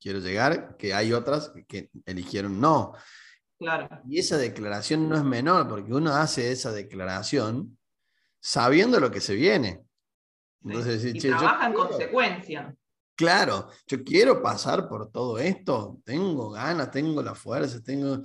Quiero 0.00 0.20
llegar, 0.20 0.76
que 0.76 0.94
hay 0.94 1.12
otras 1.12 1.52
que 1.66 1.90
eligieron 2.06 2.60
no. 2.60 2.92
Claro. 3.58 3.88
Y 4.08 4.18
esa 4.20 4.38
declaración 4.38 5.08
no 5.08 5.16
es 5.16 5.24
menor, 5.24 5.68
porque 5.68 5.92
uno 5.92 6.14
hace 6.14 6.52
esa 6.52 6.70
declaración 6.70 7.76
sabiendo 8.40 9.00
lo 9.00 9.10
que 9.10 9.20
se 9.20 9.34
viene. 9.34 9.82
Entonces, 10.64 11.04
y 11.04 11.18
trabaja 11.18 11.66
en 11.66 11.72
consecuencia. 11.72 12.76
Claro, 13.16 13.68
yo 13.88 14.04
quiero 14.04 14.40
pasar 14.40 14.88
por 14.88 15.10
todo 15.10 15.40
esto, 15.40 15.98
tengo 16.04 16.50
ganas, 16.50 16.92
tengo 16.92 17.20
la 17.20 17.34
fuerza, 17.34 17.82
tengo... 17.82 18.22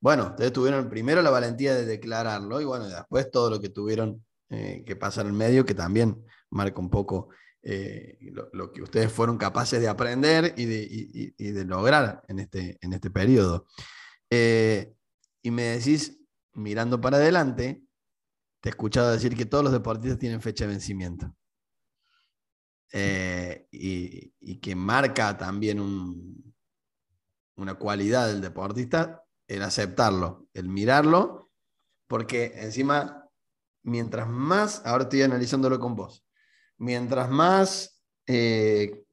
Bueno, 0.00 0.28
ustedes 0.28 0.52
tuvieron 0.52 0.88
primero 0.88 1.20
la 1.20 1.30
valentía 1.30 1.74
de 1.74 1.84
declararlo 1.84 2.60
y 2.60 2.64
bueno, 2.64 2.86
después 2.86 3.28
todo 3.32 3.50
lo 3.50 3.60
que 3.60 3.70
tuvieron 3.70 4.24
eh, 4.50 4.84
que 4.86 4.94
pasar 4.94 5.26
en 5.26 5.34
medio, 5.34 5.64
que 5.64 5.74
también 5.74 6.24
marca 6.50 6.78
un 6.78 6.90
poco 6.90 7.30
eh, 7.60 8.18
lo, 8.52 8.72
que 8.72 8.82
ustedes 8.82 9.10
fueron 9.10 9.36
capaces 9.36 9.80
de 9.80 9.88
aprender 9.88 10.54
y 10.56 10.64
de, 10.64 11.52
de 11.52 11.64
lograr 11.64 12.22
en 12.28 12.38
este, 12.38 12.78
en 12.80 12.92
este 12.92 13.10
periodo. 13.10 13.66
Eh, 14.30 14.94
y 15.42 15.50
me 15.50 15.62
decís, 15.62 16.18
mirando 16.54 17.00
para 17.00 17.18
adelante, 17.18 17.82
te 18.60 18.68
he 18.68 18.70
escuchado 18.70 19.12
decir 19.12 19.36
que 19.36 19.46
todos 19.46 19.64
los 19.64 19.72
deportistas 19.72 20.18
tienen 20.18 20.40
fecha 20.40 20.64
de 20.64 20.70
vencimiento. 20.70 21.34
Eh, 22.92 23.66
y, 23.70 24.58
que 24.58 24.74
marca 24.74 25.36
también 25.36 25.80
una 27.56 27.74
cualidad 27.74 28.28
del 28.28 28.40
deportista, 28.40 29.22
el 29.46 29.62
aceptarlo, 29.62 30.48
el 30.54 30.68
mirarlo, 30.68 31.50
porque 32.08 32.52
encima, 32.56 33.28
mientras 33.82 34.28
más, 34.28 34.84
ahora 34.84 35.04
estoy 35.04 35.22
analizándolo 35.22 35.78
con 35.78 35.94
vos, 35.94 36.24
mientras 36.78 37.30
más 37.30 38.02
eh, 38.26 39.04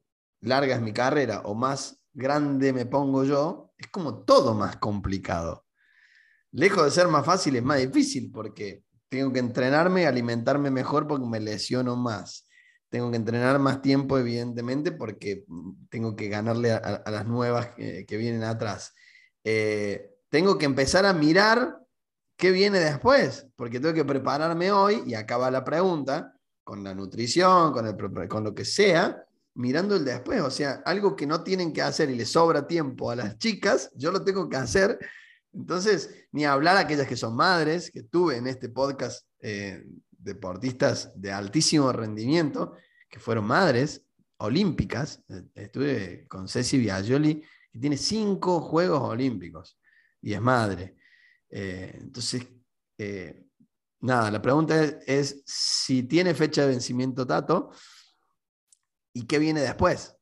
larga 0.42 0.76
es 0.76 0.82
mi 0.82 0.94
carrera 0.94 1.42
o 1.42 1.54
más 1.54 2.04
grande 2.14 2.74
me 2.74 2.86
pongo 2.86 3.24
yo, 3.24 3.73
es 3.84 3.88
como 3.90 4.24
todo 4.24 4.54
más 4.54 4.78
complicado. 4.78 5.66
Lejos 6.52 6.86
de 6.86 6.92
ser 6.92 7.08
más 7.08 7.26
fácil, 7.26 7.56
es 7.56 7.64
más 7.64 7.80
difícil 7.80 8.32
porque 8.32 8.84
tengo 9.10 9.32
que 9.32 9.40
entrenarme, 9.40 10.08
alimentarme 10.08 10.72
mejor 10.72 11.08
porque 11.08 11.26
me 11.26 11.40
lesiono 11.40 11.96
más. 11.96 12.48
Tengo 12.90 13.10
que 13.10 13.18
entrenar 13.18 13.58
más 13.60 13.82
tiempo, 13.82 14.18
evidentemente, 14.18 14.92
porque 14.92 15.46
tengo 15.90 16.16
que 16.16 16.30
ganarle 16.30 16.72
a, 16.72 17.04
las 17.10 17.26
nuevas 17.26 17.70
que, 17.76 18.18
vienen 18.18 18.44
atrás. 18.44 18.94
Eh, 19.44 20.12
tengo 20.30 20.58
que 20.58 20.66
empezar 20.66 21.06
a 21.06 21.14
mirar 21.14 21.80
qué 22.38 22.52
viene 22.52 22.80
después, 22.80 23.48
porque 23.56 23.80
tengo 23.80 23.96
que 23.96 24.06
prepararme 24.06 24.72
hoy, 24.72 25.04
y 25.08 25.16
acaba 25.16 25.50
la 25.50 25.64
pregunta, 25.64 26.36
con 26.64 26.84
la 26.84 26.94
nutrición, 26.94 27.74
con, 27.74 27.88
el, 27.88 28.28
con 28.28 28.44
lo 28.44 28.54
que 28.54 28.64
sea, 28.64 29.26
mirando 29.56 29.96
el 29.96 30.06
después. 30.06 30.42
O 30.42 30.52
sea, 30.52 30.82
algo 30.86 31.16
que 31.16 31.26
no 31.26 31.44
tienen 31.44 31.74
que 31.74 31.82
hacer 31.82 32.10
y 32.10 32.16
les 32.16 32.32
sobra 32.32 32.68
tiempo 32.68 33.12
a 33.12 33.16
las 33.16 33.38
chicas, 33.38 33.92
yo 33.96 34.12
lo 34.12 34.24
tengo 34.24 34.50
que 34.50 34.58
hacer. 34.58 34.98
Entonces, 35.54 36.10
ni 36.32 36.46
hablar 36.46 36.78
a 36.78 36.82
aquellas 36.82 37.08
que 37.08 37.18
son 37.18 37.36
madres, 37.36 37.92
que 37.92 38.04
tuve 38.04 38.38
en 38.38 38.48
este 38.48 38.70
podcast 38.70 39.28
eh, 39.40 39.84
deportistas 40.10 41.12
de 41.16 41.32
altísimo 41.32 41.92
rendimiento, 41.92 42.76
que 43.10 43.20
fueron 43.20 43.46
madres 43.46 44.06
olímpicas. 44.38 45.24
Estuve 45.54 46.28
con 46.28 46.48
Ceci 46.48 46.78
Biagioli, 46.78 47.44
que 47.72 47.80
tiene 47.80 47.98
cinco 47.98 48.62
Juegos 48.62 49.02
Olímpicos 49.02 49.78
y 50.22 50.34
es 50.34 50.42
madre. 50.42 50.96
Eh, 51.50 51.98
entonces, 52.00 52.48
eh, 52.98 53.46
nada, 54.02 54.32
la 54.32 54.42
pregunta 54.42 54.84
es, 55.06 55.44
si 55.46 56.04
tiene 56.04 56.34
fecha 56.34 56.64
de 56.64 56.70
vencimiento 56.70 57.28
Tato 57.28 57.72
y 59.14 59.28
qué 59.28 59.40
viene 59.40 59.62
después. 59.62 60.18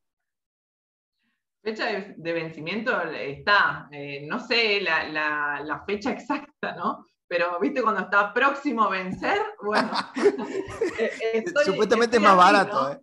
Fecha 1.63 1.85
de, 1.85 2.33
vencimiento 2.33 2.99
está, 3.03 3.87
eh, 3.91 4.25
no 4.27 4.39
sé 4.39 4.81
la, 4.81 5.83
fecha 5.85 6.11
exacta, 6.11 6.75
¿no? 6.75 7.05
Pero, 7.27 7.59
¿viste 7.59 7.81
cuando 7.81 8.01
está 8.01 8.33
próximo 8.33 8.83
a 8.83 8.89
vencer? 8.89 9.41
Bueno, 9.63 9.91
eh, 10.99 11.45
supuestamente 11.63 12.17
es 12.17 12.21
más 12.21 12.35
barato, 12.35 12.91
¿eh? 12.91 12.99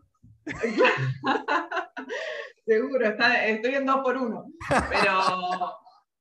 Seguro, 2.68 3.06
estoy 3.08 3.74
en 3.76 3.86
dos 3.86 4.00
por 4.00 4.16
uno. 4.18 4.44
Pero, 4.68 5.78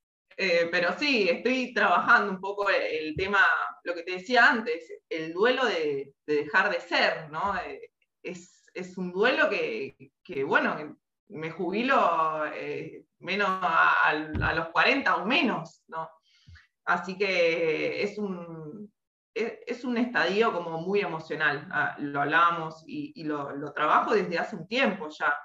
eh, 0.37 0.69
pero 0.71 0.97
sí, 0.97 1.27
estoy 1.29 1.73
trabajando 1.73 2.31
un 2.31 2.39
poco 2.39 2.69
el, 2.69 3.15
tema, 3.17 3.45
lo 3.83 3.93
que 3.93 4.03
te 4.03 4.13
decía 4.13 4.49
antes, 4.49 4.89
el 5.09 5.33
duelo 5.33 5.65
de, 5.65 6.13
dejar 6.25 6.69
de 6.71 6.79
ser, 6.79 7.29
¿no? 7.31 7.53
Eh, 7.57 7.91
es, 8.23 8.56
un 8.97 9.11
duelo 9.11 9.49
que, 9.49 10.43
bueno, 10.43 10.97
me 11.29 11.51
jubilo 11.51 12.45
eh, 12.53 13.05
menos 13.19 13.47
a, 13.49 14.53
los 14.55 14.69
40 14.69 15.15
o 15.15 15.25
menos, 15.25 15.83
¿no? 15.87 16.09
Así 16.85 17.17
que 17.17 18.01
es 18.01 18.17
un, 18.17 18.91
es, 19.33 19.83
un 19.83 19.97
estadio 19.97 20.53
como 20.53 20.79
muy 20.81 21.01
emocional, 21.01 21.67
ah, 21.71 21.95
lo 21.99 22.21
hablábamos 22.21 22.83
y, 22.87 23.23
lo, 23.23 23.73
trabajo 23.73 24.13
desde 24.13 24.37
hace 24.37 24.55
un 24.55 24.67
tiempo 24.67 25.09
ya. 25.09 25.35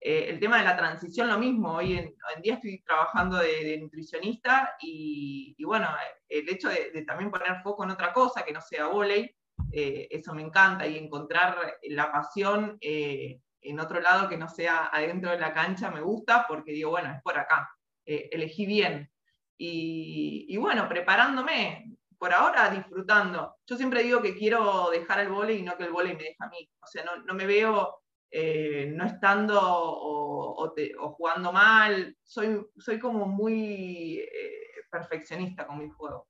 Eh, 0.00 0.26
el 0.28 0.38
tema 0.38 0.58
de 0.58 0.64
la 0.64 0.76
transición, 0.76 1.28
lo 1.28 1.38
mismo. 1.38 1.76
Hoy 1.76 1.96
en, 1.96 2.14
día 2.42 2.54
estoy 2.54 2.82
trabajando 2.82 3.38
de, 3.38 3.78
nutricionista 3.80 4.76
y, 4.80 5.56
bueno, 5.64 5.88
el 6.28 6.48
hecho 6.48 6.68
de, 6.68 7.04
también 7.06 7.30
poner 7.30 7.62
foco 7.62 7.84
en 7.84 7.90
otra 7.90 8.12
cosa 8.12 8.44
que 8.44 8.52
no 8.52 8.60
sea 8.60 8.86
volei, 8.86 9.34
eh, 9.74 10.08
eso 10.10 10.34
me 10.34 10.42
encanta 10.42 10.86
y 10.86 10.96
encontrar 10.98 11.78
la 11.82 12.12
pasión 12.12 12.78
eh, 12.80 13.40
en 13.60 13.80
otro 13.80 14.00
lado 14.00 14.28
que 14.28 14.36
no 14.36 14.48
sea 14.48 14.90
adentro 14.92 15.30
de 15.30 15.38
la 15.38 15.52
cancha 15.52 15.90
me 15.90 16.00
gusta 16.00 16.46
porque 16.46 16.72
digo, 16.72 16.90
bueno, 16.90 17.10
es 17.10 17.22
por 17.22 17.38
acá, 17.38 17.70
elegí 18.04 18.66
bien. 18.66 19.10
Y, 19.56 20.56
bueno, 20.58 20.88
preparándome, 20.88 21.96
por 22.18 22.32
ahora 22.32 22.70
disfrutando. 22.70 23.56
Yo 23.66 23.76
siempre 23.76 24.02
digo 24.02 24.20
que 24.20 24.36
quiero 24.36 24.90
dejar 24.90 25.20
el 25.20 25.28
volei 25.28 25.58
y 25.58 25.62
no 25.62 25.76
que 25.76 25.84
el 25.84 25.92
volei 25.92 26.14
me 26.14 26.22
deje 26.22 26.36
a 26.40 26.48
mí. 26.48 26.68
O 26.82 26.86
sea, 26.86 27.04
no, 27.04 27.16
no 27.24 27.34
me 27.34 27.46
veo 27.46 28.04
eh, 28.36 28.86
no 28.92 29.04
estando 29.06 29.60
o, 29.62 30.74
jugando 31.16 31.52
mal. 31.52 32.16
Soy, 32.22 32.66
soy 32.76 32.98
como 32.98 33.26
muy 33.26 34.18
eh, 34.18 34.66
perfeccionista 34.90 35.66
con 35.66 35.78
mi 35.78 35.88
juego. 35.88 36.26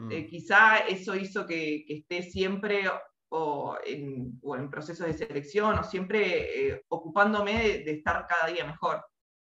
Mm. 0.00 0.12
Eh, 0.12 0.26
quizá 0.26 0.78
eso 0.78 1.14
hizo 1.14 1.46
que, 1.46 1.84
esté 1.88 2.22
siempre 2.22 2.84
o 3.32 3.78
en, 3.84 4.40
procesos 4.70 5.06
de 5.06 5.14
selección 5.14 5.78
o 5.78 5.84
siempre 5.84 6.84
ocupándome 6.88 7.52
de, 7.84 7.90
estar 7.92 8.26
cada 8.26 8.52
día 8.52 8.64
mejor. 8.64 9.04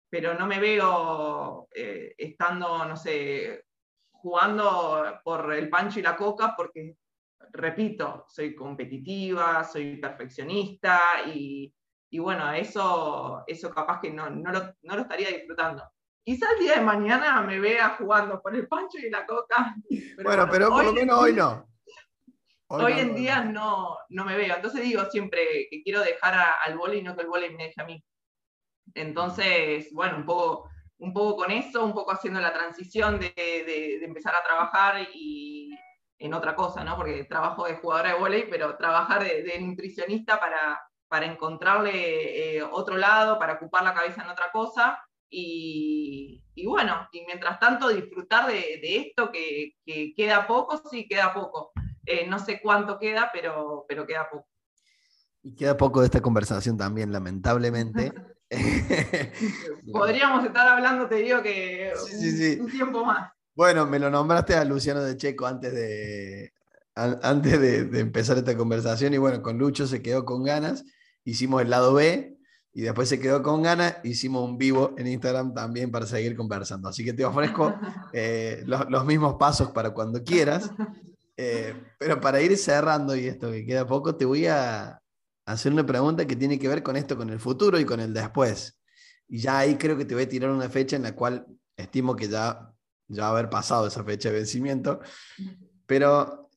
Pero 0.09 0.33
no 0.33 0.47
me 0.47 0.59
veo 0.59 1.67
estando, 1.71 2.85
no 2.85 2.97
sé, 2.97 3.63
jugando 4.11 5.21
por 5.23 5.53
el 5.53 5.69
pancho 5.69 5.99
y 5.99 6.03
la 6.03 6.15
coca 6.15 6.55
porque 6.57 6.97
repito, 7.51 8.25
soy 8.27 8.55
competitiva, 8.55 9.63
soy 9.63 9.97
perfeccionista 9.97 10.99
y, 11.33 11.73
y 12.09 12.19
bueno, 12.19 12.51
eso, 12.53 13.43
eso 13.47 13.69
capaz 13.73 14.01
que 14.01 14.11
no, 14.11 14.29
no, 14.29 14.51
lo, 14.51 15.01
estaría 15.01 15.29
disfrutando. 15.29 15.83
Quizás 16.29 16.51
el 16.51 16.59
día 16.59 16.75
de 16.75 16.81
mañana 16.81 17.41
me 17.41 17.59
vea 17.59 17.95
jugando 17.97 18.39
por 18.39 18.55
el 18.55 18.67
pancho 18.67 18.99
y 18.99 19.09
la 19.09 19.25
coca. 19.25 19.75
bueno, 20.23 20.47
pero 20.51 20.69
por 20.69 20.85
lo 20.85 20.93
menos 20.93 21.19
hoy 21.19 21.33
no. 21.33 21.67
Hoy, 22.67 22.99
en 22.99 23.15
día 23.15 23.43
no, 23.43 23.97
no 24.09 24.25
me 24.25 24.37
veo. 24.37 24.55
Entonces 24.55 24.83
digo 24.83 25.05
siempre 25.05 25.67
que 25.71 25.81
quiero 25.81 26.01
dejar 26.01 26.35
al 26.63 26.77
vole 26.77 26.97
y 26.97 27.01
no 27.01 27.15
que 27.15 27.23
el 27.23 27.29
vole 27.29 27.49
me 27.49 27.63
deje 27.63 27.81
a 27.81 27.85
mí. 27.85 28.05
Entonces, 28.93 29.91
bueno, 29.91 30.17
un 30.17 30.25
poco, 30.27 30.69
un 30.99 31.13
poco 31.13 31.35
con 31.35 31.49
eso, 31.49 31.83
un 31.83 31.95
poco 31.95 32.11
haciendo 32.11 32.39
la 32.39 32.53
transición 32.53 33.19
de, 33.19 33.33
de, 33.35 34.05
empezar 34.05 34.35
a 34.35 34.43
trabajar 34.43 35.07
y 35.11 35.71
en 36.19 36.35
otra 36.35 36.55
cosa, 36.55 36.83
¿no? 36.83 36.95
Porque 36.95 37.23
trabajo 37.23 37.65
de 37.65 37.77
jugadora 37.77 38.13
de 38.13 38.19
volei, 38.19 38.47
pero 38.47 38.77
trabajar 38.77 39.23
de, 39.23 39.41
de 39.41 39.59
nutricionista 39.61 40.39
para, 40.39 40.79
para 41.07 41.25
encontrarle 41.25 42.57
eh, 42.57 42.61
otro 42.61 42.97
lado, 42.97 43.39
para 43.39 43.53
ocupar 43.53 43.83
la 43.83 43.95
cabeza 43.95 44.21
en 44.21 44.29
otra 44.29 44.51
cosa. 44.51 45.03
Y, 45.29 46.43
bueno, 46.65 47.07
y 47.11 47.25
mientras 47.25 47.59
tanto 47.59 47.89
disfrutar 47.89 48.47
de, 48.47 48.79
esto 48.81 49.31
que, 49.31 49.75
queda 50.15 50.47
poco, 50.47 50.81
sí, 50.89 51.07
queda 51.07 51.33
poco. 51.33 51.71
Eh, 52.05 52.25
no 52.27 52.39
sé 52.39 52.59
cuánto 52.61 52.97
queda, 52.97 53.29
pero, 53.31 53.85
pero 53.87 54.05
queda 54.07 54.29
poco. 54.29 54.47
Y 55.43 55.55
queda 55.55 55.77
poco 55.77 56.01
de 56.01 56.07
esta 56.07 56.21
conversación 56.21 56.77
también, 56.77 57.11
lamentablemente. 57.11 58.11
Podríamos 59.91 60.45
estar 60.45 60.67
hablando, 60.67 61.07
te 61.07 61.15
digo 61.15 61.41
que 61.43 61.93
un, 62.59 62.71
tiempo 62.71 63.05
más. 63.05 63.31
Bueno, 63.53 63.85
me 63.85 63.99
lo 63.99 64.09
nombraste 64.09 64.55
a 64.55 64.65
Luciano 64.65 65.01
de 65.01 65.17
Checo 65.17 65.45
antes 65.45 65.73
de, 65.73 66.53
antes 66.95 67.59
de, 67.59 67.99
empezar 67.99 68.37
esta 68.37 68.57
conversación 68.57 69.13
y 69.13 69.17
bueno, 69.17 69.41
con 69.41 69.57
Lucho 69.57 69.85
se 69.85 70.01
quedó 70.01 70.25
con 70.25 70.43
ganas 70.43 70.83
hicimos 71.23 71.61
el 71.61 71.69
lado 71.69 71.93
B 71.93 72.38
y 72.73 72.81
después 72.81 73.09
se 73.09 73.19
quedó 73.19 73.41
con 73.41 73.63
ganas, 73.63 73.97
hicimos 74.03 74.47
un 74.47 74.57
vivo 74.57 74.93
en 74.97 75.07
Instagram 75.07 75.53
también 75.53 75.91
para 75.91 76.05
seguir 76.05 76.35
conversando. 76.35 76.87
Así 76.89 77.03
que 77.03 77.13
te 77.13 77.25
ofrezco 77.25 77.73
eh, 78.13 78.63
los, 78.65 79.05
mismos 79.05 79.35
pasos 79.35 79.71
para 79.71 79.91
cuando 79.91 80.23
quieras. 80.23 80.71
Eh, 81.35 81.73
pero 81.97 82.19
para 82.19 82.41
ir 82.41 82.57
cerrando 82.57 83.15
y 83.15 83.25
esto 83.25 83.51
que 83.51 83.65
queda 83.65 83.87
poco, 83.87 84.15
te 84.15 84.25
voy 84.25 84.45
a 84.45 85.01
hacer 85.45 85.71
una 85.71 85.85
pregunta 85.85 86.27
que 86.27 86.35
tiene 86.35 86.59
que 86.59 86.67
ver 86.67 86.83
con 86.83 86.95
esto, 86.95 87.17
con 87.17 87.29
el 87.29 87.39
futuro 87.39 87.79
y 87.79 87.85
con 87.85 87.99
el 87.99 88.13
después. 88.13 88.79
Y 89.27 89.39
ya 89.39 89.59
ahí 89.59 89.75
creo 89.75 89.97
que 89.97 90.05
te 90.05 90.13
voy 90.13 90.23
a 90.23 90.29
tirar 90.29 90.51
una 90.51 90.69
fecha 90.69 90.95
en 90.95 91.03
la 91.03 91.15
cual 91.15 91.45
estimo 91.75 92.15
que 92.15 92.27
ya, 92.27 92.71
ya 93.07 93.23
va 93.23 93.27
a 93.29 93.31
haber 93.31 93.49
pasado 93.49 93.87
esa 93.87 94.03
fecha 94.03 94.29
de 94.29 94.35
vencimiento. 94.35 94.99
Pero 95.85 96.49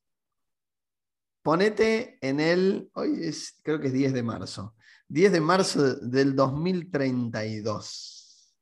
Ponete 1.43 2.19
en 2.21 2.39
el, 2.39 2.89
hoy 2.95 3.25
es, 3.25 3.59
creo 3.65 3.81
que 3.81 3.89
es 3.89 3.93
10 3.93 4.13
de 4.13 4.23
marzo, 4.23 4.77
10 5.13 5.31
de 5.31 5.41
marzo 5.43 5.97
del 5.97 6.35
2032. 6.35 8.57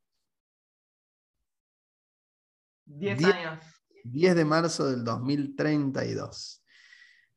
10 2.83 3.23
años. 3.23 3.63
10 4.03 4.35
de 4.35 4.43
marzo 4.43 4.91
del 4.91 5.05
2032. 5.05 6.61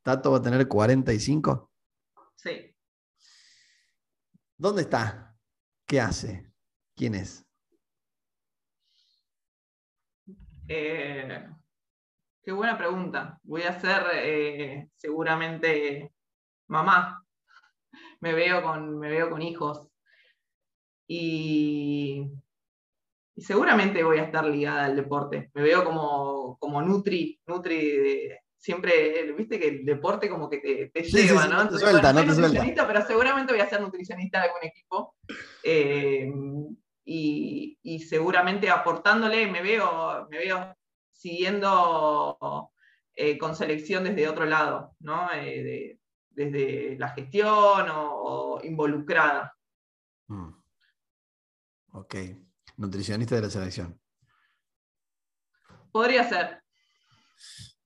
¿Tato 0.01 0.31
va 0.31 0.39
a 0.39 0.41
tener 0.41 0.67
45? 0.67 1.71
Sí. 2.35 2.75
¿Dónde 4.57 4.81
está? 4.81 5.33
¿Qué 5.85 6.01
hace? 6.01 6.51
¿Quién 6.93 7.15
es? 7.15 7.45
Eh, 10.67 11.47
Qué 12.43 12.51
buena 12.51 12.77
pregunta. 12.77 13.39
Voy 13.43 13.61
a 13.61 13.79
ser 13.79 14.07
eh, 14.13 14.89
seguramente 14.97 16.13
mamá. 16.67 17.24
Me 18.25 18.33
veo 18.33 18.63
con, 18.63 18.97
me 18.97 19.07
veo 19.07 19.29
con 19.29 19.43
hijos. 19.43 19.87
Y, 21.07 22.25
seguramente 23.37 24.03
voy 24.03 24.17
a 24.17 24.23
estar 24.23 24.45
ligada 24.45 24.85
al 24.85 24.95
deporte. 24.95 25.51
Me 25.53 25.61
veo 25.61 25.83
como, 25.83 26.57
como 26.57 26.81
Nutri, 26.81 27.39
Nutri 27.45 28.31
siempre, 28.57 29.31
viste 29.33 29.59
que 29.59 29.67
el 29.67 29.85
deporte 29.85 30.27
como 30.27 30.49
que 30.49 30.89
te, 30.91 31.03
lleva, 31.03 31.45
¿no? 31.45 31.61
Entonces, 31.61 31.87
suelta, 31.87 32.11
no 32.11 32.23
nutricionista, 32.23 32.87
pero 32.87 33.05
seguramente 33.05 33.53
voy 33.53 33.61
a 33.61 33.69
ser 33.69 33.79
nutricionista 33.79 34.39
de 34.39 34.45
algún 34.45 34.63
equipo. 34.63 35.15
Eh, 35.61 36.27
y, 37.05 37.99
seguramente 38.09 38.71
aportándole, 38.71 39.45
me 39.45 39.61
veo, 39.61 40.27
me 40.31 40.39
veo 40.39 40.75
siguiendo 41.11 42.71
eh, 43.15 43.37
con 43.37 43.55
selección 43.55 44.03
desde 44.03 44.27
otro 44.27 44.45
lado, 44.45 44.95
¿no? 44.99 45.29
Eh, 45.35 45.99
desde 46.35 46.97
la 46.97 47.09
gestión 47.09 47.87
o, 47.91 48.59
involucrada. 48.63 49.55
Mm. 50.27 50.49
Ok, 51.91 52.15
nutricionista 52.77 53.35
de 53.35 53.41
la 53.41 53.49
selección. 53.49 53.99
Podría 55.91 56.27
ser. 56.27 56.61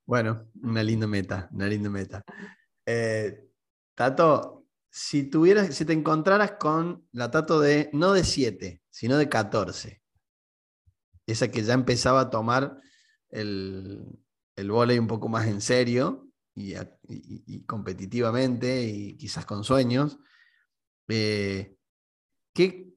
Bueno, 0.06 0.50
una 0.64 0.82
linda 0.82 1.06
meta, 1.06 1.48
una 1.52 1.68
linda 1.68 1.90
meta. 1.90 2.24
Eh, 2.86 3.48
Tato, 3.94 4.66
si 4.90 5.30
tuvieras, 5.30 5.76
si 5.76 5.86
te 5.86 5.94
encontraras 5.94 6.54
con 6.54 7.08
la 7.12 7.30
Tato 7.30 7.60
de, 7.60 7.90
no 7.94 8.14
de 8.14 8.24
7, 8.24 8.82
sino 8.90 9.18
de 9.18 9.30
14, 9.30 10.02
esa 11.28 11.52
que 11.52 11.62
ya 11.62 11.74
empezaba 11.74 12.22
a 12.22 12.30
tomar 12.32 12.82
el, 13.30 14.04
el 14.56 14.72
un 14.72 15.08
poco 15.08 15.30
más 15.30 15.46
en 15.46 15.62
serio 15.62 16.29
y, 16.56 17.64
competitivamente 17.66 18.84
y 18.84 19.18
quizás 19.18 19.46
con 19.46 19.64
sueños, 19.64 20.20
eh, 21.08 21.76
¿qué, 22.54 22.94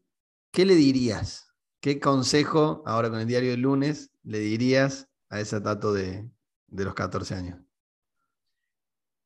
¿qué 0.51 0.65
le 0.65 0.75
dirías? 0.75 1.55
¿Qué 1.81 2.01
consejo, 2.01 2.83
ahora 2.87 3.11
con 3.11 3.21
el 3.21 3.27
diario 3.27 3.51
del 3.51 3.61
lunes, 3.61 4.11
le 4.23 4.39
dirías 4.39 5.09
a 5.31 5.41
ese 5.41 5.61
Tato 5.61 5.93
de, 5.93 6.29
de 6.67 6.85
los 6.85 6.95
14 6.95 7.35
años? 7.35 7.61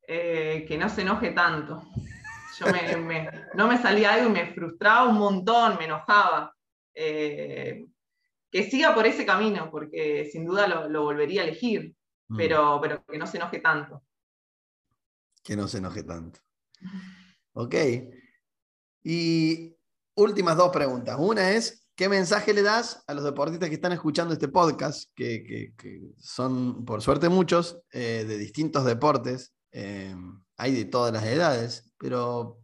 Eh, 0.09 0.65
que 0.69 0.79
no 0.79 0.89
se 0.89 1.03
enoje 1.03 1.33
tanto. 1.33 1.83
Yo 2.59 2.67
no 3.55 3.69
me 3.69 3.79
salía 3.79 4.15
algo 4.15 4.31
y 4.31 4.33
me 4.33 4.55
frustraba 4.55 5.09
un 5.09 5.19
montón, 5.19 5.77
me 5.79 5.85
enojaba. 5.85 6.55
Eh, 6.95 7.85
que 8.51 8.63
siga 8.71 8.95
por 8.95 9.07
ese 9.07 9.27
camino, 9.27 9.71
porque 9.71 10.29
sin 10.33 10.47
duda 10.47 10.67
lo, 10.89 11.03
volvería 11.03 11.43
a 11.43 11.45
elegir, 11.45 11.95
mm. 12.29 12.37
pero, 12.37 12.79
pero 12.81 13.05
que 13.05 13.19
no 13.19 13.27
se 13.27 13.37
enoje 13.37 13.59
tanto. 13.59 14.03
Que 15.47 15.57
no 15.57 15.69
se 15.69 15.79
enoje 15.79 16.03
tanto. 16.03 16.41
Ok. 17.59 17.75
Y 19.03 19.75
últimas 20.15 20.59
dos 20.59 20.71
preguntas. 20.71 21.17
Una 21.19 21.53
es, 21.53 21.87
¿Qué 21.97 22.11
mensaje 22.11 22.53
le 22.53 22.61
das 22.61 23.03
a 23.07 23.15
los 23.15 23.25
deportistas 23.25 23.71
que 23.71 23.77
están 23.77 23.93
escuchando 23.93 24.35
este 24.35 24.49
podcast, 24.49 25.11
que, 25.17 25.73
son, 26.19 26.85
por 26.85 27.01
suerte, 27.01 27.31
muchos, 27.31 27.81
eh, 27.91 28.27
de 28.29 28.37
distintos 28.37 28.85
deportes? 28.85 29.55
Eh, 29.73 30.15
hay 30.59 30.75
de 30.75 30.85
todas 30.85 31.11
las 31.15 31.25
edades, 31.25 31.91
pero 31.97 32.61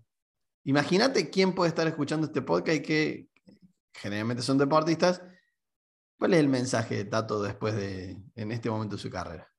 imagínate 0.65 1.31
quién 1.31 1.55
puede 1.55 1.71
estar 1.71 1.87
escuchando 1.87 2.27
este 2.27 2.43
podcast 2.43 2.77
y 2.77 2.83
que 2.83 3.29
generalmente 3.95 4.43
son 4.43 4.59
deportistas. 4.59 5.23
¿Cuál 6.19 6.35
es 6.35 6.41
el 6.41 6.49
mensaje 6.51 6.97
de 6.97 7.05
Tato 7.07 7.43
después 7.43 7.75
de, 7.75 8.23
en 8.35 8.53
este 8.53 8.69
momento 8.69 8.97
de 8.97 9.03
su 9.03 9.09
carrera? 9.09 9.52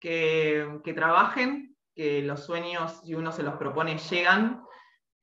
Que, 0.00 0.80
que 0.84 0.92
trabajen, 0.92 1.76
que 1.94 2.22
los 2.22 2.44
sueños, 2.44 3.00
si 3.04 3.14
uno 3.14 3.32
se 3.32 3.42
los 3.42 3.54
propone, 3.54 3.98
llegan 3.98 4.66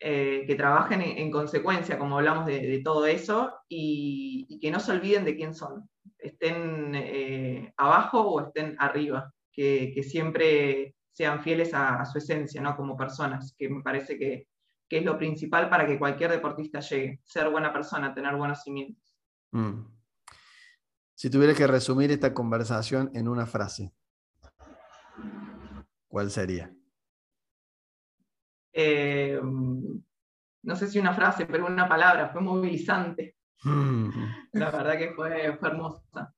eh, 0.06 0.44
que 0.46 0.56
trabajen 0.56 1.02
en, 1.02 1.32
consecuencia, 1.32 1.98
como 1.98 2.18
hablamos 2.18 2.46
de, 2.46 2.82
todo 2.84 3.06
eso, 3.06 3.54
y, 3.70 4.60
que 4.60 4.70
no 4.70 4.82
se 4.82 4.92
olviden 4.92 5.24
de 5.24 5.38
quién 5.38 5.56
son, 5.56 5.90
estén 6.18 6.94
eh, 6.94 7.74
abajo 7.78 8.20
o 8.20 8.42
estén 8.42 8.76
arriba, 8.80 9.34
que, 9.50 10.04
siempre 10.04 10.98
sean 11.14 11.42
fieles 11.42 11.74
a, 11.74 12.04
su 12.04 12.18
esencia, 12.18 12.62
¿no? 12.62 12.76
Como 12.76 12.98
personas, 12.98 13.56
que 13.58 13.70
me 13.70 13.82
parece 13.82 14.20
que, 14.20 14.48
es 14.90 15.06
lo 15.06 15.18
principal 15.18 15.70
para 15.70 15.88
que 15.88 15.98
cualquier 15.98 16.32
deportista 16.32 16.82
llegue, 16.82 17.22
ser 17.24 17.50
buena 17.50 17.72
persona, 17.72 18.14
tener 18.14 18.36
buenos 18.36 18.62
cimientos. 18.62 19.16
Mm. 19.52 19.86
Si 21.16 21.30
tuvieras 21.30 21.58
que 21.58 21.66
resumir 21.66 22.12
esta 22.12 22.34
conversación 22.34 23.10
en 23.16 23.30
una 23.30 23.46
frase, 23.46 23.94
¿cuál 26.14 26.30
sería? 26.30 26.72
Eh, 28.72 29.42
no 29.42 30.76
sé 30.76 30.88
si 30.88 31.00
una 31.00 31.16
frase, 31.16 31.48
pero 31.48 31.66
una 31.66 31.90
palabra, 31.90 32.30
fue 32.30 32.40
movilizante. 32.40 33.38
Mm. 33.64 34.10
La 34.52 34.70
verdad 34.70 34.96
que 34.96 35.12
fue, 35.16 35.46
hermosa. 35.46 36.32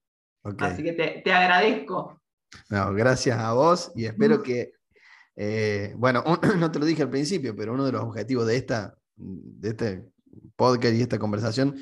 Así 0.60 0.82
que 0.82 0.94
te, 0.94 1.34
agradezco. 1.34 2.22
gracias 2.70 3.38
a 3.38 3.52
vos 3.52 3.92
y 3.96 4.06
espero 4.06 4.38
mm. 4.38 4.44
que, 4.44 4.72
eh, 5.36 5.94
bueno, 5.98 6.24
no 6.58 6.72
te 6.72 6.80
lo 6.80 6.86
dije 6.86 7.02
al 7.04 7.10
principio, 7.10 7.54
pero 7.54 7.74
uno 7.74 7.86
de 7.86 7.92
los 7.92 8.02
objetivos 8.02 8.48
de, 8.48 8.56
esta, 8.56 8.96
de 9.18 9.70
este 9.70 10.10
podcast 10.56 10.96
y 10.96 11.02
esta 11.02 11.20
conversación 11.20 11.76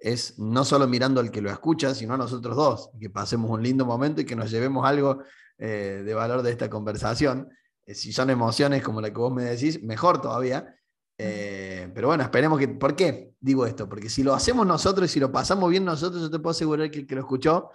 es 0.00 0.38
no 0.38 0.64
solo 0.64 0.86
mirando 0.86 1.20
al 1.20 1.32
que 1.32 1.42
lo 1.42 1.50
escucha, 1.50 1.92
sino 1.92 2.14
a 2.14 2.18
nosotros 2.18 2.54
dos, 2.54 2.90
que 3.00 3.10
pasemos 3.10 3.50
un 3.50 3.64
lindo 3.64 3.84
momento 3.84 4.20
y 4.20 4.24
que 4.24 4.36
nos 4.36 4.48
llevemos 4.48 4.86
algo 4.86 5.24
eh, 5.58 6.02
de 6.04 6.14
valor 6.14 6.42
de 6.42 6.50
esta 6.50 6.68
conversación. 6.68 7.48
Eh, 7.86 7.94
si 7.94 8.12
son 8.12 8.30
emociones 8.30 8.82
como 8.82 9.00
la 9.00 9.10
que 9.10 9.18
vos 9.18 9.32
me 9.32 9.44
decís, 9.44 9.82
mejor 9.82 10.20
todavía. 10.20 10.74
Eh, 11.18 11.90
pero 11.94 12.08
bueno, 12.08 12.22
esperemos 12.22 12.58
que. 12.58 12.68
¿Por 12.68 12.94
qué 12.94 13.32
digo 13.40 13.66
esto? 13.66 13.88
Porque 13.88 14.10
si 14.10 14.22
lo 14.22 14.34
hacemos 14.34 14.66
nosotros 14.66 15.08
y 15.10 15.12
si 15.14 15.20
lo 15.20 15.32
pasamos 15.32 15.70
bien 15.70 15.84
nosotros, 15.84 16.22
yo 16.22 16.30
te 16.30 16.38
puedo 16.38 16.50
asegurar 16.50 16.90
que 16.90 17.00
el 17.00 17.06
que 17.06 17.14
lo 17.14 17.22
escuchó 17.22 17.70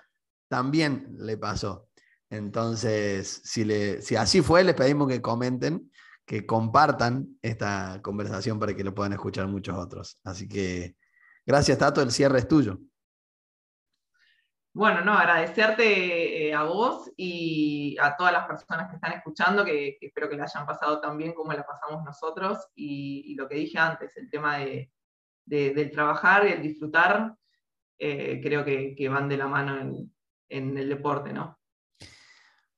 también 0.48 1.16
le 1.18 1.38
pasó. 1.38 1.88
Entonces, 2.30 3.42
si, 3.44 3.66
le, 3.66 4.02
si 4.02 4.16
así 4.16 4.42
fue, 4.42 4.64
les 4.64 4.76
pedimos 4.76 5.08
que 5.08 5.22
comenten, 5.22 5.92
que 6.26 6.46
compartan 6.46 7.38
esta 7.42 8.00
conversación 8.02 8.60
para 8.60 8.74
que 8.76 8.84
lo 8.84 8.94
puedan 8.94 9.14
escuchar 9.14 9.48
muchos 9.48 9.78
otros. 9.78 10.20
Así 10.24 10.48
que 10.48 10.96
gracias, 11.46 11.78
Tato, 11.78 12.02
el 12.02 12.12
cierre 12.12 12.40
es 12.40 12.48
tuyo. 12.48 12.80
Bueno, 14.74 15.04
no, 15.04 15.12
agradecerte 15.12 16.48
eh, 16.48 16.54
a 16.54 16.64
vos 16.64 17.12
y 17.18 17.98
a 18.00 18.16
todas 18.16 18.32
las 18.32 18.48
personas 18.48 18.90
que 18.90 18.96
están 18.96 19.12
escuchando, 19.12 19.66
que, 19.66 19.98
espero 20.00 20.30
que 20.30 20.38
la 20.38 20.46
hayan 20.46 20.66
pasado 20.66 21.02
tan 21.02 21.18
bien 21.18 21.34
como 21.34 21.52
la 21.52 21.66
pasamos 21.66 22.06
nosotros. 22.06 22.58
Y, 22.74 23.36
lo 23.36 23.50
que 23.50 23.56
dije 23.56 23.78
antes, 23.78 24.16
el 24.16 24.30
tema 24.30 24.60
de, 24.60 24.90
del 25.46 25.92
trabajar 25.92 26.48
y 26.48 26.54
el 26.54 26.62
disfrutar, 26.62 27.36
eh, 28.00 28.40
creo 28.42 28.64
que, 28.64 29.10
van 29.10 29.28
de 29.28 29.38
la 29.38 29.48
mano 29.48 29.78
en, 30.48 30.78
el 30.78 30.88
deporte, 30.88 31.34
¿no? 31.34 31.60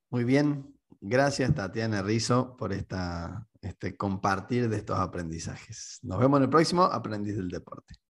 Muy 0.09 0.23
bien, 0.23 0.75
gracias 0.99 1.53
Tatiana 1.53 2.01
Rizo 2.01 2.55
por 2.57 2.73
esta, 2.73 3.47
este 3.61 3.95
compartir 3.95 4.67
de 4.67 4.77
estos 4.77 4.97
aprendizajes. 4.97 5.99
Nos 6.01 6.19
vemos 6.19 6.37
en 6.37 6.43
el 6.43 6.49
próximo 6.49 6.83
Aprendiz 6.83 7.35
del 7.35 7.49
Deporte. 7.49 8.02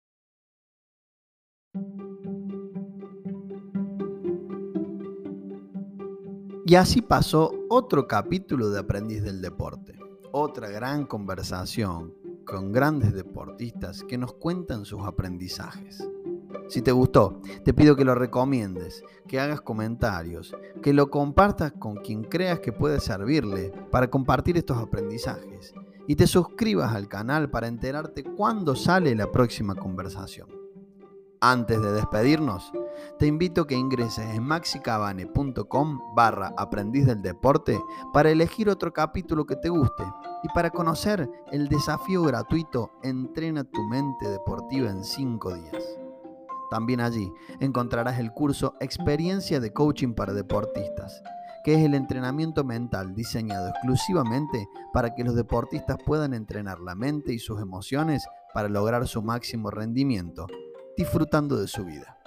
Y 6.71 6.75
así 6.75 7.01
pasó 7.01 7.51
otro 7.67 8.07
capítulo 8.07 8.69
de 8.69 8.79
Aprendiz 8.79 9.21
del 9.23 9.41
Deporte, 9.41 9.99
otra 10.31 10.69
gran 10.69 11.05
conversación 11.05 12.13
con 12.45 12.71
grandes 12.71 13.13
deportistas 13.13 14.05
que 14.05 14.17
nos 14.17 14.35
cuentan 14.35 14.85
sus 14.85 15.01
aprendizajes. 15.01 16.01
Si 16.69 16.81
te 16.81 16.93
gustó, 16.93 17.41
te 17.65 17.73
pido 17.73 17.97
que 17.97 18.05
lo 18.05 18.15
recomiendes, 18.15 19.03
que 19.27 19.41
hagas 19.41 19.59
comentarios, 19.59 20.55
que 20.81 20.93
lo 20.93 21.09
compartas 21.09 21.73
con 21.73 21.97
quien 21.97 22.23
creas 22.23 22.61
que 22.61 22.71
puede 22.71 23.01
servirle 23.01 23.73
para 23.91 24.09
compartir 24.09 24.55
estos 24.55 24.77
aprendizajes 24.77 25.73
y 26.07 26.15
te 26.15 26.25
suscribas 26.25 26.95
al 26.95 27.09
canal 27.09 27.49
para 27.49 27.67
enterarte 27.67 28.23
cuándo 28.23 28.77
sale 28.77 29.13
la 29.13 29.29
próxima 29.29 29.75
conversación. 29.75 30.60
Antes 31.43 31.81
de 31.81 31.91
despedirnos, 31.91 32.71
te 33.17 33.25
invito 33.25 33.61
a 33.61 33.67
que 33.67 33.73
ingreses 33.73 34.35
en 34.35 34.43
maxicabane.com 34.43 36.13
barra 36.13 36.53
aprendiz 36.55 37.07
del 37.07 37.23
deporte 37.23 37.81
para 38.13 38.29
elegir 38.29 38.69
otro 38.69 38.93
capítulo 38.93 39.47
que 39.47 39.55
te 39.55 39.69
guste 39.69 40.03
y 40.43 40.49
para 40.49 40.69
conocer 40.69 41.27
el 41.51 41.67
desafío 41.67 42.21
gratuito 42.21 42.91
Entrena 43.01 43.63
tu 43.63 43.81
mente 43.85 44.29
deportiva 44.29 44.91
en 44.91 45.03
5 45.03 45.55
días. 45.55 45.83
También 46.69 47.01
allí 47.01 47.33
encontrarás 47.59 48.19
el 48.19 48.31
curso 48.33 48.75
Experiencia 48.79 49.59
de 49.59 49.73
Coaching 49.73 50.13
para 50.13 50.33
Deportistas, 50.33 51.23
que 51.63 51.73
es 51.73 51.83
el 51.83 51.95
entrenamiento 51.95 52.63
mental 52.63 53.15
diseñado 53.15 53.69
exclusivamente 53.69 54.69
para 54.93 55.15
que 55.15 55.23
los 55.23 55.33
deportistas 55.33 55.97
puedan 56.05 56.35
entrenar 56.35 56.79
la 56.81 56.93
mente 56.93 57.33
y 57.33 57.39
sus 57.39 57.59
emociones 57.59 58.27
para 58.53 58.69
lograr 58.69 59.07
su 59.07 59.23
máximo 59.23 59.71
rendimiento 59.71 60.45
disfrutando 60.97 61.57
de 61.57 61.67
su 61.67 61.85
vida. 61.85 62.17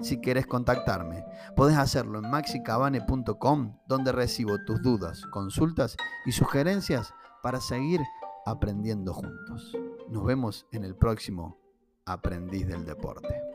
Si 0.00 0.18
quieres 0.18 0.46
contactarme, 0.46 1.24
puedes 1.56 1.76
hacerlo 1.76 2.20
en 2.20 2.30
maxicabane.com, 2.30 3.76
donde 3.86 4.12
recibo 4.12 4.56
tus 4.64 4.82
dudas, 4.82 5.26
consultas 5.26 5.96
y 6.24 6.32
sugerencias 6.32 7.12
para 7.42 7.60
seguir 7.60 8.00
aprendiendo 8.46 9.12
juntos. 9.12 9.76
Nos 10.08 10.24
vemos 10.24 10.66
en 10.72 10.84
el 10.84 10.96
próximo 10.96 11.58
Aprendiz 12.06 12.66
del 12.66 12.84
Deporte. 12.86 13.49